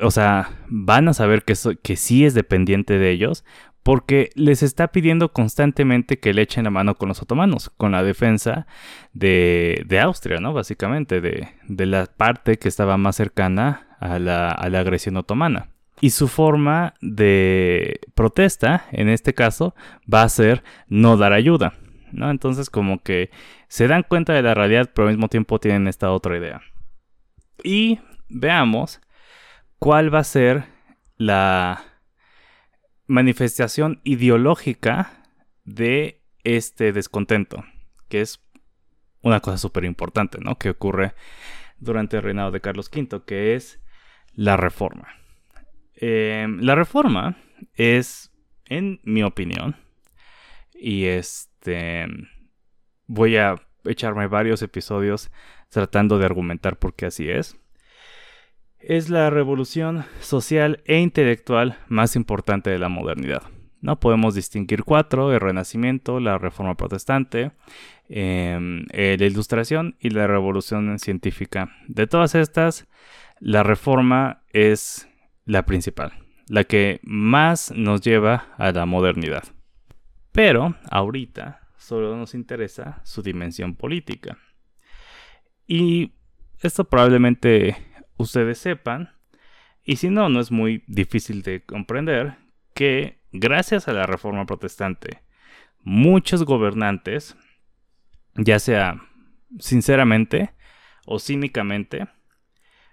o 0.00 0.10
sea, 0.10 0.50
van 0.68 1.08
a 1.08 1.14
saber 1.14 1.44
que, 1.44 1.54
que 1.82 1.96
sí 1.96 2.24
es 2.24 2.34
dependiente 2.34 2.98
de 2.98 3.10
ellos 3.10 3.44
porque 3.82 4.30
les 4.34 4.62
está 4.62 4.88
pidiendo 4.88 5.32
constantemente 5.32 6.18
que 6.18 6.34
le 6.34 6.42
echen 6.42 6.64
la 6.64 6.70
mano 6.70 6.96
con 6.96 7.08
los 7.08 7.22
otomanos, 7.22 7.70
con 7.76 7.92
la 7.92 8.02
defensa 8.02 8.66
de, 9.12 9.84
de 9.86 10.00
Austria, 10.00 10.38
¿no? 10.38 10.52
Básicamente, 10.52 11.20
de, 11.20 11.48
de, 11.66 11.86
la 11.86 12.06
parte 12.06 12.58
que 12.58 12.68
estaba 12.68 12.96
más 12.98 13.16
cercana 13.16 13.96
a 13.98 14.18
la, 14.18 14.50
a 14.50 14.68
la 14.68 14.80
agresión 14.80 15.16
otomana. 15.16 15.68
Y 16.02 16.10
su 16.10 16.28
forma 16.28 16.94
de 17.00 18.00
protesta, 18.14 18.84
en 18.92 19.08
este 19.08 19.34
caso, 19.34 19.74
va 20.12 20.22
a 20.22 20.28
ser 20.28 20.62
no 20.88 21.16
dar 21.16 21.32
ayuda, 21.32 21.74
¿no? 22.12 22.30
Entonces, 22.30 22.70
como 22.70 23.02
que 23.02 23.30
se 23.68 23.88
dan 23.88 24.04
cuenta 24.06 24.34
de 24.34 24.42
la 24.42 24.54
realidad, 24.54 24.90
pero 24.94 25.08
al 25.08 25.14
mismo 25.14 25.28
tiempo 25.28 25.58
tienen 25.58 25.88
esta 25.88 26.10
otra 26.12 26.36
idea. 26.36 26.60
Y 27.62 27.98
veamos 28.28 29.00
cuál 29.80 30.14
va 30.14 30.20
a 30.20 30.24
ser 30.24 30.66
la 31.16 31.82
manifestación 33.06 34.00
ideológica 34.04 35.24
de 35.64 36.22
este 36.44 36.92
descontento, 36.92 37.64
que 38.08 38.20
es 38.20 38.40
una 39.22 39.40
cosa 39.40 39.56
súper 39.56 39.84
importante, 39.84 40.38
¿no? 40.38 40.56
Que 40.58 40.70
ocurre 40.70 41.14
durante 41.78 42.18
el 42.18 42.22
reinado 42.22 42.50
de 42.50 42.60
Carlos 42.60 42.90
V, 42.94 43.22
que 43.26 43.54
es 43.54 43.80
la 44.34 44.56
reforma. 44.56 45.08
Em, 45.94 46.60
la 46.60 46.74
reforma 46.74 47.36
es, 47.74 48.32
en 48.66 49.00
mi 49.02 49.22
opinión, 49.22 49.76
y 50.74 51.06
este, 51.06 52.06
voy 53.06 53.38
a 53.38 53.56
echarme 53.84 54.26
varios 54.26 54.60
episodios 54.60 55.30
tratando 55.70 56.18
de 56.18 56.26
argumentar 56.26 56.78
por 56.78 56.94
qué 56.94 57.06
así 57.06 57.30
es 57.30 57.59
es 58.80 59.10
la 59.10 59.30
revolución 59.30 60.04
social 60.20 60.82
e 60.86 60.98
intelectual 60.98 61.78
más 61.88 62.16
importante 62.16 62.70
de 62.70 62.78
la 62.78 62.88
modernidad. 62.88 63.42
¿no? 63.80 64.00
Podemos 64.00 64.34
distinguir 64.34 64.84
cuatro, 64.84 65.32
el 65.32 65.40
Renacimiento, 65.40 66.20
la 66.20 66.38
Reforma 66.38 66.76
Protestante, 66.76 67.52
em, 68.08 68.86
eh, 68.92 69.16
la 69.18 69.26
Ilustración 69.26 69.96
y 70.00 70.10
la 70.10 70.26
Revolución 70.26 70.98
Científica. 70.98 71.70
De 71.88 72.06
todas 72.06 72.34
estas, 72.34 72.88
la 73.38 73.62
Reforma 73.62 74.42
es 74.52 75.08
la 75.44 75.64
principal, 75.64 76.12
la 76.48 76.64
que 76.64 77.00
más 77.02 77.72
nos 77.74 78.00
lleva 78.00 78.48
a 78.56 78.72
la 78.72 78.86
modernidad. 78.86 79.44
Pero 80.32 80.76
ahorita 80.90 81.60
solo 81.76 82.16
nos 82.16 82.34
interesa 82.34 83.00
su 83.04 83.22
dimensión 83.22 83.74
política. 83.74 84.38
Y 85.66 86.12
esto 86.60 86.84
probablemente 86.84 87.76
ustedes 88.22 88.58
sepan, 88.58 89.10
y 89.82 89.96
si 89.96 90.10
no, 90.10 90.28
no 90.28 90.40
es 90.40 90.50
muy 90.50 90.84
difícil 90.86 91.42
de 91.42 91.62
comprender, 91.62 92.36
que 92.74 93.20
gracias 93.32 93.88
a 93.88 93.92
la 93.92 94.06
Reforma 94.06 94.46
Protestante, 94.46 95.22
muchos 95.82 96.44
gobernantes, 96.44 97.36
ya 98.34 98.58
sea 98.58 99.02
sinceramente 99.58 100.52
o 101.06 101.18
cínicamente, 101.18 102.08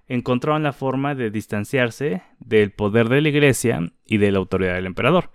encontraron 0.08 0.64
la 0.64 0.74
forma 0.74 1.16
de 1.16 1.30
distanciarse 1.30 2.24
del 2.40 2.72
poder 2.72 3.10
de 3.10 3.22
la 3.22 3.30
Iglesia 3.30 3.92
y 4.06 4.18
de 4.18 4.32
la 4.32 4.40
autoridad 4.40 4.76
del 4.76 4.86
emperador. 4.86 5.32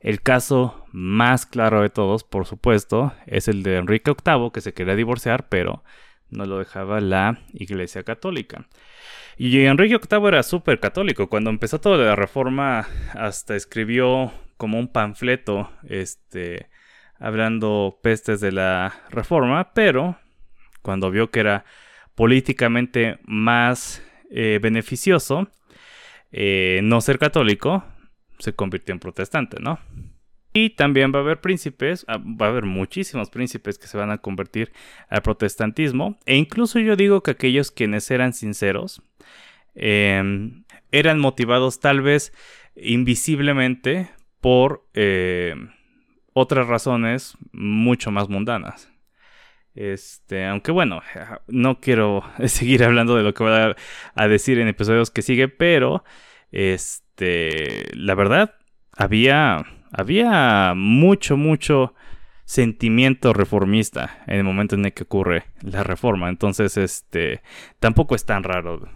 El 0.00 0.22
caso 0.22 0.84
más 0.92 1.46
claro 1.46 1.82
de 1.82 1.90
todos, 1.90 2.24
por 2.24 2.46
supuesto, 2.46 3.12
es 3.26 3.48
el 3.48 3.62
de 3.62 3.76
Enrique 3.76 4.12
VIII, 4.12 4.50
que 4.52 4.60
se 4.60 4.72
quería 4.72 4.94
divorciar, 4.94 5.48
pero 5.48 5.82
no 6.30 6.46
lo 6.46 6.58
dejaba 6.58 7.00
la 7.00 7.40
Iglesia 7.52 8.02
Católica. 8.02 8.66
Y 9.42 9.64
Enrique 9.64 9.98
VIII 9.98 10.28
era 10.28 10.42
súper 10.42 10.80
católico. 10.80 11.30
Cuando 11.30 11.48
empezó 11.48 11.80
toda 11.80 11.96
la 11.96 12.14
reforma, 12.14 12.86
hasta 13.14 13.56
escribió 13.56 14.34
como 14.58 14.78
un 14.78 14.88
panfleto, 14.88 15.72
este, 15.88 16.68
hablando 17.18 18.00
pestes 18.02 18.42
de 18.42 18.52
la 18.52 18.92
reforma, 19.08 19.72
pero 19.72 20.18
cuando 20.82 21.10
vio 21.10 21.30
que 21.30 21.40
era 21.40 21.64
políticamente 22.14 23.18
más 23.24 24.02
eh, 24.30 24.58
beneficioso 24.60 25.48
eh, 26.32 26.80
no 26.82 27.00
ser 27.00 27.18
católico, 27.18 27.82
se 28.38 28.52
convirtió 28.52 28.92
en 28.92 28.98
protestante, 28.98 29.56
¿no? 29.58 29.78
Y 30.52 30.70
también 30.70 31.12
va 31.14 31.20
a 31.20 31.22
haber 31.22 31.40
príncipes, 31.40 32.04
ah, 32.08 32.18
va 32.18 32.46
a 32.46 32.48
haber 32.48 32.64
muchísimos 32.64 33.30
príncipes 33.30 33.78
que 33.78 33.86
se 33.86 33.96
van 33.96 34.10
a 34.10 34.18
convertir 34.18 34.72
al 35.08 35.22
protestantismo. 35.22 36.18
E 36.26 36.36
incluso 36.36 36.80
yo 36.80 36.96
digo 36.96 37.22
que 37.22 37.32
aquellos 37.32 37.70
quienes 37.70 38.10
eran 38.10 38.32
sinceros 38.32 39.02
em, 39.74 40.64
eran 40.90 41.20
motivados 41.20 41.78
tal 41.78 42.00
vez 42.00 42.32
invisiblemente 42.74 44.10
por 44.40 44.88
eh, 44.94 45.54
otras 46.32 46.66
razones 46.66 47.36
mucho 47.52 48.10
más 48.10 48.28
mundanas. 48.28 48.90
Este, 49.76 50.46
aunque 50.46 50.72
bueno, 50.72 51.00
no 51.46 51.80
quiero 51.80 52.24
seguir 52.46 52.82
hablando 52.82 53.14
de 53.14 53.22
lo 53.22 53.34
que 53.34 53.44
voy 53.44 53.52
a, 53.52 53.76
a 54.16 54.28
decir 54.28 54.58
en 54.58 54.66
episodios 54.66 55.12
que 55.12 55.22
sigue, 55.22 55.46
pero 55.48 56.02
este, 56.50 57.88
la 57.94 58.16
verdad, 58.16 58.56
había 58.96 59.64
había 59.92 60.74
mucho, 60.74 61.36
mucho 61.36 61.94
sentimiento 62.50 63.32
reformista 63.32 64.24
en 64.26 64.38
el 64.38 64.44
momento 64.44 64.74
en 64.74 64.84
el 64.84 64.92
que 64.92 65.04
ocurre 65.04 65.44
la 65.62 65.84
reforma. 65.84 66.28
Entonces, 66.28 66.76
este, 66.76 67.42
tampoco 67.78 68.16
es 68.16 68.24
tan 68.24 68.42
raro 68.42 68.88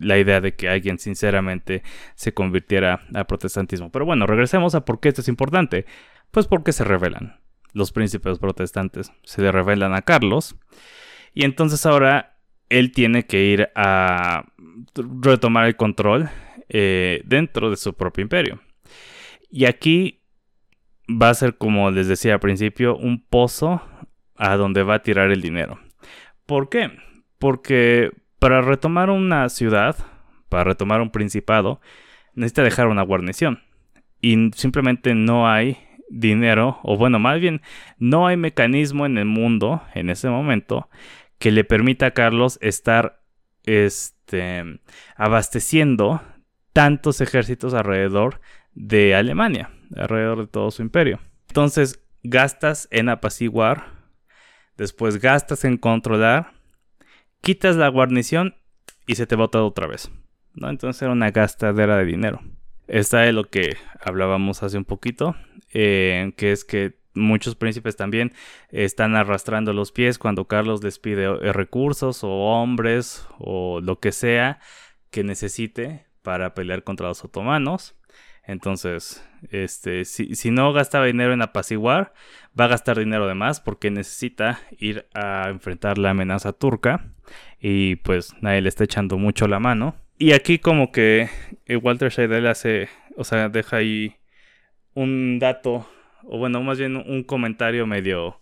la 0.00 0.18
idea 0.18 0.40
de 0.40 0.56
que 0.56 0.68
alguien 0.68 0.98
sinceramente 0.98 1.84
se 2.16 2.34
convirtiera 2.34 3.02
al 3.14 3.26
protestantismo. 3.26 3.92
Pero 3.92 4.04
bueno, 4.04 4.26
regresemos 4.26 4.74
a 4.74 4.84
por 4.84 4.98
qué 4.98 5.10
esto 5.10 5.20
es 5.20 5.28
importante. 5.28 5.86
Pues 6.32 6.48
porque 6.48 6.72
se 6.72 6.82
rebelan. 6.82 7.38
Los 7.72 7.92
príncipes 7.92 8.40
protestantes 8.40 9.12
se 9.22 9.42
le 9.42 9.52
revelan 9.52 9.94
a 9.94 10.02
Carlos. 10.02 10.56
Y 11.34 11.44
entonces 11.44 11.86
ahora 11.86 12.36
él 12.68 12.90
tiene 12.90 13.26
que 13.26 13.44
ir 13.44 13.68
a 13.76 14.46
retomar 15.22 15.66
el 15.66 15.76
control 15.76 16.30
eh, 16.68 17.22
dentro 17.26 17.70
de 17.70 17.76
su 17.76 17.94
propio 17.94 18.22
imperio. 18.22 18.60
Y 19.52 19.66
aquí 19.66 20.22
va 21.08 21.28
a 21.28 21.34
ser, 21.34 21.58
como 21.58 21.90
les 21.90 22.08
decía 22.08 22.32
al 22.32 22.40
principio, 22.40 22.96
un 22.96 23.22
pozo 23.22 23.82
a 24.34 24.56
donde 24.56 24.82
va 24.82 24.94
a 24.94 25.02
tirar 25.02 25.30
el 25.30 25.42
dinero. 25.42 25.78
¿Por 26.46 26.70
qué? 26.70 26.90
Porque 27.38 28.10
para 28.38 28.62
retomar 28.62 29.10
una 29.10 29.50
ciudad, 29.50 29.96
para 30.48 30.64
retomar 30.64 31.02
un 31.02 31.10
principado, 31.10 31.82
necesita 32.34 32.62
dejar 32.62 32.88
una 32.88 33.02
guarnición. 33.02 33.60
Y 34.22 34.50
simplemente 34.54 35.14
no 35.14 35.46
hay 35.46 35.76
dinero, 36.08 36.78
o 36.82 36.96
bueno, 36.96 37.18
más 37.18 37.38
bien, 37.38 37.60
no 37.98 38.26
hay 38.26 38.38
mecanismo 38.38 39.04
en 39.04 39.18
el 39.18 39.26
mundo 39.26 39.82
en 39.94 40.08
ese 40.08 40.30
momento 40.30 40.88
que 41.38 41.50
le 41.50 41.64
permita 41.64 42.06
a 42.06 42.10
Carlos 42.12 42.58
estar 42.62 43.20
este, 43.64 44.80
abasteciendo 45.14 46.22
tantos 46.72 47.20
ejércitos 47.20 47.74
alrededor 47.74 48.40
de 48.74 49.14
Alemania, 49.14 49.70
alrededor 49.96 50.40
de 50.40 50.46
todo 50.46 50.70
su 50.70 50.82
imperio. 50.82 51.20
Entonces, 51.48 52.02
gastas 52.22 52.88
en 52.90 53.08
apaciguar, 53.08 53.86
después 54.76 55.20
gastas 55.20 55.64
en 55.64 55.76
controlar, 55.76 56.52
quitas 57.40 57.76
la 57.76 57.88
guarnición 57.88 58.56
y 59.06 59.16
se 59.16 59.26
te 59.26 59.36
todo 59.36 59.66
otra 59.66 59.86
vez. 59.86 60.10
¿no? 60.54 60.70
Entonces 60.70 61.02
era 61.02 61.12
una 61.12 61.30
gastadera 61.30 61.96
de 61.96 62.04
dinero. 62.04 62.40
Está 62.88 63.20
de 63.20 63.32
lo 63.32 63.44
que 63.44 63.76
hablábamos 64.00 64.62
hace 64.62 64.76
un 64.76 64.84
poquito, 64.84 65.36
eh, 65.72 66.32
que 66.36 66.52
es 66.52 66.64
que 66.64 67.00
muchos 67.14 67.54
príncipes 67.54 67.96
también 67.96 68.32
están 68.70 69.16
arrastrando 69.16 69.72
los 69.72 69.92
pies 69.92 70.18
cuando 70.18 70.46
Carlos 70.46 70.82
les 70.82 70.98
pide 70.98 71.24
eh, 71.24 71.52
recursos 71.52 72.24
o 72.24 72.30
hombres 72.30 73.26
o 73.38 73.80
lo 73.80 74.00
que 74.00 74.12
sea 74.12 74.60
que 75.10 75.24
necesite 75.24 76.06
para 76.22 76.54
pelear 76.54 76.84
contra 76.84 77.08
los 77.08 77.24
otomanos. 77.24 77.94
Entonces, 78.44 79.24
este, 79.50 80.04
si, 80.04 80.34
si, 80.34 80.50
no 80.50 80.72
gastaba 80.72 81.06
dinero 81.06 81.32
en 81.32 81.42
apaciguar, 81.42 82.12
va 82.58 82.64
a 82.64 82.68
gastar 82.68 82.98
dinero 82.98 83.26
de 83.26 83.34
más 83.34 83.60
porque 83.60 83.90
necesita 83.90 84.60
ir 84.78 85.06
a 85.14 85.48
enfrentar 85.48 85.98
la 85.98 86.10
amenaza 86.10 86.52
turca. 86.52 87.12
Y 87.60 87.96
pues 87.96 88.34
nadie 88.40 88.60
le 88.60 88.68
está 88.68 88.84
echando 88.84 89.16
mucho 89.16 89.46
la 89.46 89.60
mano. 89.60 89.94
Y 90.18 90.32
aquí 90.32 90.58
como 90.58 90.92
que 90.92 91.28
Walter 91.82 92.10
Scheidel 92.10 92.46
hace, 92.46 92.88
o 93.16 93.24
sea, 93.24 93.48
deja 93.48 93.78
ahí 93.78 94.16
un 94.94 95.38
dato, 95.38 95.88
o 96.24 96.38
bueno, 96.38 96.62
más 96.62 96.78
bien 96.78 96.96
un 96.96 97.24
comentario 97.24 97.86
medio, 97.86 98.40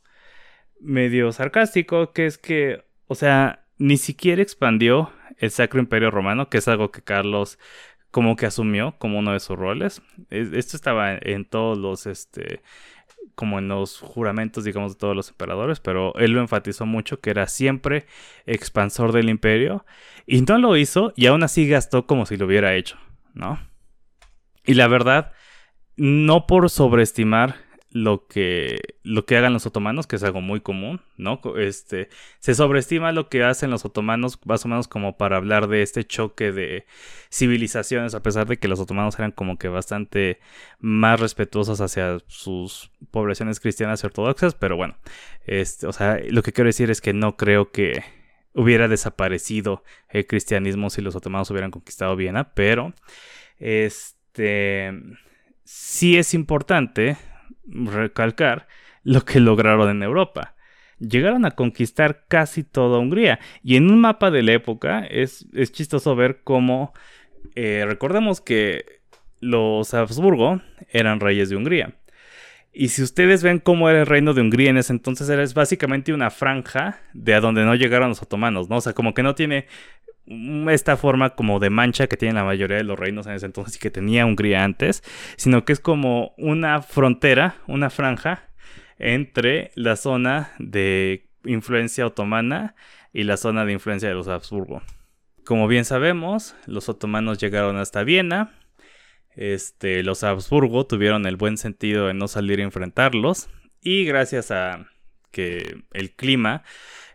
medio 0.80 1.32
sarcástico, 1.32 2.12
que 2.12 2.26
es 2.26 2.38
que, 2.38 2.84
o 3.06 3.14
sea, 3.14 3.64
ni 3.78 3.96
siquiera 3.96 4.42
expandió 4.42 5.12
el 5.38 5.50
Sacro 5.50 5.80
Imperio 5.80 6.10
Romano, 6.10 6.50
que 6.50 6.58
es 6.58 6.68
algo 6.68 6.90
que 6.90 7.02
Carlos 7.02 7.58
como 8.10 8.36
que 8.36 8.46
asumió 8.46 8.96
como 8.98 9.18
uno 9.18 9.32
de 9.32 9.40
sus 9.40 9.58
roles. 9.58 10.02
Esto 10.30 10.76
estaba 10.76 11.14
en 11.14 11.44
todos 11.44 11.78
los, 11.78 12.06
este, 12.06 12.62
como 13.34 13.58
en 13.58 13.68
los 13.68 13.98
juramentos, 14.00 14.64
digamos, 14.64 14.92
de 14.92 14.98
todos 14.98 15.16
los 15.16 15.30
emperadores, 15.30 15.80
pero 15.80 16.14
él 16.16 16.32
lo 16.32 16.40
enfatizó 16.40 16.86
mucho 16.86 17.20
que 17.20 17.30
era 17.30 17.46
siempre 17.46 18.06
expansor 18.46 19.12
del 19.12 19.28
imperio 19.28 19.84
y 20.26 20.42
no 20.42 20.58
lo 20.58 20.76
hizo 20.76 21.12
y 21.16 21.26
aún 21.26 21.42
así 21.42 21.68
gastó 21.68 22.06
como 22.06 22.26
si 22.26 22.36
lo 22.36 22.46
hubiera 22.46 22.74
hecho, 22.74 22.98
¿no? 23.34 23.58
Y 24.64 24.74
la 24.74 24.88
verdad, 24.88 25.32
no 25.96 26.46
por 26.46 26.68
sobreestimar 26.70 27.56
lo 27.92 28.26
que, 28.26 28.78
lo 29.02 29.26
que 29.26 29.36
hagan 29.36 29.52
los 29.52 29.66
otomanos, 29.66 30.06
que 30.06 30.16
es 30.16 30.22
algo 30.22 30.40
muy 30.40 30.60
común, 30.60 31.00
¿no? 31.16 31.40
Este, 31.58 32.08
se 32.38 32.54
sobreestima 32.54 33.10
lo 33.10 33.28
que 33.28 33.42
hacen 33.42 33.70
los 33.70 33.84
otomanos 33.84 34.38
más 34.44 34.64
o 34.64 34.68
menos 34.68 34.86
como 34.86 35.16
para 35.16 35.36
hablar 35.36 35.66
de 35.66 35.82
este 35.82 36.04
choque 36.04 36.52
de 36.52 36.86
civilizaciones, 37.32 38.14
a 38.14 38.22
pesar 38.22 38.46
de 38.46 38.58
que 38.58 38.68
los 38.68 38.78
otomanos 38.78 39.18
eran 39.18 39.32
como 39.32 39.58
que 39.58 39.68
bastante 39.68 40.38
más 40.78 41.18
respetuosos 41.18 41.80
hacia 41.80 42.18
sus 42.28 42.92
poblaciones 43.10 43.58
cristianas 43.58 44.02
y 44.02 44.06
ortodoxas, 44.06 44.54
pero 44.54 44.76
bueno, 44.76 44.96
este, 45.46 45.86
o 45.86 45.92
sea, 45.92 46.20
lo 46.28 46.42
que 46.42 46.52
quiero 46.52 46.68
decir 46.68 46.90
es 46.90 47.00
que 47.00 47.12
no 47.12 47.36
creo 47.36 47.72
que 47.72 48.04
hubiera 48.54 48.86
desaparecido 48.88 49.82
el 50.08 50.26
cristianismo 50.26 50.90
si 50.90 51.02
los 51.02 51.16
otomanos 51.16 51.50
hubieran 51.50 51.70
conquistado 51.72 52.14
Viena, 52.14 52.52
pero 52.54 52.94
este 53.58 54.92
sí 55.64 56.18
es 56.18 56.34
importante 56.34 57.16
recalcar 57.66 58.66
lo 59.02 59.24
que 59.24 59.40
lograron 59.40 59.90
en 59.90 60.02
Europa. 60.02 60.54
Llegaron 60.98 61.46
a 61.46 61.52
conquistar 61.52 62.24
casi 62.28 62.62
toda 62.62 62.98
Hungría. 62.98 63.40
Y 63.62 63.76
en 63.76 63.90
un 63.90 64.00
mapa 64.00 64.30
de 64.30 64.42
la 64.42 64.52
época 64.52 65.06
es, 65.06 65.46
es 65.52 65.72
chistoso 65.72 66.14
ver 66.14 66.40
cómo... 66.44 66.92
Eh, 67.54 67.84
recordemos 67.86 68.40
que 68.40 69.00
los 69.40 69.94
Habsburgo 69.94 70.60
eran 70.90 71.20
reyes 71.20 71.48
de 71.48 71.56
Hungría. 71.56 71.94
Y 72.72 72.88
si 72.88 73.02
ustedes 73.02 73.42
ven 73.42 73.58
cómo 73.58 73.88
era 73.88 74.00
el 74.00 74.06
reino 74.06 74.32
de 74.32 74.42
Hungría 74.42 74.70
en 74.70 74.76
ese 74.76 74.92
entonces, 74.92 75.28
era 75.28 75.44
básicamente 75.54 76.12
una 76.12 76.30
franja 76.30 77.00
de 77.14 77.34
a 77.34 77.40
donde 77.40 77.64
no 77.64 77.74
llegaron 77.74 78.10
los 78.10 78.22
otomanos, 78.22 78.68
¿no? 78.68 78.76
O 78.76 78.80
sea, 78.80 78.92
como 78.92 79.12
que 79.12 79.22
no 79.22 79.34
tiene 79.34 79.66
esta 80.68 80.96
forma 80.96 81.30
como 81.30 81.58
de 81.58 81.70
mancha 81.70 82.06
que 82.06 82.16
tienen 82.16 82.36
la 82.36 82.44
mayoría 82.44 82.76
de 82.76 82.84
los 82.84 82.98
reinos 82.98 83.26
en 83.26 83.32
ese 83.32 83.46
entonces 83.46 83.76
y 83.76 83.78
que 83.78 83.90
tenía 83.90 84.26
Hungría 84.26 84.64
antes, 84.64 85.02
sino 85.36 85.64
que 85.64 85.72
es 85.72 85.80
como 85.80 86.34
una 86.38 86.82
frontera, 86.82 87.56
una 87.66 87.90
franja 87.90 88.48
entre 88.98 89.72
la 89.74 89.96
zona 89.96 90.52
de 90.58 91.28
influencia 91.44 92.06
otomana 92.06 92.74
y 93.12 93.24
la 93.24 93.36
zona 93.36 93.64
de 93.64 93.72
influencia 93.72 94.08
de 94.08 94.14
los 94.14 94.28
Habsburgo. 94.28 94.82
Como 95.44 95.66
bien 95.66 95.84
sabemos, 95.84 96.54
los 96.66 96.88
otomanos 96.88 97.38
llegaron 97.38 97.76
hasta 97.76 98.04
Viena. 98.04 98.54
Este, 99.34 100.02
los 100.02 100.22
Habsburgo 100.22 100.86
tuvieron 100.86 101.26
el 101.26 101.36
buen 101.36 101.56
sentido 101.56 102.06
de 102.06 102.14
no 102.14 102.28
salir 102.28 102.60
a 102.60 102.64
enfrentarlos 102.64 103.48
y 103.80 104.04
gracias 104.04 104.50
a 104.50 104.86
que 105.30 105.82
el 105.92 106.12
clima 106.12 106.62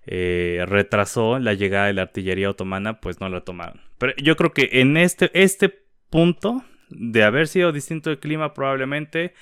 eh, 0.07 0.63
retrasó 0.67 1.39
la 1.39 1.53
llegada 1.53 1.87
de 1.87 1.93
la 1.93 2.03
artillería 2.03 2.49
otomana, 2.49 2.99
pues 2.99 3.19
no 3.19 3.29
lo 3.29 3.43
tomaron. 3.43 3.81
Pero 3.97 4.13
yo 4.17 4.35
creo 4.35 4.53
que 4.53 4.69
en 4.73 4.97
este, 4.97 5.31
este 5.33 5.85
punto 6.09 6.63
de 6.89 7.23
haber 7.23 7.47
sido 7.47 7.71
distinto 7.71 8.11
el 8.11 8.19
clima 8.19 8.53
probablemente 8.53 9.33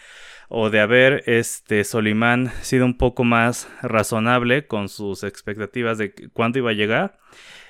o 0.50 0.70
de 0.70 0.80
haber 0.80 1.24
este 1.26 1.84
Solimán 1.84 2.52
sido 2.62 2.86
un 2.86 2.98
poco 2.98 3.24
más 3.24 3.68
razonable 3.82 4.68
con 4.68 4.90
sus 4.90 5.24
expectativas 5.24 5.98
de 5.98 6.14
cuándo 6.34 6.60
iba 6.60 6.72
a 6.72 6.74
llegar 6.74 7.20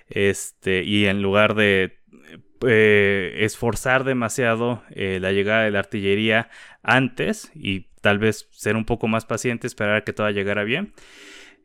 este 0.10 0.84
y 0.84 1.06
en 1.06 1.22
lugar 1.22 1.56
de 1.56 1.98
eh, 2.68 3.38
esforzar 3.40 4.04
demasiado 4.04 4.84
eh, 4.92 5.20
la 5.22 5.32
llegada 5.32 5.64
de 5.64 5.72
la 5.72 5.80
artillería 5.80 6.50
antes 6.82 7.52
y 7.56 7.88
tal 8.02 8.20
vez 8.20 8.48
ser 8.52 8.76
un 8.76 8.86
poco 8.86 9.08
más 9.08 9.26
paciente 9.26 9.68
esperar 9.68 9.96
a 9.96 10.04
que 10.04 10.14
todo 10.14 10.30
llegara 10.30 10.64
bien 10.64 10.94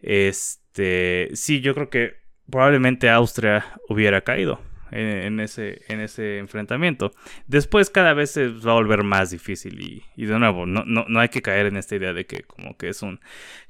este 0.01 0.68
este, 0.79 1.35
sí, 1.35 1.61
yo 1.61 1.75
creo 1.75 1.91
que 1.91 2.15
probablemente 2.51 3.11
Austria 3.11 3.67
hubiera 3.89 4.23
caído 4.23 4.61
en, 4.93 5.41
ese, 5.41 5.83
en 5.89 6.01
ese 6.01 6.39
enfrentamiento. 6.39 7.13
Después 7.47 7.91
cada 7.91 8.15
vez 8.15 8.31
se 8.31 8.49
va 8.49 8.73
a 8.73 8.75
volver 8.75 9.03
más 9.03 9.31
difícil 9.31 10.03
y, 10.17 10.25
de 10.25 10.39
nuevo, 10.39 10.67
no, 10.67 11.21
hay 11.21 11.29
que 11.31 11.43
caer 11.43 11.67
en 11.67 11.77
esta 11.77 11.97
idea 11.97 12.13
de 12.13 12.27
que 12.27 12.45
como 12.45 12.77
que 12.77 12.91
es 12.91 13.03
un 13.03 13.21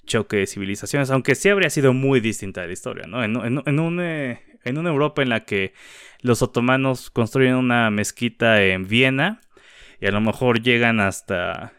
choque 0.06 0.36
de 0.36 0.46
civilizaciones, 0.46 1.10
aunque 1.10 1.34
sí 1.34 1.48
habría 1.48 1.70
sido 1.70 1.94
muy 1.94 2.20
distinta 2.20 2.66
la 2.66 2.72
historia, 2.72 3.06
¿no? 3.06 3.24
Eh, 3.24 4.38
en 4.64 4.78
una 4.78 4.90
Europa 4.90 5.22
en 5.22 5.30
la 5.30 5.44
que 5.44 5.72
los 6.20 6.42
otomanos 6.42 7.10
construyen 7.10 7.54
una 7.54 7.90
mezquita 7.90 8.62
en 8.62 8.86
Viena 8.86 9.40
y 9.98 10.06
a 10.06 10.10
lo 10.10 10.20
mejor 10.20 10.60
llegan 10.60 11.00
hasta 11.00 11.72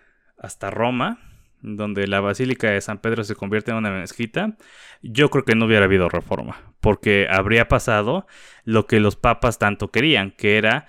Roma, 0.72 1.29
donde 1.62 2.08
la 2.08 2.22
Basílica 2.22 2.70
de 2.70 2.82
San 2.82 3.00
Pedro 3.00 3.24
se 3.24 3.36
convierte 3.36 3.72
en 3.72 3.78
una 3.78 3.92
mezquita, 3.92 4.58
yo 5.02 5.30
creo 5.30 5.44
que 5.44 5.56
no 5.56 5.66
hubiera 5.66 5.86
habido 5.86 6.10
reforma, 6.10 6.74
porque 6.80 7.28
habría 7.30 7.68
pasado 7.68 8.28
lo 8.64 8.88
que 8.88 9.00
los 9.00 9.16
papas 9.16 9.60
tanto 9.60 9.92
querían, 9.92 10.32
que 10.32 10.58
era, 10.58 10.88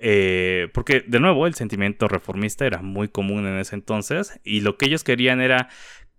eh, 0.00 0.68
porque 0.74 1.04
de 1.06 1.20
nuevo 1.20 1.46
el 1.46 1.54
sentimiento 1.54 2.08
reformista 2.08 2.66
era 2.66 2.82
muy 2.82 3.08
común 3.08 3.46
en 3.46 3.58
ese 3.58 3.74
entonces, 3.74 4.40
y 4.44 4.60
lo 4.60 4.76
que 4.76 4.86
ellos 4.86 5.04
querían 5.04 5.40
era 5.40 5.68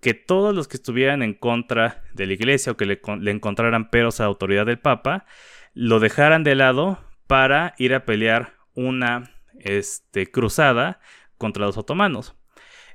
que 0.01 0.13
todos 0.15 0.53
los 0.53 0.67
que 0.67 0.77
estuvieran 0.77 1.21
en 1.21 1.33
contra 1.33 2.03
de 2.13 2.25
la 2.25 2.33
iglesia 2.33 2.71
o 2.71 2.77
que 2.77 2.85
le, 2.85 3.01
encontraran 3.31 3.89
peros 3.91 4.19
a 4.19 4.23
la 4.23 4.29
autoridad 4.29 4.65
del 4.65 4.79
papa, 4.79 5.25
lo 5.73 5.99
dejaran 5.99 6.43
de 6.43 6.55
lado 6.55 6.99
para 7.27 7.75
ir 7.77 7.93
a 7.93 8.03
pelear 8.03 8.55
una 8.73 9.31
este, 9.59 10.29
cruzada 10.29 10.99
contra 11.37 11.65
los 11.65 11.77
otomanos. 11.77 12.35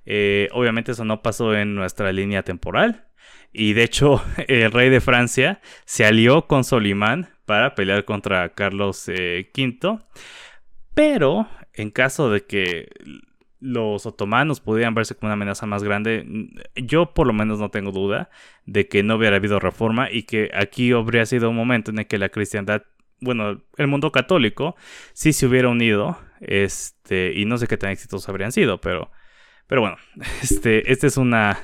Eh, 0.06 0.48
obviamente 0.52 0.92
eso 0.92 1.04
no 1.04 1.22
pasó 1.22 1.54
en 1.54 1.74
nuestra 1.74 2.12
línea 2.12 2.42
temporal. 2.42 3.06
Y 3.52 3.72
de 3.72 3.82
hecho, 3.82 4.22
el 4.48 4.72
rey 4.72 4.88
de 4.88 5.00
Francia 5.00 5.60
se 5.84 6.04
alió 6.04 6.46
con 6.46 6.64
Solimán 6.64 7.28
para 7.44 7.74
pelear 7.74 8.04
contra 8.04 8.48
Carlos 8.50 9.06
V. 9.08 9.14
Eh, 9.16 9.98
Pero 10.94 11.48
en 11.74 11.90
caso 11.90 12.30
de 12.30 12.44
que 12.44 12.88
los 13.60 14.06
otomanos 14.06 14.60
pudieran 14.60 14.94
verse 14.94 15.14
como 15.14 15.28
una 15.28 15.34
amenaza 15.34 15.66
más 15.66 15.82
grande, 15.82 16.26
yo 16.74 17.14
por 17.14 17.26
lo 17.26 17.32
menos 17.32 17.58
no 17.58 17.70
tengo 17.70 17.90
duda 17.90 18.30
de 18.64 18.86
que 18.88 19.02
no 19.02 19.16
hubiera 19.16 19.36
habido 19.36 19.58
reforma 19.58 20.10
y 20.10 20.24
que 20.24 20.50
aquí 20.54 20.92
habría 20.92 21.26
sido 21.26 21.50
un 21.50 21.56
momento 21.56 21.90
en 21.90 21.98
el 21.98 22.06
que 22.06 22.18
la 22.18 22.28
cristiandad, 22.28 22.82
bueno, 23.20 23.62
el 23.76 23.86
mundo 23.86 24.12
católico 24.12 24.76
sí 25.14 25.32
se 25.32 25.46
hubiera 25.46 25.68
unido, 25.68 26.18
este, 26.40 27.32
y 27.34 27.46
no 27.46 27.56
sé 27.56 27.66
qué 27.66 27.76
tan 27.78 27.90
exitosos 27.90 28.28
habrían 28.28 28.52
sido, 28.52 28.80
pero 28.80 29.10
pero 29.66 29.80
bueno, 29.80 29.96
este, 30.42 30.90
este 30.90 31.06
es 31.06 31.16
una 31.16 31.58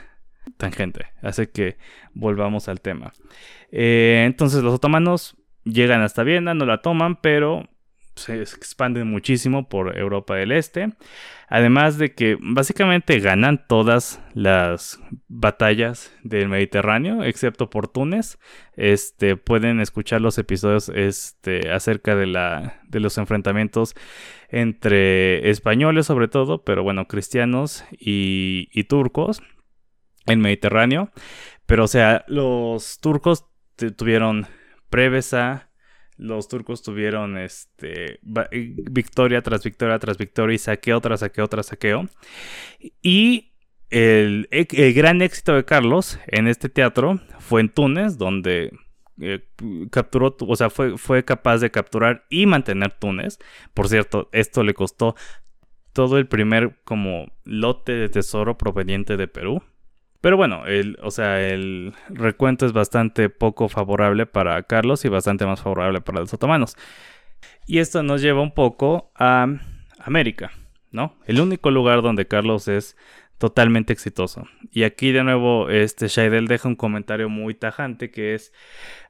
tangente, 0.57 1.07
así 1.23 1.47
que 1.47 1.77
volvamos 2.15 2.69
al 2.69 2.81
tema. 2.81 3.13
Eh, 3.71 4.25
entonces 4.27 4.63
los 4.63 4.75
otomanos 4.75 5.37
llegan 5.65 6.03
hasta 6.03 6.23
Viena, 6.23 6.55
no 6.55 6.67
la 6.67 6.83
toman, 6.83 7.17
pero 7.17 7.69
se 8.15 8.43
expanden 8.43 9.09
muchísimo 9.09 9.69
por 9.69 9.99
Europa 9.99 10.37
del 10.37 10.53
Este. 10.53 10.93
Además 11.49 11.99
de 11.99 12.15
que 12.15 12.39
básicamente 12.41 13.21
ganan 13.21 13.67
todas 13.67 14.23
las 14.35 15.01
batallas 15.29 16.15
del 16.23 16.49
Mediterráneo, 16.49 17.25
excepto 17.25 17.69
por 17.69 17.89
Túnez. 17.89 18.39
Este, 18.77 19.37
pueden 19.37 19.81
escuchar 19.81 20.21
los 20.21 20.39
episodios 20.39 20.89
este, 20.89 21.71
acerca 21.71 22.17
de, 22.17 22.27
la, 22.27 22.81
de 22.89 23.01
los 23.01 23.19
enfrentamientos 23.19 23.95
entre 24.49 25.51
españoles 25.51 26.07
sobre 26.07 26.29
todo, 26.29 26.63
pero 26.65 26.83
bueno, 26.83 27.07
cristianos 27.07 27.85
y, 27.93 28.69
y 28.73 28.85
turcos 28.85 29.43
en 30.27 30.41
Mediterráneo. 30.41 31.11
Pero 31.67 31.85
o 31.85 31.89
sea, 31.89 32.25
los 32.29 32.99
turcos 33.01 33.47
tuvieron 33.97 34.47
Prevesa, 34.91 35.71
los 36.23 36.49
turcos 36.49 36.83
tuvieron 36.83 37.37
este, 37.37 38.21
victoria 38.23 39.43
tras 39.43 39.65
victoria 39.65 39.99
tras 39.99 40.17
victoria 40.17 40.55
y 40.55 40.59
saqueo 40.59 41.01
tras 41.01 41.21
saqueo 41.21 41.49
tras 41.49 41.67
saqueo. 41.67 42.09
Y 43.03 43.53
el, 43.91 44.49
gran 44.95 45.21
éxito 45.21 45.55
de 45.55 45.65
Carlos 45.65 46.19
en 46.29 46.47
este 46.47 46.69
teatro 46.69 47.21
fue 47.41 47.61
en 47.61 47.69
Túnez, 47.69 48.19
donde 48.19 48.73
eh, 49.21 49.45
capturó, 49.91 50.37
o 50.41 50.57
sea, 50.57 50.71
fue, 50.71 50.97
fue 50.97 51.25
capaz 51.25 51.59
de 51.59 51.71
capturar 51.71 52.25
y 52.31 52.47
mantener 52.47 52.93
Túnez. 52.93 53.39
Por 53.75 53.89
cierto, 53.89 54.29
esto 54.33 54.63
le 54.63 54.75
costó 54.75 55.17
todo 55.93 56.19
el 56.19 56.27
primer 56.27 56.81
como 56.85 57.33
lote 57.45 57.93
de 57.93 58.09
tesoro 58.09 58.57
proveniente 58.57 59.17
de 59.17 59.29
Perú. 59.29 59.63
Pero 60.23 60.37
bueno, 60.39 60.67
el, 60.67 60.97
o 61.03 61.11
sea, 61.11 61.47
el 61.47 61.93
recuento 62.09 62.65
es 62.65 62.73
bastante 62.73 63.29
poco 63.29 63.69
favorable 63.69 64.25
para 64.25 64.63
Carlos 64.63 65.05
y 65.05 65.09
bastante 65.09 65.45
más 65.45 65.61
favorable 65.61 66.01
para 66.01 66.21
los 66.21 66.33
otomanos. 66.33 66.77
Y 67.67 67.79
esto 67.79 68.03
nos 68.03 68.23
lleva 68.23 68.41
un 68.41 68.55
poco 68.55 69.11
a 69.17 69.49
América. 69.99 70.53
¿no? 70.93 71.17
El 71.27 71.41
único 71.41 71.73
lugar 71.73 72.03
donde 72.03 72.29
Carlos 72.29 72.69
es 72.69 72.97
totalmente 73.39 73.93
exitoso. 73.93 74.47
Y 74.71 74.85
aquí 74.85 75.11
de 75.11 75.25
nuevo 75.25 75.69
este 75.69 76.07
Shaidel 76.07 76.47
deja 76.47 76.69
un 76.69 76.77
comentario 76.77 77.29
muy 77.29 77.55
tajante 77.55 78.13
que 78.13 78.35
es 78.35 78.53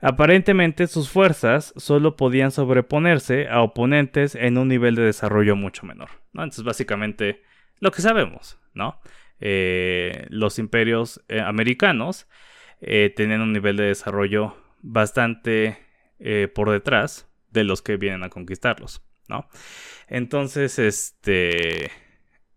aparentemente 0.01 0.87
sus 0.87 1.11
fuerzas 1.11 1.75
solo 1.77 2.17
podían 2.17 2.53
sobreponerse 2.53 3.49
a 3.49 3.61
oponentes 3.61 4.35
en 4.35 4.57
un 4.57 4.69
nivel 4.69 4.95
de 4.95 5.03
desarrollo 5.03 5.57
mucho 5.57 5.85
menor. 5.85 6.09
¿no? 6.33 6.43
Entonces 6.43 6.65
básicamente 6.65 7.43
lo 7.81 7.91
que 7.91 8.01
sabemos, 8.01 8.59
¿no? 8.73 8.99
Eh, 9.45 10.27
los 10.29 10.61
imperios 10.61 11.21
eh, 11.27 11.41
americanos 11.41 12.29
eh, 12.81 13.13
tenían 13.15 13.41
un 13.41 13.53
nivel 13.53 13.77
de 13.77 13.87
desarrollo 13.87 14.57
bastante 14.83 15.79
por 16.55 16.71
detrás 16.71 17.29
de 17.51 17.65
los 17.65 17.83
que 17.83 17.97
vienen 17.97 18.23
a 18.23 18.29
conquistarlos, 18.29 19.03
¿no? 19.27 19.49
Entonces, 20.07 20.79
este 20.79 21.91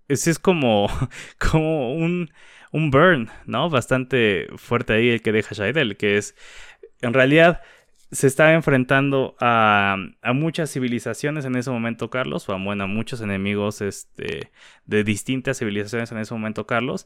es 0.08 0.38
como, 0.38 0.88
como 1.40 1.96
un, 1.96 2.30
un 2.72 2.92
burn, 2.92 3.32
¿no? 3.48 3.72
Bastante 3.72 4.50
fuerte 4.58 4.94
ahí 4.94 5.10
el 5.10 5.24
que 5.24 5.32
deja 5.32 5.56
Shaidel, 5.56 5.98
que 5.98 6.18
es, 6.18 6.36
en 7.02 7.16
realidad, 7.16 7.64
se 8.16 8.28
estaba 8.28 8.54
enfrentando 8.54 9.36
a, 9.42 9.98
muchas 10.34 10.72
civilizaciones 10.72 11.44
en 11.44 11.58
ese 11.58 11.70
momento, 11.70 12.10
Carlos, 12.10 12.48
o 12.48 12.54
a, 12.54 12.64
bueno, 12.64 12.86
a 12.86 12.88
muchos 12.88 13.20
enemigos 13.20 13.82
este, 13.82 14.52
de 14.86 15.04
distintas 15.04 15.60
civilizaciones 15.60 16.14
en 16.14 16.20
ese 16.20 16.34
momento, 16.34 16.66
Carlos, 16.66 17.06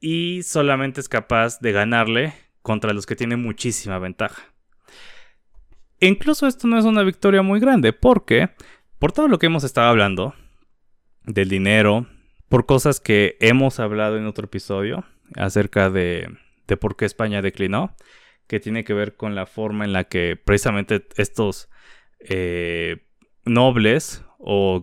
y 0.00 0.42
solamente 0.44 1.00
es 1.00 1.10
capaz 1.10 1.60
de 1.60 1.72
ganarle 1.72 2.32
contra 2.62 2.94
los 2.94 3.04
que 3.04 3.16
tienen 3.16 3.42
muchísima 3.42 3.98
ventaja. 3.98 4.42
E 6.00 6.08
incluso 6.08 6.46
esto 6.46 6.66
no 6.66 6.78
es 6.78 6.86
una 6.86 7.02
victoria 7.02 7.42
muy 7.42 7.60
grande, 7.60 7.92
porque 7.92 8.48
por 8.98 9.12
todo 9.12 9.28
lo 9.28 9.38
que 9.38 9.46
hemos 9.46 9.62
estado 9.62 9.88
hablando, 9.90 10.34
del 11.24 11.50
dinero, 11.50 12.06
por 12.48 12.64
cosas 12.64 12.98
que 12.98 13.36
hemos 13.40 13.78
hablado 13.78 14.16
en 14.16 14.26
otro 14.26 14.46
episodio 14.46 15.04
acerca 15.34 15.90
de, 15.90 16.34
de 16.66 16.76
por 16.78 16.96
qué 16.96 17.04
España 17.04 17.42
declinó, 17.42 17.94
que 18.46 18.60
tiene 18.60 18.84
que 18.84 18.94
ver 18.94 19.16
con 19.16 19.34
la 19.34 19.46
forma 19.46 19.84
en 19.84 19.92
la 19.92 20.04
que 20.04 20.36
precisamente 20.36 21.06
estos 21.16 21.68
eh, 22.20 23.04
nobles 23.44 24.24
o 24.38 24.82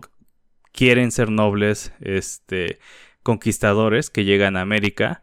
quieren 0.72 1.12
ser 1.12 1.30
nobles, 1.30 1.92
este, 2.00 2.78
conquistadores 3.22 4.10
que 4.10 4.24
llegan 4.24 4.56
a 4.56 4.62
América, 4.62 5.22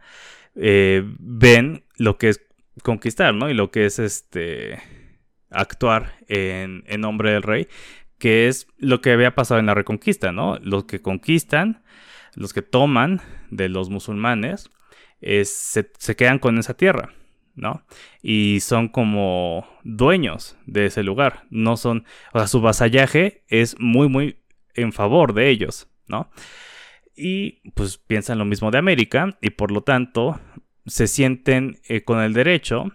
eh, 0.55 1.03
ven 1.19 1.83
lo 1.97 2.17
que 2.17 2.29
es 2.29 2.41
conquistar, 2.83 3.33
¿no? 3.33 3.49
Y 3.49 3.53
lo 3.53 3.71
que 3.71 3.85
es 3.85 3.99
este 3.99 4.81
actuar 5.49 6.15
en, 6.27 6.83
nombre 6.99 7.31
del 7.31 7.43
rey, 7.43 7.67
que 8.17 8.47
es 8.47 8.67
lo 8.77 9.01
que 9.01 9.11
había 9.11 9.35
pasado 9.35 9.59
en 9.59 9.65
la 9.65 9.73
reconquista, 9.73 10.31
¿no? 10.31 10.57
Los 10.59 10.85
que 10.85 11.01
conquistan 11.01 11.83
los 12.35 12.53
que 12.53 12.61
toman 12.61 13.21
de 13.49 13.69
los 13.69 13.89
musulmanes 13.89 14.69
se, 15.21 16.15
quedan 16.15 16.39
con 16.39 16.57
esa 16.57 16.73
tierra, 16.75 17.13
¿no? 17.55 17.83
Y 18.21 18.59
son 18.61 18.87
como 18.87 19.67
dueños 19.83 20.57
de 20.65 20.85
ese 20.85 21.03
lugar, 21.03 21.45
no 21.49 21.77
son, 21.77 22.05
o 22.33 22.39
sea, 22.39 22.47
su 22.47 22.61
vasallaje 22.61 23.43
es 23.47 23.79
muy, 23.79 24.09
muy 24.09 24.37
en 24.73 24.93
favor 24.93 25.33
de 25.33 25.49
ellos, 25.49 25.89
¿no? 26.07 26.29
Y 27.15 27.69
pues 27.71 27.97
piensan 27.97 28.37
lo 28.37 28.45
mismo 28.45 28.71
de 28.71 28.77
América 28.77 29.37
y 29.41 29.51
por 29.51 29.71
lo 29.71 29.81
tanto 29.81 30.39
se 30.85 31.07
sienten 31.07 31.79
eh, 31.87 32.03
con 32.03 32.19
el 32.19 32.33
derecho 32.33 32.91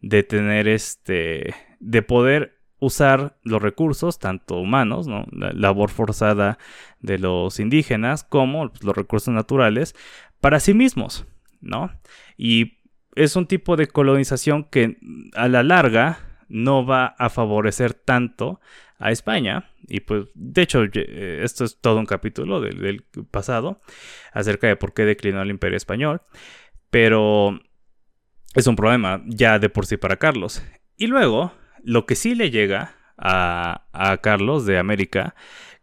de 0.00 0.22
tener 0.22 0.68
este, 0.68 1.54
de 1.80 2.02
poder 2.02 2.56
usar 2.78 3.38
los 3.42 3.62
recursos, 3.62 4.18
tanto 4.18 4.56
humanos, 4.56 5.06
¿no? 5.06 5.26
la 5.32 5.52
labor 5.52 5.90
forzada 5.90 6.58
de 7.00 7.18
los 7.18 7.58
indígenas, 7.58 8.22
como 8.24 8.68
pues, 8.68 8.84
los 8.84 8.96
recursos 8.96 9.32
naturales, 9.32 9.94
para 10.40 10.60
sí 10.60 10.74
mismos, 10.74 11.26
¿no? 11.60 11.90
Y 12.36 12.75
es 13.16 13.34
un 13.34 13.46
tipo 13.46 13.76
de 13.76 13.88
colonización 13.88 14.64
que 14.64 14.98
a 15.34 15.48
la 15.48 15.62
larga 15.62 16.20
no 16.48 16.86
va 16.86 17.06
a 17.18 17.28
favorecer 17.28 17.94
tanto 17.94 18.60
a 18.98 19.10
España. 19.10 19.70
Y 19.88 20.00
pues, 20.00 20.26
de 20.34 20.62
hecho, 20.62 20.84
eh, 20.84 21.40
esto 21.42 21.64
es 21.64 21.80
todo 21.80 21.98
un 21.98 22.06
capítulo 22.06 22.60
del, 22.60 22.78
del 22.80 23.04
pasado 23.30 23.80
acerca 24.32 24.68
de 24.68 24.76
por 24.76 24.94
qué 24.94 25.04
declinó 25.04 25.42
el 25.42 25.50
imperio 25.50 25.76
español. 25.76 26.22
Pero 26.90 27.60
es 28.54 28.66
un 28.66 28.76
problema 28.76 29.22
ya 29.26 29.58
de 29.58 29.68
por 29.68 29.86
sí 29.86 29.96
para 29.96 30.16
Carlos. 30.16 30.62
Y 30.96 31.08
luego, 31.08 31.52
lo 31.82 32.06
que 32.06 32.14
sí 32.14 32.34
le 32.34 32.50
llega 32.50 32.94
a, 33.18 34.18
Carlos 34.22 34.66
de 34.66 34.78
América, 34.78 35.34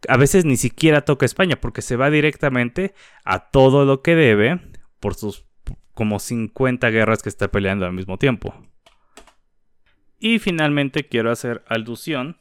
a 0.08 0.18
veces 0.18 0.46
ni 0.46 0.58
siquiera 0.58 1.02
toca 1.02 1.26
España 1.26 1.56
porque 1.60 1.82
se 1.82 1.96
va 1.96 2.10
directamente 2.10 2.94
a 3.24 3.50
todo 3.50 3.86
lo 3.86 4.02
que 4.02 4.16
debe 4.16 4.60
por 5.00 5.16
sus 5.16 5.46
como 5.94 6.20
50 6.20 6.90
guerras 6.90 7.22
que 7.22 7.30
está 7.30 7.50
peleando 7.50 7.86
al 7.86 7.94
mismo 7.94 8.18
tiempo. 8.18 8.54
Y 10.20 10.40
finalmente 10.40 11.08
quiero 11.08 11.32
hacer 11.32 11.64
alusión 11.68 12.38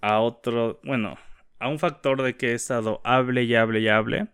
a 0.00 0.18
otro, 0.18 0.80
bueno, 0.82 1.16
a 1.60 1.68
un 1.68 1.78
factor 1.78 2.22
de 2.22 2.36
que 2.36 2.50
he 2.50 2.54
estado 2.54 3.00
hable 3.04 3.44
y 3.44 3.54
hable 3.54 3.80
y 3.80 3.88
hable, 3.88 4.26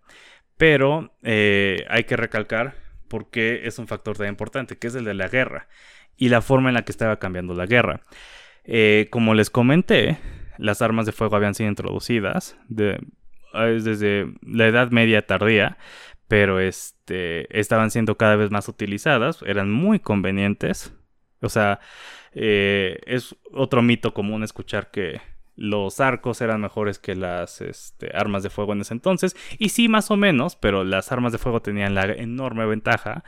pero 0.56 1.14
eh, 1.22 1.84
hay 1.90 2.04
que 2.04 2.16
recalcar 2.16 2.74
por 3.08 3.30
qué 3.30 3.62
es 3.64 3.78
un 3.78 3.86
factor 3.86 4.16
tan 4.16 4.28
importante, 4.28 4.78
que 4.78 4.86
es 4.86 4.94
el 4.94 5.04
de 5.04 5.14
la 5.14 5.28
guerra 5.28 5.68
y 6.16 6.30
la 6.30 6.40
forma 6.40 6.70
en 6.70 6.74
la 6.74 6.82
que 6.82 6.92
estaba 6.92 7.18
cambiando 7.18 7.54
la 7.54 7.66
guerra. 7.66 8.00
Eh, 8.64 9.08
como 9.10 9.34
les 9.34 9.50
comenté, 9.50 10.18
las 10.56 10.82
armas 10.82 11.06
de 11.06 11.12
fuego 11.12 11.36
habían 11.36 11.54
sido 11.54 11.68
introducidas 11.68 12.56
desde 13.52 14.32
la 14.42 14.66
Edad 14.66 14.90
Media 14.90 15.26
tardía, 15.26 15.78
pero 16.28 16.60
este, 16.60 17.58
estaban 17.58 17.90
siendo 17.90 18.16
cada 18.16 18.36
vez 18.36 18.50
más 18.50 18.68
utilizadas, 18.68 19.42
eran 19.46 19.70
muy 19.70 19.98
convenientes. 19.98 20.92
O 21.40 21.48
sea, 21.48 21.80
eh, 22.32 23.00
es 23.06 23.34
otro 23.52 23.82
mito 23.82 24.12
común 24.12 24.44
escuchar 24.44 24.90
que 24.90 25.20
los 25.56 25.98
arcos 25.98 26.40
eran 26.40 26.60
mejores 26.60 27.00
que 27.00 27.16
las 27.16 27.60
este, 27.60 28.16
armas 28.16 28.44
de 28.44 28.50
fuego 28.50 28.74
en 28.74 28.82
ese 28.82 28.94
entonces. 28.94 29.36
Y 29.58 29.70
sí, 29.70 29.88
más 29.88 30.10
o 30.10 30.16
menos, 30.16 30.54
pero 30.54 30.84
las 30.84 31.10
armas 31.10 31.32
de 31.32 31.38
fuego 31.38 31.62
tenían 31.62 31.94
la 31.94 32.04
enorme 32.04 32.64
ventaja 32.66 33.24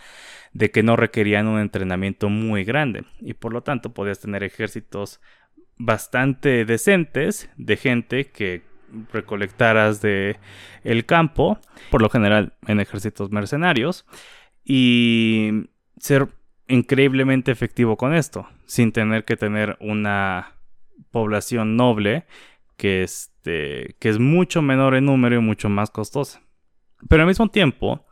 de 0.53 0.71
que 0.71 0.85
no 0.85 0.95
requerían 0.95 1.49
un 1.49 1.59
entrenamiento 1.59 2.29
muy 2.29 2.65
grande. 2.65 3.05
Y 3.21 3.35
por 3.35 3.53
lo 3.53 3.63
tanto 3.63 3.93
podías 3.93 4.21
tener 4.21 4.45
ejércitos 4.45 5.21
bastante 5.77 6.65
decentes 6.65 7.51
de 7.57 7.77
gente 7.77 8.31
que 8.31 8.70
recolectaras 9.13 10.01
de 10.01 10.39
el 10.85 11.07
campo, 11.07 11.59
por 11.91 12.03
lo 12.03 12.09
general 12.09 12.55
en 12.67 12.81
ejércitos 12.81 13.31
mercenarios, 13.31 14.07
y 14.65 15.69
ser 15.99 16.29
increíblemente 16.69 17.51
efectivo 17.51 17.97
con 17.97 18.15
esto, 18.15 18.49
sin 18.67 18.93
tener 18.93 19.25
que 19.25 19.37
tener 19.37 19.77
una 19.81 20.55
población 21.11 21.77
noble 21.77 22.27
que, 22.77 23.03
este, 23.03 23.97
que 23.99 24.09
es 24.09 24.19
mucho 24.19 24.63
menor 24.63 24.95
en 24.95 25.07
número 25.07 25.37
y 25.37 25.41
mucho 25.41 25.69
más 25.69 25.91
costosa. 25.91 26.41
Pero 27.09 27.23
al 27.23 27.29
mismo 27.29 27.49
tiempo, 27.49 28.07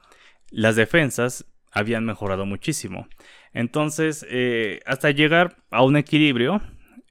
las 0.50 0.76
defensas 0.76 1.46
habían 1.72 2.04
mejorado 2.04 2.46
muchísimo. 2.46 3.08
Entonces, 3.52 4.26
eh, 4.28 4.80
hasta 4.86 5.10
llegar 5.10 5.56
a 5.70 5.82
un 5.82 5.96
equilibrio 5.96 6.60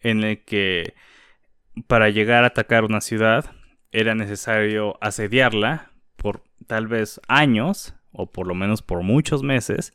en 0.02 0.24
el 0.24 0.44
que 0.44 0.94
para 1.88 2.10
llegar 2.10 2.44
a 2.44 2.48
atacar 2.48 2.84
una 2.84 3.02
ciudad 3.02 3.46
era 4.00 4.14
necesario 4.14 4.96
asediarla 5.02 5.92
por 6.18 6.44
tal 6.68 6.88
vez 6.88 7.20
años 7.28 7.96
o 8.12 8.32
por 8.32 8.46
lo 8.46 8.54
menos 8.54 8.84
por 8.84 9.02
muchos 9.02 9.42
meses, 9.42 9.94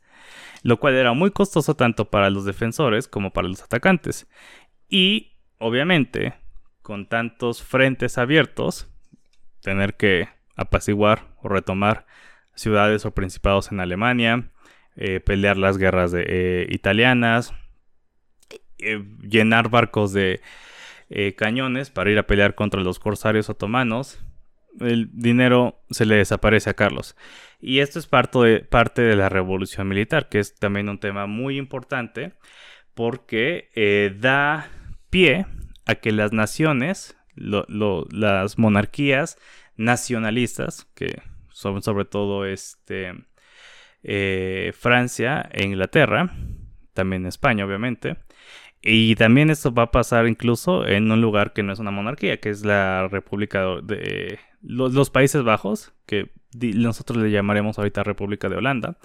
lo 0.61 0.77
cual 0.77 0.95
era 0.95 1.13
muy 1.13 1.31
costoso 1.31 1.75
tanto 1.75 2.09
para 2.09 2.29
los 2.29 2.43
defensores 2.43 3.07
como 3.07 3.31
para 3.31 3.47
los 3.47 3.61
atacantes. 3.61 4.27
Y 4.89 5.37
obviamente, 5.57 6.33
con 6.81 7.07
tantos 7.07 7.63
frentes 7.63 8.17
abiertos, 8.17 8.89
tener 9.61 9.95
que 9.95 10.27
apaciguar 10.57 11.27
o 11.41 11.47
retomar 11.47 12.05
ciudades 12.55 13.05
o 13.05 13.11
principados 13.11 13.71
en 13.71 13.79
Alemania, 13.79 14.51
eh, 14.97 15.21
pelear 15.21 15.55
las 15.57 15.77
guerras 15.77 16.11
de, 16.11 16.25
eh, 16.27 16.67
italianas, 16.69 17.53
eh, 18.79 19.01
llenar 19.21 19.69
barcos 19.69 20.11
de 20.11 20.41
cañones 21.35 21.89
para 21.89 22.11
ir 22.11 22.17
a 22.17 22.27
pelear 22.27 22.55
contra 22.55 22.81
los 22.81 22.99
corsarios 22.99 23.49
otomanos. 23.49 24.19
El 24.79 25.09
dinero 25.13 25.83
se 25.91 26.05
le 26.05 26.15
desaparece 26.15 26.69
a 26.69 26.73
Carlos. 26.73 27.15
Y 27.59 27.79
esto 27.79 27.99
es 27.99 28.07
parte 28.07 28.39
de, 28.39 28.59
parte 28.61 29.01
de 29.03 29.15
la 29.15 29.29
revolución 29.29 29.87
militar, 29.87 30.29
que 30.29 30.39
es 30.39 30.55
también 30.55 30.89
un 30.89 30.99
tema 30.99 31.27
muy 31.27 31.57
importante 31.57 32.33
porque 32.95 33.69
da 34.19 34.69
pie 35.09 35.45
a 35.85 35.95
que 35.95 36.11
las 36.11 36.33
naciones, 36.33 37.15
las 37.35 38.57
monarquías 38.57 39.37
nacionalistas, 39.75 40.87
que 40.95 41.21
son 41.49 41.81
sobre 41.81 42.05
todo 42.05 42.45
este, 42.45 43.13
eh, 44.03 44.73
Francia 44.77 45.49
e 45.51 45.65
Inglaterra, 45.65 46.31
también 46.93 47.25
España 47.25 47.65
obviamente, 47.65 48.17
y 48.83 49.15
también 49.15 49.49
esto 49.49 49.73
va 49.73 49.83
a 49.83 49.91
pasar 49.91 50.27
incluso 50.27 50.85
en 50.85 51.09
un 51.09 51.21
lugar 51.21 51.53
que 51.53 51.63
no 51.63 51.71
es 51.71 51.79
una 51.79 51.91
monarquía, 51.91 52.41
que 52.41 52.49
es 52.49 52.65
la 52.65 53.07
República 53.07 53.63
de, 53.81 54.39
los, 54.61 55.09
Países 55.09 55.41
Bajos, 55.43 55.93
que 56.05 56.31
nosotros 56.53 57.17
le 57.19 57.31
llamaremos 57.31 57.77
ahorita 57.77 58.03
República 58.03 58.49
de 58.49 58.57
Holanda. 58.57 58.97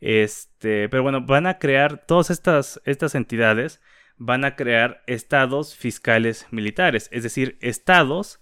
Este, 0.00 0.88
pero 0.88 1.04
bueno, 1.04 1.20
van 1.20 1.46
a 1.46 1.58
crear 1.58 2.04
todas 2.06 2.30
estas, 2.30 2.82
estas 2.84 3.14
entidades, 3.14 3.80
van 4.16 4.44
a 4.44 4.56
crear 4.56 5.04
estados 5.06 5.76
fiscales 5.76 6.48
militares, 6.50 7.08
es 7.12 7.22
decir, 7.22 7.56
estados 7.60 8.40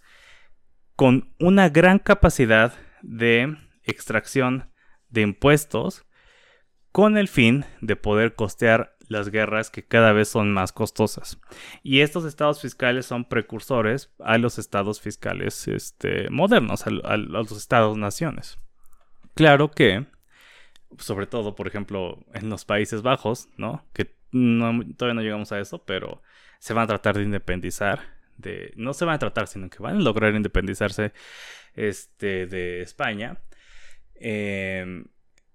con 0.96 1.34
una 1.38 1.68
gran 1.68 1.98
capacidad 1.98 2.72
de 3.02 3.58
extracción 3.84 4.72
de 5.10 5.20
impuestos 5.20 6.06
con 6.92 7.18
el 7.18 7.28
fin 7.28 7.66
de 7.82 7.96
poder 7.96 8.34
costear 8.34 8.96
las 9.08 9.30
guerras 9.30 9.70
que 9.70 9.84
cada 9.84 10.12
vez 10.12 10.28
son 10.28 10.52
más 10.52 10.72
costosas. 10.72 11.38
Y 11.82 12.00
estos 12.00 12.24
estados 12.24 12.60
fiscales 12.60 13.06
son 13.06 13.24
precursores 13.24 14.12
a 14.18 14.38
los 14.38 14.58
estados 14.58 15.00
fiscales 15.00 15.68
este, 15.68 16.28
modernos, 16.30 16.86
a, 16.86 17.16
los 17.16 17.52
estados-naciones. 17.52 18.58
Claro 19.34 19.70
que, 19.70 20.06
sobre 20.98 21.26
todo, 21.26 21.54
por 21.54 21.66
ejemplo, 21.66 22.24
en 22.34 22.48
los 22.48 22.64
Países 22.64 23.02
Bajos, 23.02 23.48
¿no? 23.56 23.84
Que 23.92 24.04
todavía 24.32 25.14
no 25.14 25.22
llegamos 25.22 25.52
a 25.52 25.60
eso, 25.60 25.84
pero 25.84 26.22
se 26.58 26.74
van 26.74 26.84
a 26.84 26.88
tratar 26.88 27.16
de 27.16 27.24
independizar. 27.24 28.00
De, 28.36 28.72
no 28.76 28.94
se 28.94 29.04
van 29.04 29.16
a 29.16 29.18
tratar, 29.18 29.46
sino 29.46 29.68
que 29.68 29.82
van 29.82 29.96
a 29.96 30.00
lograr 30.00 30.34
independizarse 30.34 31.12
este, 31.74 32.46
de 32.46 32.82
España. 32.82 33.38
Eh, 34.14 35.04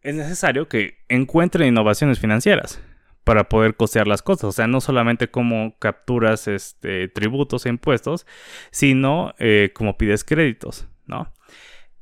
es 0.02 0.16
necesario 0.16 0.68
que 0.68 1.00
encuentren 1.10 1.68
innovaciones 1.68 2.20
financieras 2.20 2.82
para 3.28 3.50
poder 3.50 3.76
costear 3.76 4.08
las 4.08 4.22
cosas. 4.22 4.46
O 4.46 4.52
sea, 4.54 4.68
no 4.68 4.80
solamente 4.80 5.30
como 5.30 5.78
capturas 5.80 6.48
este, 6.48 7.10
tributos 7.10 7.66
e 7.66 7.70
impuestos, 7.70 8.26
sino 8.72 9.36
eh, 9.38 9.72
como 9.74 9.98
pides 9.98 10.24
créditos, 10.24 10.88
¿no? 11.08 11.34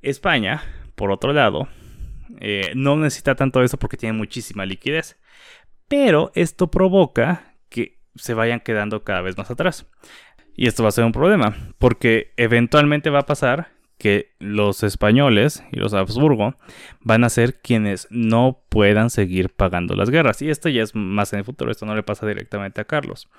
España, 0.04 0.62
por 0.94 1.10
otro 1.10 1.34
lado, 1.34 1.68
eh, 2.40 2.74
no 2.76 2.96
necesita 2.96 3.34
tanto 3.34 3.64
eso 3.64 3.80
porque 3.80 3.98
tiene 3.98 4.16
muchísima 4.16 4.68
liquidez. 4.68 5.18
Pero 5.88 6.32
esto 6.36 6.70
provoca 6.70 7.56
que 7.70 7.98
se 8.14 8.36
vayan 8.36 8.60
quedando 8.60 9.04
cada 9.04 9.22
vez 9.22 9.36
más 9.36 9.50
atrás. 9.50 9.88
Y 10.56 10.68
esto 10.68 10.84
va 10.84 10.90
a 10.90 10.92
ser 10.92 11.06
un 11.06 11.12
problema, 11.12 11.56
porque 11.80 12.34
eventualmente 12.38 13.10
va 13.10 13.22
a 13.22 13.26
pasar 13.26 13.72
que 13.98 14.34
los 14.40 14.84
españoles 14.84 15.64
y 15.72 15.78
los 15.78 15.94
Habsburgo 15.94 16.56
van 17.02 17.24
a 17.24 17.30
ser 17.30 17.62
quienes 17.62 18.08
no 18.10 18.62
puedan 18.70 19.10
seguir 19.10 19.50
pagando 19.50 19.96
las 19.96 20.10
guerras. 20.10 20.42
Y 20.42 20.50
esto 20.50 20.70
ya 20.70 20.84
es 20.84 20.96
más 20.96 21.34
en 21.34 21.40
el 21.40 21.46
futuro, 21.46 21.72
esto 21.72 21.86
no 21.86 21.96
le 21.96 22.04
pasa 22.04 22.28
directamente 22.28 22.82
a 22.82 22.86
Carlos. 22.86 23.30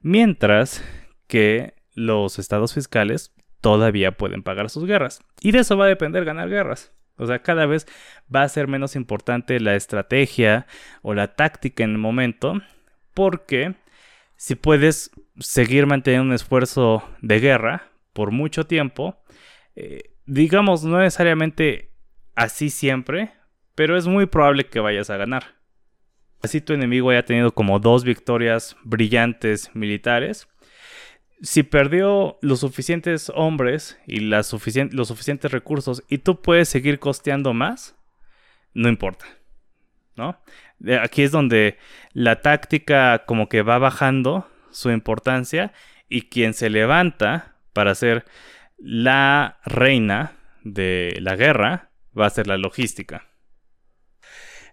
Mientras 0.00 0.82
que 1.26 1.74
los 1.94 2.38
estados 2.38 2.74
fiscales 2.74 3.32
todavía 3.60 4.12
pueden 4.12 4.42
pagar 4.42 4.68
sus 4.68 4.84
guerras. 4.84 5.20
Y 5.40 5.52
de 5.52 5.60
eso 5.60 5.76
va 5.76 5.86
a 5.86 5.88
depender 5.88 6.24
ganar 6.24 6.48
guerras. 6.48 6.92
O 7.16 7.26
sea, 7.26 7.40
cada 7.42 7.66
vez 7.66 7.86
va 8.34 8.42
a 8.42 8.48
ser 8.48 8.68
menos 8.68 8.96
importante 8.96 9.60
la 9.60 9.76
estrategia 9.76 10.66
o 11.02 11.14
la 11.14 11.34
táctica 11.34 11.84
en 11.84 11.92
el 11.92 11.98
momento, 11.98 12.60
porque 13.14 13.74
si 14.36 14.56
puedes 14.56 15.10
seguir 15.38 15.86
manteniendo 15.86 16.26
un 16.26 16.34
esfuerzo 16.34 17.04
de 17.20 17.38
guerra 17.38 17.90
por 18.12 18.30
mucho 18.30 18.66
tiempo, 18.66 19.21
eh, 19.76 20.14
digamos, 20.26 20.84
no 20.84 20.98
necesariamente 20.98 21.90
así 22.34 22.70
siempre, 22.70 23.32
pero 23.74 23.96
es 23.96 24.06
muy 24.06 24.26
probable 24.26 24.66
que 24.66 24.80
vayas 24.80 25.10
a 25.10 25.16
ganar. 25.16 25.62
Así 26.42 26.60
tu 26.60 26.72
enemigo 26.72 27.10
haya 27.10 27.24
tenido 27.24 27.52
como 27.52 27.78
dos 27.78 28.04
victorias 28.04 28.76
brillantes 28.82 29.74
militares. 29.74 30.48
Si 31.40 31.62
perdió 31.62 32.38
los 32.42 32.60
suficientes 32.60 33.30
hombres 33.34 33.98
y 34.06 34.20
los 34.20 34.46
suficientes 34.46 35.52
recursos 35.52 36.02
y 36.08 36.18
tú 36.18 36.40
puedes 36.40 36.68
seguir 36.68 36.98
costeando 36.98 37.52
más, 37.52 37.96
no 38.74 38.88
importa. 38.88 39.24
¿No? 40.16 40.38
Aquí 41.00 41.22
es 41.22 41.30
donde 41.30 41.78
la 42.12 42.42
táctica 42.42 43.24
como 43.24 43.48
que 43.48 43.62
va 43.62 43.78
bajando 43.78 44.46
su 44.70 44.90
importancia 44.90 45.72
y 46.08 46.22
quien 46.22 46.54
se 46.54 46.70
levanta 46.70 47.56
para 47.72 47.92
hacer 47.92 48.24
la 48.82 49.58
reina 49.64 50.32
de 50.64 51.16
la 51.20 51.36
guerra 51.36 51.90
va 52.18 52.26
a 52.26 52.30
ser 52.30 52.46
la 52.46 52.58
logística. 52.58 53.28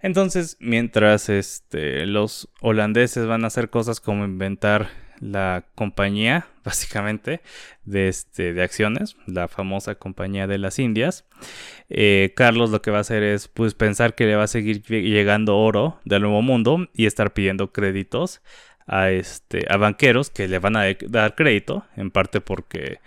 Entonces, 0.02 0.58
mientras 0.60 1.30
este, 1.30 2.06
los 2.06 2.50
holandeses 2.62 3.26
van 3.28 3.44
a 3.44 3.48
hacer 3.48 3.70
cosas 3.70 4.00
como 4.00 4.26
inventar 4.26 4.90
la 5.20 5.66
compañía, 5.76 6.48
básicamente, 6.64 7.42
de, 7.84 8.08
este, 8.08 8.54
de 8.54 8.64
acciones, 8.64 9.18
la 9.28 9.48
famosa 9.48 9.96
compañía 9.96 10.48
de 10.48 10.58
las 10.58 10.80
Indias, 10.80 11.26
eh, 11.90 12.34
Carlos 12.36 12.70
lo 12.70 12.82
que 12.82 12.92
va 12.92 13.00
a 13.00 13.02
hacer 13.02 13.24
es 13.24 13.48
pues, 13.48 13.74
pensar 13.74 14.16
que 14.16 14.26
le 14.26 14.36
va 14.36 14.44
a 14.44 14.48
seguir 14.48 14.82
llegando 14.84 15.58
oro 15.58 16.00
del 16.06 16.22
Nuevo 16.22 16.42
Mundo 16.42 16.88
y 16.94 17.06
estar 17.06 17.34
pidiendo 17.34 17.72
créditos 17.72 18.42
a, 18.88 19.12
este, 19.12 19.66
a 19.70 19.78
banqueros 19.78 20.30
que 20.30 20.48
le 20.48 20.60
van 20.60 20.76
a 20.76 20.86
dar 21.08 21.36
crédito, 21.36 21.86
en 21.96 22.10
parte 22.10 22.42
porque 22.42 23.00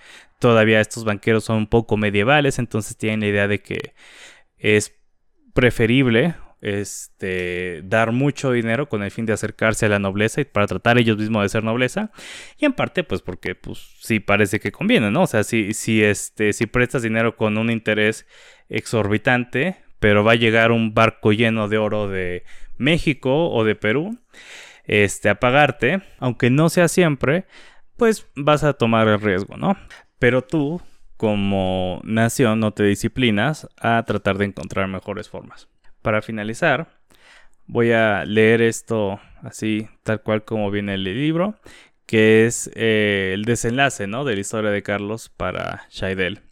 todavía 0.42 0.80
estos 0.80 1.04
banqueros 1.04 1.44
son 1.44 1.56
un 1.58 1.66
poco 1.68 1.96
medievales, 1.96 2.58
entonces 2.58 2.96
tienen 2.96 3.20
la 3.20 3.26
idea 3.28 3.48
de 3.48 3.62
que 3.62 3.94
es 4.58 4.92
preferible 5.54 6.34
este, 6.60 7.82
dar 7.84 8.10
mucho 8.10 8.50
dinero 8.50 8.88
con 8.88 9.04
el 9.04 9.12
fin 9.12 9.24
de 9.24 9.32
acercarse 9.32 9.86
a 9.86 9.88
la 9.88 10.00
nobleza 10.00 10.40
y 10.40 10.44
para 10.44 10.66
tratar 10.66 10.98
ellos 10.98 11.16
mismos 11.16 11.44
de 11.44 11.48
ser 11.48 11.62
nobleza. 11.62 12.10
Y 12.58 12.64
en 12.64 12.72
parte, 12.72 13.04
pues 13.04 13.22
porque 13.22 13.54
pues 13.54 13.78
sí 14.00 14.18
parece 14.18 14.58
que 14.58 14.72
conviene, 14.72 15.12
¿no? 15.12 15.22
O 15.22 15.26
sea, 15.28 15.44
si, 15.44 15.74
si, 15.74 16.02
este, 16.02 16.52
si 16.52 16.66
prestas 16.66 17.02
dinero 17.02 17.36
con 17.36 17.56
un 17.56 17.70
interés 17.70 18.26
exorbitante, 18.68 19.76
pero 20.00 20.24
va 20.24 20.32
a 20.32 20.36
llegar 20.36 20.72
un 20.72 20.92
barco 20.92 21.32
lleno 21.32 21.68
de 21.68 21.78
oro 21.78 22.08
de 22.08 22.42
México 22.78 23.48
o 23.48 23.62
de 23.62 23.76
Perú, 23.76 24.18
este, 24.86 25.28
a 25.28 25.36
pagarte, 25.36 26.02
aunque 26.18 26.50
no 26.50 26.68
sea 26.68 26.88
siempre, 26.88 27.44
pues 27.96 28.26
vas 28.34 28.64
a 28.64 28.72
tomar 28.72 29.06
el 29.06 29.20
riesgo, 29.20 29.56
¿no? 29.56 29.76
Pero 30.22 30.40
tú, 30.40 30.80
como 31.16 32.00
nación, 32.04 32.60
no 32.60 32.70
te 32.70 32.84
disciplinas 32.84 33.68
a 33.76 34.00
tratar 34.04 34.38
de 34.38 34.44
encontrar 34.44 34.86
mejores 34.86 35.28
formas. 35.28 35.66
Para 36.00 36.22
finalizar, 36.22 36.86
voy 37.66 37.90
a 37.90 38.24
leer 38.24 38.62
esto 38.62 39.18
así, 39.42 39.88
tal 40.04 40.22
cual 40.22 40.44
como 40.44 40.70
viene 40.70 40.94
el 40.94 41.02
libro, 41.02 41.56
que 42.06 42.46
es 42.46 42.70
eh, 42.76 43.32
el 43.34 43.44
desenlace 43.44 44.06
¿no? 44.06 44.24
de 44.24 44.36
la 44.36 44.40
historia 44.40 44.70
de 44.70 44.84
Carlos 44.84 45.28
para 45.28 45.88
Scheidel. 45.90 46.42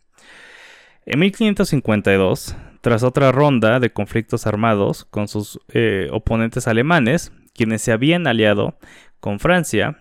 En 1.07 1.21
1552, 1.21 2.57
tras 2.81 3.05
otra 3.05 3.31
ronda 3.31 3.79
de 3.79 3.93
conflictos 3.93 4.49
armados 4.49 5.05
con 5.05 5.29
sus 5.29 5.61
eh, 5.69 6.09
oponentes 6.11 6.67
alemanes, 6.67 7.31
quienes 7.55 7.83
se 7.83 7.93
habían 7.93 8.27
aliado 8.27 8.77
con 9.21 9.39
Francia, 9.39 9.97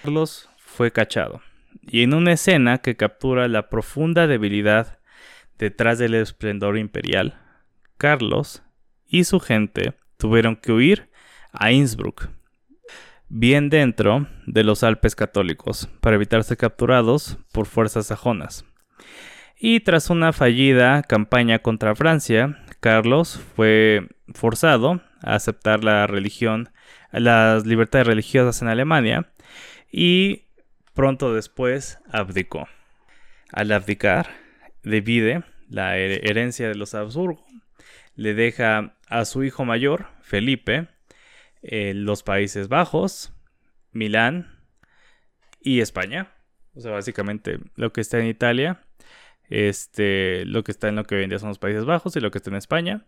Carlos 0.00 0.48
fue 0.58 0.92
cachado 0.92 1.42
y 1.82 2.02
en 2.02 2.14
una 2.14 2.32
escena 2.32 2.78
que 2.78 2.96
captura 2.96 3.48
la 3.48 3.68
profunda 3.68 4.26
debilidad 4.26 4.98
detrás 5.58 5.98
del 5.98 6.14
esplendor 6.14 6.78
imperial, 6.78 7.38
Carlos 7.96 8.62
y 9.06 9.24
su 9.24 9.40
gente 9.40 9.94
tuvieron 10.16 10.56
que 10.56 10.72
huir 10.72 11.10
a 11.52 11.72
Innsbruck, 11.72 12.28
bien 13.28 13.70
dentro 13.70 14.26
de 14.46 14.64
los 14.64 14.82
Alpes 14.82 15.16
católicos, 15.16 15.88
para 16.00 16.16
evitar 16.16 16.44
ser 16.44 16.56
capturados 16.56 17.38
por 17.52 17.66
fuerzas 17.66 18.06
sajonas. 18.06 18.64
Y 19.58 19.80
tras 19.80 20.08
una 20.08 20.32
fallida 20.32 21.02
campaña 21.02 21.58
contra 21.58 21.94
Francia, 21.94 22.58
Carlos 22.80 23.40
fue 23.54 24.08
forzado 24.32 25.02
a 25.22 25.34
aceptar 25.34 25.84
la 25.84 26.06
religión, 26.06 26.70
las 27.12 27.66
libertades 27.66 28.06
religiosas 28.06 28.62
en 28.62 28.68
Alemania 28.68 29.30
y 29.92 30.44
Pronto 31.00 31.32
después 31.32 31.98
abdicó. 32.10 32.68
Al 33.52 33.72
abdicar, 33.72 34.36
divide 34.82 35.44
la 35.66 35.96
herencia 35.96 36.68
de 36.68 36.74
los 36.74 36.94
Habsburgo. 36.94 37.42
Le 38.16 38.34
deja 38.34 38.98
a 39.08 39.24
su 39.24 39.42
hijo 39.42 39.64
mayor, 39.64 40.08
Felipe, 40.20 40.88
eh, 41.62 41.94
los 41.94 42.22
Países 42.22 42.68
Bajos, 42.68 43.32
Milán 43.92 44.58
y 45.62 45.80
España. 45.80 46.34
O 46.74 46.82
sea, 46.82 46.90
básicamente 46.90 47.60
lo 47.76 47.94
que 47.94 48.02
está 48.02 48.18
en 48.18 48.26
Italia, 48.26 48.84
este, 49.48 50.44
lo 50.44 50.64
que 50.64 50.72
está 50.72 50.88
en 50.88 50.96
lo 50.96 51.04
que 51.04 51.14
hoy 51.14 51.22
en 51.22 51.30
día 51.30 51.38
son 51.38 51.48
los 51.48 51.58
Países 51.58 51.86
Bajos 51.86 52.14
y 52.16 52.20
lo 52.20 52.30
que 52.30 52.36
está 52.36 52.50
en 52.50 52.56
España. 52.56 53.06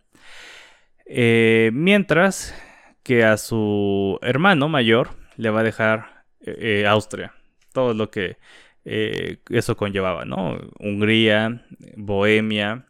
Eh, 1.04 1.68
mientras 1.74 2.54
que 3.02 3.22
a 3.24 3.36
su 3.36 4.18
hermano 4.22 4.70
mayor 4.70 5.10
le 5.36 5.50
va 5.50 5.60
a 5.60 5.64
dejar 5.64 6.24
eh, 6.40 6.86
Austria 6.88 7.34
todo 7.72 7.94
lo 7.94 8.10
que 8.10 8.36
eh, 8.84 9.38
eso 9.50 9.76
conllevaba, 9.76 10.24
¿no? 10.24 10.58
Hungría, 10.78 11.64
Bohemia, 11.96 12.86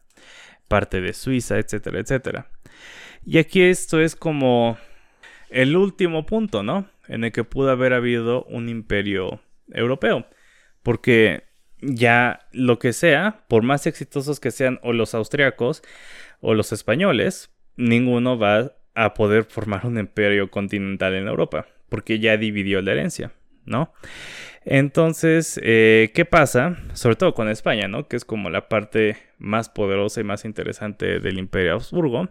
parte 0.68 1.00
de 1.00 1.12
Suiza, 1.12 1.58
etcétera, 1.58 2.00
etcétera. 2.00 2.48
Y 3.24 3.38
aquí 3.38 3.62
esto 3.62 4.00
es 4.00 4.16
como 4.16 4.78
el 5.50 5.76
último 5.76 6.26
punto, 6.26 6.62
¿no? 6.62 6.88
En 7.08 7.24
el 7.24 7.32
que 7.32 7.44
pudo 7.44 7.70
haber 7.70 7.92
habido 7.92 8.44
un 8.44 8.68
imperio 8.68 9.40
europeo. 9.70 10.26
Porque 10.82 11.44
ya 11.80 12.48
lo 12.52 12.78
que 12.78 12.92
sea, 12.92 13.44
por 13.48 13.62
más 13.62 13.86
exitosos 13.86 14.40
que 14.40 14.50
sean 14.50 14.80
o 14.82 14.92
los 14.92 15.14
austriacos 15.14 15.82
o 16.40 16.54
los 16.54 16.72
españoles, 16.72 17.50
ninguno 17.76 18.38
va 18.38 18.72
a 18.94 19.14
poder 19.14 19.44
formar 19.44 19.86
un 19.86 19.98
imperio 19.98 20.50
continental 20.50 21.14
en 21.14 21.28
Europa, 21.28 21.66
porque 21.88 22.18
ya 22.18 22.36
dividió 22.36 22.82
la 22.82 22.92
herencia, 22.92 23.32
¿no? 23.64 23.92
Entonces, 24.64 25.60
eh, 25.62 26.10
¿qué 26.14 26.24
pasa? 26.24 26.76
Sobre 26.94 27.16
todo 27.16 27.34
con 27.34 27.48
España, 27.48 27.88
¿no? 27.88 28.06
Que 28.06 28.16
es 28.16 28.24
como 28.24 28.50
la 28.50 28.68
parte 28.68 29.16
más 29.38 29.68
poderosa 29.68 30.20
y 30.20 30.24
más 30.24 30.44
interesante 30.44 31.18
del 31.20 31.38
imperio 31.38 31.74
Habsburgo. 31.74 32.28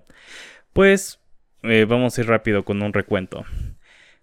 Pues 0.73 1.19
eh, 1.63 1.85
vamos 1.87 2.17
a 2.17 2.21
ir 2.21 2.27
rápido 2.27 2.63
con 2.63 2.81
un 2.81 2.93
recuento. 2.93 3.43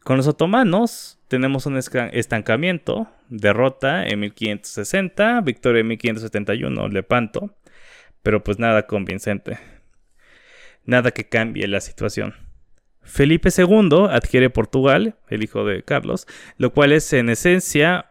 Con 0.02 0.16
los 0.16 0.26
otomanos 0.26 1.18
tenemos 1.28 1.66
un 1.66 1.76
estancamiento, 1.76 3.08
derrota 3.28 4.06
en 4.06 4.20
1560, 4.20 5.42
victoria 5.42 5.80
en 5.80 5.88
1571, 5.88 6.88
Lepanto, 6.88 7.54
pero 8.22 8.42
pues 8.42 8.58
nada 8.58 8.86
convincente. 8.86 9.58
Nada 10.84 11.10
que 11.10 11.28
cambie 11.28 11.68
la 11.68 11.80
situación. 11.80 12.34
Felipe 13.08 13.48
II 13.56 14.06
adquiere 14.10 14.50
Portugal, 14.50 15.16
el 15.28 15.42
hijo 15.42 15.64
de 15.64 15.82
Carlos, 15.82 16.26
lo 16.58 16.72
cual 16.72 16.92
es 16.92 17.12
en 17.12 17.30
esencia 17.30 18.10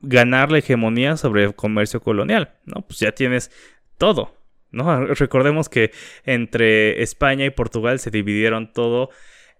ganar 0.00 0.52
la 0.52 0.58
hegemonía 0.58 1.16
sobre 1.16 1.44
el 1.44 1.54
comercio 1.54 2.00
colonial, 2.00 2.54
¿no? 2.64 2.82
Pues 2.86 3.00
ya 3.00 3.12
tienes 3.12 3.50
todo, 3.98 4.36
¿no? 4.70 5.04
Recordemos 5.14 5.68
que 5.68 5.90
entre 6.24 7.02
España 7.02 7.44
y 7.44 7.50
Portugal 7.50 7.98
se 7.98 8.10
dividieron 8.10 8.72
todo 8.72 9.10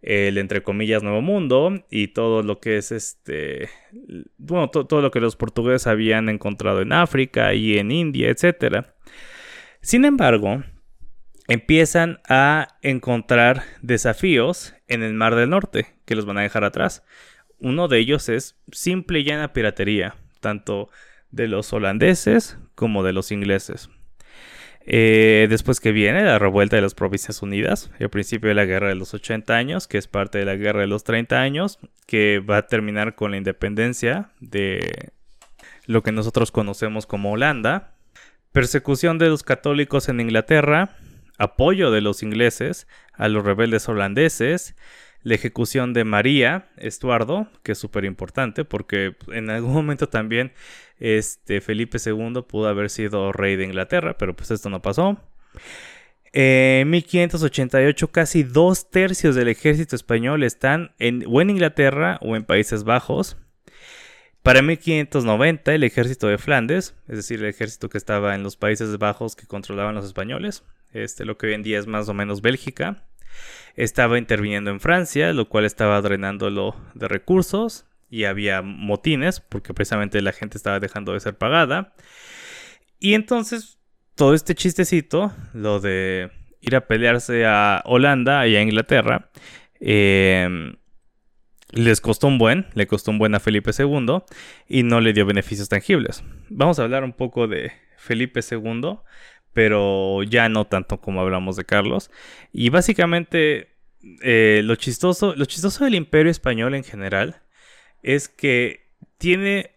el 0.03 0.39
entre 0.39 0.63
comillas 0.63 1.03
Nuevo 1.03 1.21
Mundo 1.21 1.85
y 1.91 2.09
todo 2.09 2.43
lo 2.43 2.61
que 2.61 2.77
es 2.77 2.93
este 2.93 3.69
bueno 4.37 4.69
todo 4.69 5.01
lo 5.01 5.11
que 5.11 5.21
los 5.21 5.37
portugueses 5.37 5.87
habían 5.87 6.29
encontrado 6.29 6.81
en 6.83 6.93
África 6.93 7.55
y 7.55 7.79
en 7.79 7.91
India, 7.91 8.29
etcétera. 8.29 8.95
Sin 9.81 10.05
embargo, 10.05 10.63
empiezan 11.49 12.21
a 12.29 12.77
encontrar 12.83 13.63
desafíos 13.83 14.75
en 14.89 15.03
el 15.03 15.15
Mar 15.15 15.35
del 15.35 15.51
Norte 15.51 15.95
que 16.05 16.15
los 16.15 16.27
van 16.27 16.39
a 16.39 16.43
dejar 16.43 16.65
atrás. 16.65 17.03
Uno 17.59 17.89
de 17.89 17.99
ellos 17.99 18.29
es 18.29 18.57
simple 18.71 19.21
y 19.21 19.25
llana 19.25 19.53
piratería, 19.53 20.17
tanto 20.41 20.91
de 21.31 21.49
los 21.49 21.73
holandeses 21.73 22.59
como 22.75 23.03
de 23.03 23.13
los 23.13 23.33
ingleses. 23.33 23.89
Eh, 24.89 25.49
después 25.51 25.81
que 25.81 25.91
viene 25.91 26.23
la 26.23 26.39
revuelta 26.39 26.77
de 26.77 26.83
las 26.83 26.95
Provincias 26.95 27.43
Unidas, 27.43 27.91
el 27.99 28.09
principio 28.09 28.49
de 28.49 28.55
la 28.55 28.67
Guerra 28.67 28.89
de 28.89 28.95
los 28.95 29.15
80 29.15 29.57
años, 29.57 29.89
que 29.89 29.99
es 29.99 30.07
parte 30.07 30.39
de 30.39 30.45
la 30.45 30.55
Guerra 30.55 30.81
de 30.81 30.87
los 30.87 31.03
30 31.03 31.41
años, 31.41 31.81
que 32.07 32.39
va 32.39 32.59
a 32.59 32.67
terminar 32.69 33.17
con 33.17 33.33
la 33.33 33.37
independencia 33.37 34.31
de 34.39 35.11
lo 35.87 36.03
que 36.05 36.13
nosotros 36.13 36.53
conocemos 36.53 37.05
como 37.07 37.33
Holanda, 37.33 37.95
persecución 38.53 39.19
de 39.19 39.29
los 39.29 39.43
católicos 39.43 40.09
en 40.09 40.21
Inglaterra, 40.21 40.97
apoyo 41.39 41.91
de 41.91 42.01
los 42.01 42.23
ingleses 42.23 42.87
a 43.13 43.29
los 43.29 43.45
rebeldes 43.45 43.89
holandeses, 43.89 44.75
la 45.23 45.35
ejecución 45.35 45.93
de 45.93 46.05
María 46.05 46.69
Estuardo, 46.77 47.49
que 47.63 47.73
es 47.73 47.79
súper 47.79 48.05
importante 48.05 48.65
porque 48.65 49.17
en 49.33 49.51
algún 49.51 49.73
momento 49.73 50.09
también 50.09 50.53
este, 50.99 51.61
Felipe 51.61 51.99
II 52.05 52.43
pudo 52.47 52.69
haber 52.69 52.91
sido 52.91 53.33
rey 53.33 53.57
de 53.57 53.65
Inglaterra, 53.65 54.17
pero 54.19 54.37
pues 54.37 54.51
esto 54.51 54.71
no 54.71 54.83
pasó. 54.83 55.21
En 56.33 56.91
1588 56.91 58.13
casi 58.13 58.43
dos 58.43 58.91
tercios 58.91 59.35
del 59.35 59.49
ejército 59.49 59.97
español 59.97 60.43
están 60.43 60.93
en, 60.99 61.25
o 61.27 61.41
en 61.41 61.51
Inglaterra 61.51 62.19
o 62.21 62.37
en 62.37 62.45
Países 62.45 62.85
Bajos. 62.85 63.37
Para 64.43 64.63
1590 64.63 65.75
el 65.75 65.83
ejército 65.83 66.29
de 66.29 66.39
Flandes, 66.39 66.95
es 67.09 67.17
decir, 67.17 67.41
el 67.41 67.49
ejército 67.49 67.89
que 67.89 67.99
estaba 67.99 68.35
en 68.35 68.45
los 68.45 68.57
Países 68.57 68.97
Bajos 68.99 69.35
que 69.35 69.47
controlaban 69.47 69.95
los 69.95 70.05
españoles, 70.05 70.63
este, 71.03 71.25
lo 71.25 71.39
que 71.39 71.47
hoy 71.47 71.55
en 71.55 71.63
día 71.63 71.79
es 71.79 71.87
más 71.87 72.09
o 72.09 72.15
menos 72.15 72.43
Bélgica, 72.43 73.05
estaba 73.75 74.19
interviniendo 74.19 74.71
en 74.71 74.81
Francia, 74.81 75.33
lo 75.33 75.49
cual 75.49 75.65
estaba 75.65 76.01
drenándolo 76.01 76.77
de 76.95 77.09
recursos 77.09 77.87
y 78.09 78.25
había 78.25 78.63
motines 78.63 79.41
porque 79.41 79.75
precisamente 79.75 80.23
la 80.23 80.33
gente 80.33 80.57
estaba 80.57 80.81
dejando 80.81 81.13
de 81.13 81.21
ser 81.21 81.37
pagada. 81.37 81.95
Y 82.99 83.15
entonces 83.15 83.79
todo 84.15 84.35
este 84.35 84.55
chistecito, 84.55 85.33
lo 85.53 85.81
de 85.81 86.31
ir 86.61 86.75
a 86.75 86.87
pelearse 86.87 87.45
a 87.45 87.83
Holanda 87.85 88.47
y 88.47 88.57
a 88.57 88.63
Inglaterra, 88.63 89.31
em, 89.79 90.77
les 91.71 92.01
costó 92.01 92.29
un 92.29 92.39
buen, 92.39 92.67
le 92.75 92.87
costó 92.87 93.11
un 93.11 93.19
buen 93.19 93.35
a 93.35 93.41
Felipe 93.41 93.73
II 93.77 94.23
y 94.69 94.83
no 94.83 95.01
le 95.01 95.13
dio 95.13 95.27
beneficios 95.27 95.69
tangibles. 95.69 96.25
Vamos 96.49 96.79
a 96.79 96.85
hablar 96.85 97.05
un 97.05 97.13
poco 97.13 97.47
de 97.47 97.73
Felipe 97.99 98.41
II, 98.41 98.99
pero 99.57 100.23
ya 100.23 100.51
no 100.51 100.67
tanto 100.67 101.01
como 101.01 101.23
hablamos 101.23 101.57
de 101.57 101.65
Carlos. 101.65 102.11
Y 102.53 102.69
básicamente 102.69 103.71
eh, 104.21 104.61
lo, 104.63 104.77
chistoso, 104.77 105.35
lo 105.35 105.47
chistoso 105.47 105.83
del 105.83 105.95
imperio 105.95 106.31
español 106.31 106.75
en 106.75 106.85
general 106.85 107.41
es 108.03 108.29
que 108.29 108.91
tiene 109.17 109.71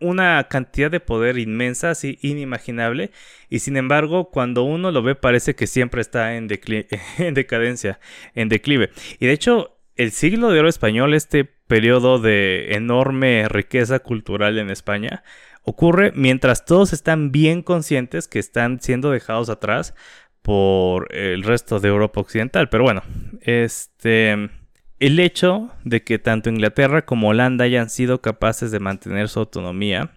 una 0.00 0.42
cantidad 0.48 0.90
de 0.90 1.00
poder 1.00 1.36
inmensa, 1.36 1.90
así 1.90 2.18
inimaginable, 2.22 3.10
y 3.50 3.58
sin 3.58 3.76
embargo, 3.76 4.30
cuando 4.30 4.62
uno 4.62 4.92
lo 4.92 5.02
ve 5.02 5.14
parece 5.14 5.54
que 5.54 5.66
siempre 5.66 6.00
está 6.00 6.34
en, 6.34 6.48
en 7.18 7.34
decadencia, 7.34 8.00
en 8.34 8.48
declive. 8.48 8.92
Y 9.18 9.26
de 9.26 9.32
hecho, 9.32 9.78
el 9.96 10.10
siglo 10.10 10.48
de 10.48 10.60
oro 10.60 10.70
español, 10.70 11.12
este 11.12 11.44
periodo 11.44 12.18
de 12.18 12.68
enorme 12.76 13.46
riqueza 13.50 13.98
cultural 13.98 14.58
en 14.58 14.70
España, 14.70 15.22
ocurre 15.68 16.12
mientras 16.14 16.64
todos 16.64 16.92
están 16.92 17.30
bien 17.30 17.62
conscientes 17.62 18.28
que 18.28 18.38
están 18.38 18.80
siendo 18.80 19.10
dejados 19.10 19.50
atrás 19.50 19.94
por 20.42 21.14
el 21.14 21.42
resto 21.42 21.78
de 21.78 21.88
Europa 21.88 22.20
Occidental. 22.20 22.68
Pero 22.68 22.84
bueno, 22.84 23.02
este 23.42 24.50
el 24.98 25.20
hecho 25.20 25.70
de 25.84 26.02
que 26.02 26.18
tanto 26.18 26.50
Inglaterra 26.50 27.04
como 27.04 27.28
Holanda 27.28 27.64
hayan 27.64 27.88
sido 27.88 28.20
capaces 28.20 28.70
de 28.70 28.80
mantener 28.80 29.28
su 29.28 29.40
autonomía 29.40 30.10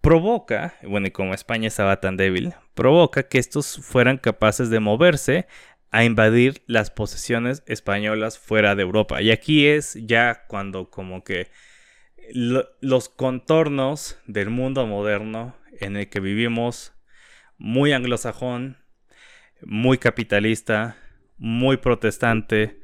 provoca, 0.00 0.74
bueno, 0.82 1.08
y 1.08 1.10
como 1.10 1.34
España 1.34 1.68
estaba 1.68 2.00
tan 2.00 2.16
débil, 2.16 2.54
provoca 2.74 3.24
que 3.24 3.38
estos 3.38 3.78
fueran 3.82 4.18
capaces 4.18 4.70
de 4.70 4.80
moverse 4.80 5.46
a 5.90 6.04
invadir 6.04 6.62
las 6.66 6.90
posesiones 6.90 7.62
españolas 7.66 8.38
fuera 8.38 8.74
de 8.74 8.82
Europa. 8.82 9.22
Y 9.22 9.30
aquí 9.30 9.66
es 9.66 9.94
ya 9.94 10.44
cuando 10.46 10.90
como 10.90 11.22
que 11.24 11.48
los 12.32 13.08
contornos 13.08 14.18
del 14.26 14.50
mundo 14.50 14.86
moderno 14.86 15.56
en 15.80 15.96
el 15.96 16.08
que 16.08 16.20
vivimos 16.20 16.94
muy 17.58 17.92
anglosajón, 17.92 18.78
muy 19.62 19.98
capitalista, 19.98 20.96
muy 21.38 21.76
protestante, 21.76 22.80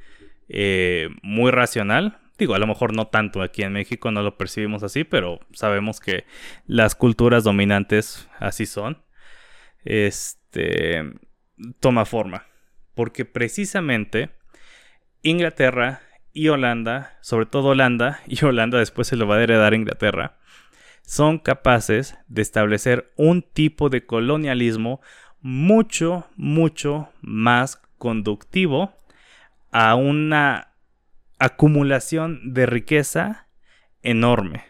eh, 0.49 1.09
muy 1.23 1.51
racional. 1.51 2.19
Digo, 2.39 2.55
a 2.55 2.59
lo 2.59 2.67
mejor 2.67 2.95
no 2.95 3.09
tanto 3.09 3.43
aquí 3.43 3.63
en 3.63 3.73
México, 3.73 4.11
no 4.11 4.23
lo 4.23 4.39
percibimos 4.39 4.83
así, 4.83 5.05
pero 5.05 5.41
sabemos 5.53 6.01
que 6.01 6.25
las 6.67 6.95
culturas 6.95 7.45
dominantes 7.45 8.29
así 8.39 8.67
son. 8.67 9.03
Este 9.85 11.05
toma 11.81 12.05
forma. 12.05 12.47
Porque 12.95 13.25
precisamente 13.25 14.31
Inglaterra 15.23 16.01
y 16.33 16.49
Holanda, 16.49 17.19
sobre 17.21 17.47
todo 17.47 17.69
Holanda, 17.69 18.21
y 18.27 18.45
Holanda 18.45 18.79
después 18.79 19.09
se 19.09 19.17
lo 19.17 19.27
va 19.27 19.37
a 19.37 19.43
heredar 19.43 19.73
a 19.73 19.77
Inglaterra, 19.77 20.37
son 21.03 21.39
capaces 21.39 22.17
de 22.29 22.43
establecer 22.43 23.13
un 23.17 23.43
tipo 23.43 23.89
de 23.89 24.07
colonialismo 24.07 25.01
mucho, 25.41 26.29
mucho 26.37 27.09
más 27.21 27.81
conductivo 27.99 28.93
a 29.73 29.95
una 29.95 30.75
acumulación 31.39 32.53
de 32.55 32.67
riqueza 32.67 33.49
enorme, 34.03 34.65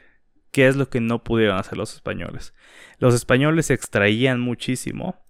que 0.50 0.66
es 0.66 0.76
lo 0.76 0.88
que 0.88 1.00
no 1.00 1.22
pudieron 1.24 1.58
hacer 1.58 1.76
los 1.76 1.94
españoles. 1.94 2.54
Los 2.98 3.14
españoles 3.14 3.70
extraían 3.70 4.40
muchísimo, 4.40 5.22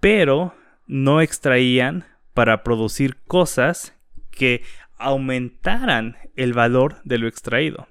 pero 0.00 0.54
no 0.86 1.20
extraían 1.20 2.04
para 2.34 2.62
producir 2.62 3.16
cosas 3.22 3.96
que 4.30 4.64
aumentaran 5.00 6.16
el 6.36 6.52
valor 6.52 7.00
de 7.04 7.18
lo 7.18 7.26
extraído. 7.26 7.88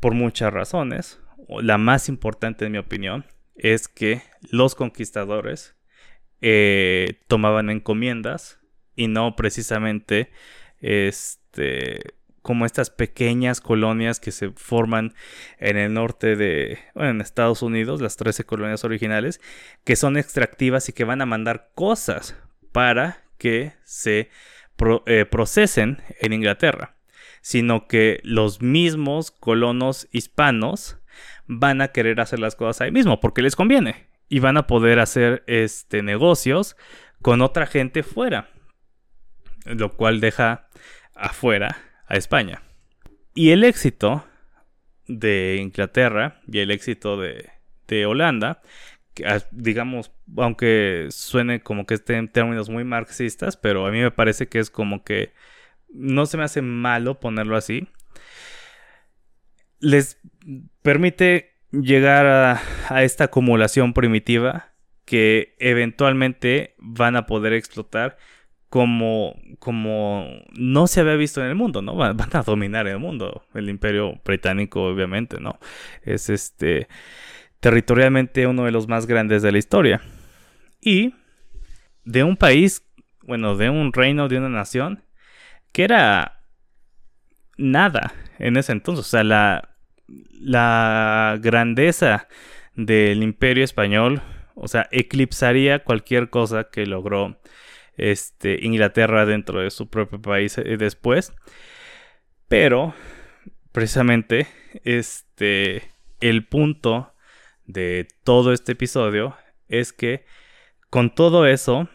Por 0.00 0.14
muchas 0.14 0.52
razones, 0.52 1.20
la 1.48 1.78
más 1.78 2.08
importante 2.08 2.66
en 2.66 2.72
mi 2.72 2.78
opinión 2.78 3.24
es 3.54 3.88
que 3.88 4.22
los 4.50 4.74
conquistadores 4.74 5.76
eh, 6.40 7.20
tomaban 7.28 7.70
encomiendas 7.70 8.58
y 8.96 9.08
no 9.08 9.36
precisamente 9.36 10.30
este 10.80 12.14
como 12.42 12.66
estas 12.66 12.90
pequeñas 12.90 13.60
colonias 13.60 14.18
que 14.18 14.32
se 14.32 14.50
forman 14.50 15.14
en 15.58 15.76
el 15.76 15.94
norte 15.94 16.34
de, 16.34 16.80
bueno, 16.92 17.10
en 17.10 17.20
Estados 17.20 17.62
Unidos, 17.62 18.00
las 18.00 18.16
13 18.16 18.44
colonias 18.44 18.84
originales, 18.84 19.40
que 19.84 19.94
son 19.94 20.16
extractivas 20.16 20.88
y 20.88 20.92
que 20.92 21.04
van 21.04 21.20
a 21.20 21.26
mandar 21.26 21.70
cosas 21.76 22.36
para 22.72 23.22
que 23.38 23.74
se 23.84 24.28
eh, 25.06 25.24
procesen 25.24 26.02
en 26.20 26.32
Inglaterra, 26.32 26.96
sino 27.40 27.86
que 27.86 28.20
los 28.22 28.62
mismos 28.62 29.30
colonos 29.30 30.08
hispanos 30.12 30.98
van 31.46 31.80
a 31.80 31.88
querer 31.88 32.20
hacer 32.20 32.38
las 32.38 32.56
cosas 32.56 32.80
ahí 32.80 32.90
mismo 32.90 33.20
porque 33.20 33.42
les 33.42 33.56
conviene 33.56 34.06
y 34.28 34.40
van 34.40 34.56
a 34.56 34.66
poder 34.66 34.98
hacer 34.98 35.44
este 35.46 36.02
negocios 36.02 36.76
con 37.20 37.42
otra 37.42 37.66
gente 37.66 38.02
fuera, 38.02 38.48
lo 39.64 39.92
cual 39.92 40.20
deja 40.20 40.68
afuera 41.14 41.76
a 42.06 42.16
España. 42.16 42.62
Y 43.34 43.50
el 43.50 43.64
éxito 43.64 44.24
de 45.06 45.58
Inglaterra 45.60 46.40
y 46.50 46.60
el 46.60 46.70
éxito 46.70 47.16
de, 47.16 47.50
de 47.88 48.06
Holanda, 48.06 48.62
digamos, 49.50 50.12
aunque 50.36 51.08
suene 51.10 51.62
como 51.62 51.86
que 51.86 51.94
esté 51.94 52.16
en 52.16 52.28
términos 52.28 52.68
muy 52.68 52.84
marxistas, 52.84 53.56
pero 53.56 53.86
a 53.86 53.90
mí 53.90 54.00
me 54.00 54.10
parece 54.10 54.48
que 54.48 54.58
es 54.58 54.70
como 54.70 55.04
que 55.04 55.32
no 55.92 56.26
se 56.26 56.36
me 56.36 56.44
hace 56.44 56.62
malo 56.62 57.20
ponerlo 57.20 57.56
así, 57.56 57.88
les 59.80 60.20
permite 60.82 61.52
llegar 61.72 62.26
a, 62.26 63.02
esta 63.02 63.24
acumulación 63.24 63.92
primitiva 63.92 64.72
que 65.04 65.54
eventualmente 65.58 66.74
van 66.78 67.16
a 67.16 67.26
poder 67.26 67.52
explotar 67.52 68.16
como, 68.68 69.34
como 69.58 70.26
no 70.52 70.86
se 70.86 71.00
había 71.00 71.16
visto 71.16 71.42
en 71.42 71.48
el 71.48 71.54
mundo, 71.54 71.82
¿no? 71.82 71.94
Van, 71.94 72.16
a 72.32 72.42
dominar 72.42 72.86
el 72.86 72.98
mundo. 72.98 73.44
El 73.52 73.68
imperio 73.68 74.20
británico, 74.24 74.84
obviamente, 74.84 75.40
¿no? 75.40 75.58
Es 76.02 76.30
este 76.30 76.88
territorialmente 77.62 78.48
uno 78.48 78.64
de 78.64 78.72
los 78.72 78.88
más 78.88 79.06
grandes 79.06 79.40
de 79.40 79.52
la 79.52 79.58
historia. 79.58 80.02
Y 80.80 81.14
de 82.04 82.24
un 82.24 82.36
país, 82.36 82.84
bueno, 83.22 83.56
de 83.56 83.70
un 83.70 83.92
reino, 83.92 84.26
de 84.26 84.38
una 84.38 84.48
nación, 84.48 85.04
que 85.70 85.84
era 85.84 86.42
nada 87.56 88.14
en 88.40 88.56
ese 88.56 88.72
entonces. 88.72 89.06
O 89.06 89.08
sea, 89.08 89.22
la, 89.22 89.68
grandeza 91.40 92.26
del 92.74 93.22
imperio 93.22 93.62
español, 93.62 94.22
o 94.56 94.66
sea, 94.66 94.88
eclipsaría 94.90 95.84
cualquier 95.84 96.30
cosa 96.30 96.64
que 96.64 96.84
logró 96.84 97.40
este, 97.96 98.58
Inglaterra 98.66 99.24
dentro 99.24 99.60
de 99.60 99.70
su 99.70 99.88
propio 99.88 100.20
país 100.20 100.58
eh, 100.58 100.76
después. 100.76 101.32
Pero, 102.48 102.92
precisamente, 103.70 104.48
este, 104.82 105.84
el 106.20 106.44
punto 106.44 107.12
de 107.66 108.08
todo 108.24 108.52
este 108.52 108.72
episodio 108.72 109.36
es 109.68 109.92
que 109.92 110.24
con 110.90 111.14
todo 111.14 111.46
eso 111.46 111.88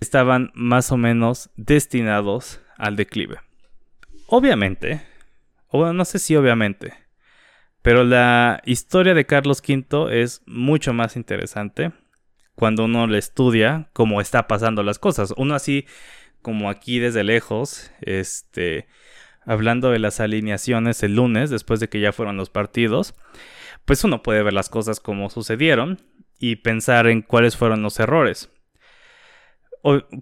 estaban 0.00 0.50
más 0.54 0.92
o 0.92 0.96
menos 0.96 1.50
destinados 1.56 2.60
al 2.76 2.96
declive. 2.96 3.38
Obviamente, 4.26 5.02
o 5.68 5.92
no 5.92 6.04
sé 6.04 6.18
si 6.18 6.36
obviamente, 6.36 6.94
pero 7.82 8.04
la 8.04 8.60
historia 8.64 9.14
de 9.14 9.26
Carlos 9.26 9.62
V 9.66 10.22
es 10.22 10.42
mucho 10.46 10.92
más 10.92 11.16
interesante 11.16 11.92
cuando 12.54 12.84
uno 12.84 13.06
le 13.06 13.18
estudia 13.18 13.88
cómo 13.92 14.20
está 14.20 14.48
pasando 14.48 14.82
las 14.82 14.98
cosas. 14.98 15.32
Uno 15.36 15.54
así 15.54 15.86
como 16.42 16.70
aquí 16.70 16.98
desde 16.98 17.24
lejos, 17.24 17.90
este, 18.00 18.88
hablando 19.44 19.90
de 19.90 19.98
las 19.98 20.20
alineaciones 20.20 21.02
el 21.02 21.14
lunes, 21.14 21.50
después 21.50 21.80
de 21.80 21.88
que 21.88 22.00
ya 22.00 22.12
fueron 22.12 22.36
los 22.36 22.50
partidos, 22.50 23.14
pues 23.88 24.04
uno 24.04 24.22
puede 24.22 24.42
ver 24.42 24.52
las 24.52 24.68
cosas 24.68 25.00
como 25.00 25.30
sucedieron 25.30 26.02
y 26.38 26.56
pensar 26.56 27.06
en 27.06 27.22
cuáles 27.22 27.56
fueron 27.56 27.82
los 27.82 27.98
errores. 27.98 28.50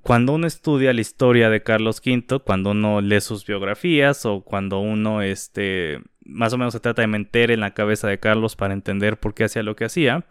cuando 0.02 0.34
uno 0.34 0.46
estudia 0.46 0.92
la 0.92 1.00
historia 1.00 1.50
de 1.50 1.64
Carlos 1.64 2.00
V, 2.04 2.38
cuando 2.44 2.70
uno 2.70 3.00
lee 3.00 3.20
sus 3.20 3.44
biografías 3.44 4.24
o 4.24 4.42
cuando 4.42 4.78
uno 4.78 5.20
este, 5.20 6.00
más 6.20 6.52
o 6.52 6.58
menos 6.58 6.74
se 6.74 6.80
trata 6.80 7.02
de 7.02 7.08
meter 7.08 7.50
en 7.50 7.58
la 7.58 7.74
cabeza 7.74 8.06
de 8.06 8.20
Carlos 8.20 8.54
para 8.54 8.72
entender 8.72 9.18
por 9.18 9.34
qué 9.34 9.42
hacía 9.42 9.64
lo 9.64 9.74
que 9.74 9.86
hacía, 9.86 10.26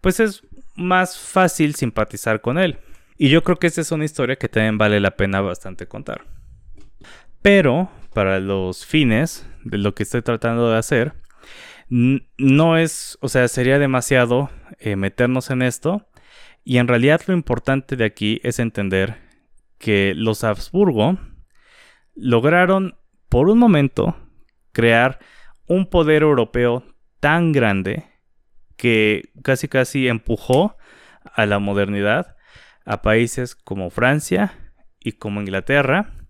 pues 0.00 0.18
es 0.18 0.42
más 0.74 1.18
fácil 1.18 1.74
simpatizar 1.74 2.40
con 2.40 2.56
él. 2.56 2.78
Y 3.18 3.28
yo 3.28 3.44
creo 3.44 3.58
que 3.58 3.66
esta 3.66 3.82
es 3.82 3.92
una 3.92 4.06
historia 4.06 4.36
que 4.36 4.48
también 4.48 4.78
vale 4.78 4.98
la 4.98 5.10
pena 5.10 5.42
bastante 5.42 5.86
contar. 5.86 6.24
Pero, 7.42 7.90
para 8.14 8.40
los 8.40 8.86
fines 8.86 9.46
de 9.62 9.76
lo 9.76 9.94
que 9.94 10.04
estoy 10.04 10.22
tratando 10.22 10.70
de 10.70 10.78
hacer, 10.78 11.12
no 11.92 12.78
es, 12.78 13.18
o 13.20 13.28
sea, 13.28 13.48
sería 13.48 13.78
demasiado 13.78 14.48
eh, 14.78 14.96
meternos 14.96 15.50
en 15.50 15.60
esto. 15.60 16.08
Y 16.64 16.78
en 16.78 16.88
realidad 16.88 17.20
lo 17.26 17.34
importante 17.34 17.96
de 17.96 18.06
aquí 18.06 18.40
es 18.44 18.58
entender 18.58 19.18
que 19.76 20.14
los 20.16 20.42
Habsburgo 20.42 21.18
lograron 22.14 22.96
por 23.28 23.50
un 23.50 23.58
momento 23.58 24.16
crear 24.72 25.18
un 25.66 25.84
poder 25.86 26.22
europeo 26.22 26.82
tan 27.20 27.52
grande 27.52 28.06
que 28.76 29.30
casi 29.42 29.68
casi 29.68 30.08
empujó 30.08 30.78
a 31.24 31.44
la 31.44 31.58
modernidad 31.58 32.36
a 32.86 33.02
países 33.02 33.54
como 33.54 33.90
Francia 33.90 34.72
y 34.98 35.12
como 35.12 35.40
Inglaterra 35.40 36.21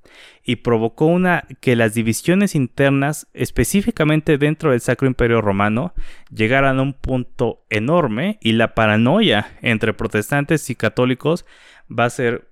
y 0.45 0.57
provocó 0.57 1.07
una 1.07 1.45
que 1.61 1.77
las 1.77 1.95
divisiones 1.95 2.55
internas 2.55 3.29
específicamente 3.33 4.39
dentro 4.39 4.71
del 4.71 4.81
Sacro 4.81 5.07
Imperio 5.07 5.41
Romano 5.41 5.95
llegaran 6.31 6.79
a 6.79 6.83
un 6.83 6.95
punto 6.95 7.65
enorme 7.71 8.39
y 8.41 8.53
la 8.53 8.75
paranoia 8.75 9.57
entre 9.63 9.95
protestantes 9.95 10.69
y 10.71 10.75
católicos 10.75 11.47
va 11.89 12.07
a 12.07 12.11
ser 12.11 12.49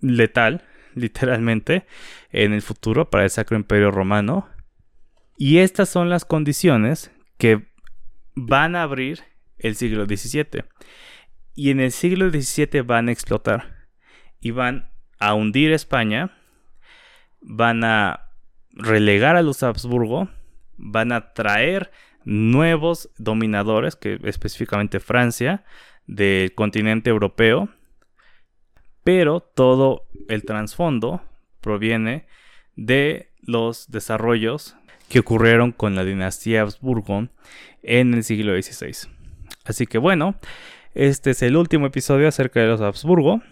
letal 0.00 0.64
literalmente 0.94 1.86
en 2.30 2.52
el 2.52 2.62
futuro 2.62 3.10
para 3.10 3.24
el 3.24 3.30
Sacro 3.30 3.56
Imperio 3.56 3.90
Romano 3.90 4.48
y 5.42 5.56
estas 5.56 5.88
son 5.88 6.10
las 6.10 6.26
condiciones 6.26 7.10
que 7.38 7.66
van 8.34 8.76
a 8.76 8.82
abrir 8.82 9.24
el 9.56 9.74
siglo 9.74 10.04
XVII. 10.04 10.64
Y 11.54 11.70
en 11.70 11.80
el 11.80 11.92
siglo 11.92 12.28
XVII 12.28 12.82
van 12.82 13.08
a 13.08 13.12
explotar. 13.12 13.88
Y 14.38 14.50
van 14.50 14.90
a 15.18 15.32
hundir 15.32 15.72
España. 15.72 16.36
Van 17.40 17.84
a 17.84 18.28
relegar 18.72 19.36
a 19.36 19.42
los 19.42 19.62
Habsburgo. 19.62 20.28
Van 20.76 21.12
a 21.12 21.32
traer 21.32 21.90
nuevos 22.24 23.10
dominadores, 23.18 23.96
que 23.96 24.18
específicamente 24.24 25.00
Francia, 25.00 25.64
del 26.06 26.54
continente 26.54 27.10
europeo. 27.10 27.68
Pero 29.04 29.40
todo 29.40 30.06
el 30.28 30.44
trasfondo 30.44 31.22
proviene 31.60 32.26
de 32.76 33.30
los 33.42 33.90
desarrollos 33.90 34.76
que 35.08 35.18
ocurrieron 35.18 35.72
con 35.72 35.94
la 35.94 36.04
dinastía 36.04 36.62
Habsburgo 36.62 37.28
en 37.82 38.14
el 38.14 38.24
siglo 38.24 38.60
XVI. 38.60 39.10
Así 39.64 39.86
que 39.86 39.98
bueno, 39.98 40.36
este 40.94 41.30
es 41.30 41.42
el 41.42 41.56
último 41.56 41.86
episodio 41.86 42.28
acerca 42.28 42.60
de 42.60 42.68
los 42.68 42.80
Habsburgo, 42.80 43.42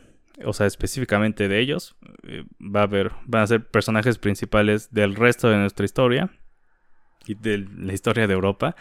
o 0.45 0.53
sea, 0.53 0.66
específicamente 0.66 1.49
de 1.49 1.61
ellos. 1.61 1.97
Eh, 2.24 2.44
va 2.60 2.80
a 2.80 2.84
haber, 2.84 3.12
van 3.26 3.42
a 3.42 3.46
ser 3.46 3.66
personajes 3.66 4.18
principales 4.18 4.92
del 4.92 5.14
resto 5.14 5.48
de 5.48 5.56
nuestra 5.56 5.84
historia 5.84 6.30
y 7.26 7.34
de 7.34 7.58
la 7.58 7.92
historia 7.92 8.26
de 8.26 8.34
Europa 8.34 8.74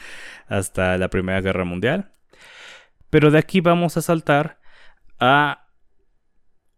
hasta 0.48 0.98
la 0.98 1.10
Primera 1.10 1.42
Guerra 1.42 1.66
Mundial. 1.66 2.12
Pero 3.10 3.32
de 3.32 3.38
aquí 3.38 3.62
vamos 3.62 3.98
a 3.98 4.02
saltar 4.02 4.60
a 5.20 5.68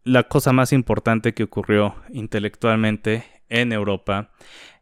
la 0.03 0.23
cosa 0.23 0.53
más 0.53 0.73
importante 0.73 1.33
que 1.33 1.43
ocurrió 1.43 1.95
intelectualmente 2.09 3.23
en 3.49 3.71
Europa 3.73 4.31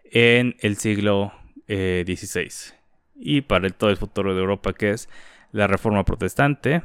en 0.03 0.55
el 0.59 0.77
siglo 0.77 1.33
XVI 1.67 2.47
eh, 2.47 2.73
y 3.15 3.41
para 3.41 3.69
todo 3.69 3.89
el 3.89 3.97
futuro 3.97 4.33
de 4.33 4.41
Europa 4.41 4.73
que 4.73 4.91
es 4.91 5.09
la 5.51 5.67
Reforma 5.67 6.05
Protestante. 6.05 6.83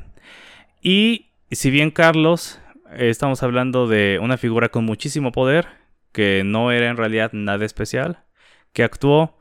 Y 0.81 1.29
si 1.51 1.71
bien 1.71 1.91
Carlos, 1.91 2.61
estamos 2.97 3.43
hablando 3.43 3.87
de 3.87 4.19
una 4.21 4.37
figura 4.37 4.69
con 4.69 4.85
muchísimo 4.85 5.33
poder, 5.33 5.69
que 6.13 6.43
no 6.45 6.73
era 6.73 6.89
en 6.89 6.97
realidad 6.97 7.33
nada 7.33 7.65
especial, 7.65 8.25
que 8.73 8.85
actuó 8.85 9.39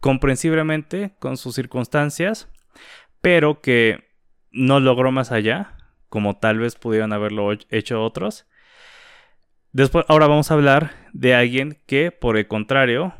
comprensiblemente 0.00 1.14
con 1.18 1.36
sus 1.36 1.54
circunstancias, 1.54 2.48
pero 3.20 3.60
que 3.60 4.04
no 4.50 4.80
logró 4.80 5.12
más 5.12 5.32
allá, 5.32 5.76
como 6.08 6.36
tal 6.36 6.58
vez 6.58 6.76
pudieron 6.76 7.12
haberlo 7.12 7.50
hecho 7.70 8.02
otros. 8.02 8.46
Después, 9.72 10.04
ahora 10.08 10.26
vamos 10.26 10.50
a 10.50 10.54
hablar 10.54 10.92
de 11.12 11.34
alguien 11.34 11.78
que, 11.86 12.12
por 12.12 12.36
el 12.36 12.46
contrario, 12.46 13.14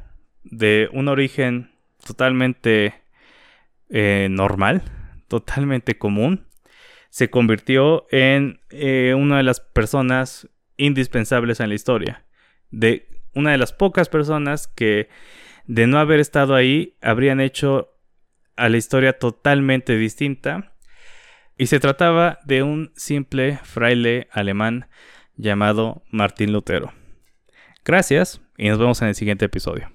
de 0.44 0.88
un 0.92 1.08
origen 1.08 1.72
totalmente 2.06 2.94
eh, 3.88 4.28
normal, 4.30 4.82
totalmente 5.28 5.98
común, 5.98 6.46
se 7.14 7.30
convirtió 7.30 8.08
en 8.10 8.58
eh, 8.70 9.14
una 9.16 9.36
de 9.36 9.44
las 9.44 9.60
personas 9.60 10.48
indispensables 10.76 11.60
en 11.60 11.68
la 11.68 11.76
historia. 11.76 12.24
De 12.72 13.06
una 13.34 13.52
de 13.52 13.58
las 13.58 13.72
pocas 13.72 14.08
personas 14.08 14.66
que 14.66 15.08
de 15.68 15.86
no 15.86 16.00
haber 16.00 16.18
estado 16.18 16.56
ahí 16.56 16.96
habrían 17.00 17.40
hecho 17.40 17.94
a 18.56 18.68
la 18.68 18.78
historia 18.78 19.16
totalmente 19.16 19.96
distinta. 19.96 20.72
Y 21.56 21.66
se 21.66 21.78
trataba 21.78 22.40
de 22.46 22.64
un 22.64 22.90
simple 22.96 23.60
fraile 23.62 24.26
alemán 24.32 24.88
llamado 25.36 26.02
Martín 26.10 26.52
Lutero. 26.52 26.92
Gracias 27.84 28.40
y 28.58 28.68
nos 28.68 28.80
vemos 28.80 29.00
en 29.02 29.08
el 29.08 29.14
siguiente 29.14 29.44
episodio. 29.44 29.93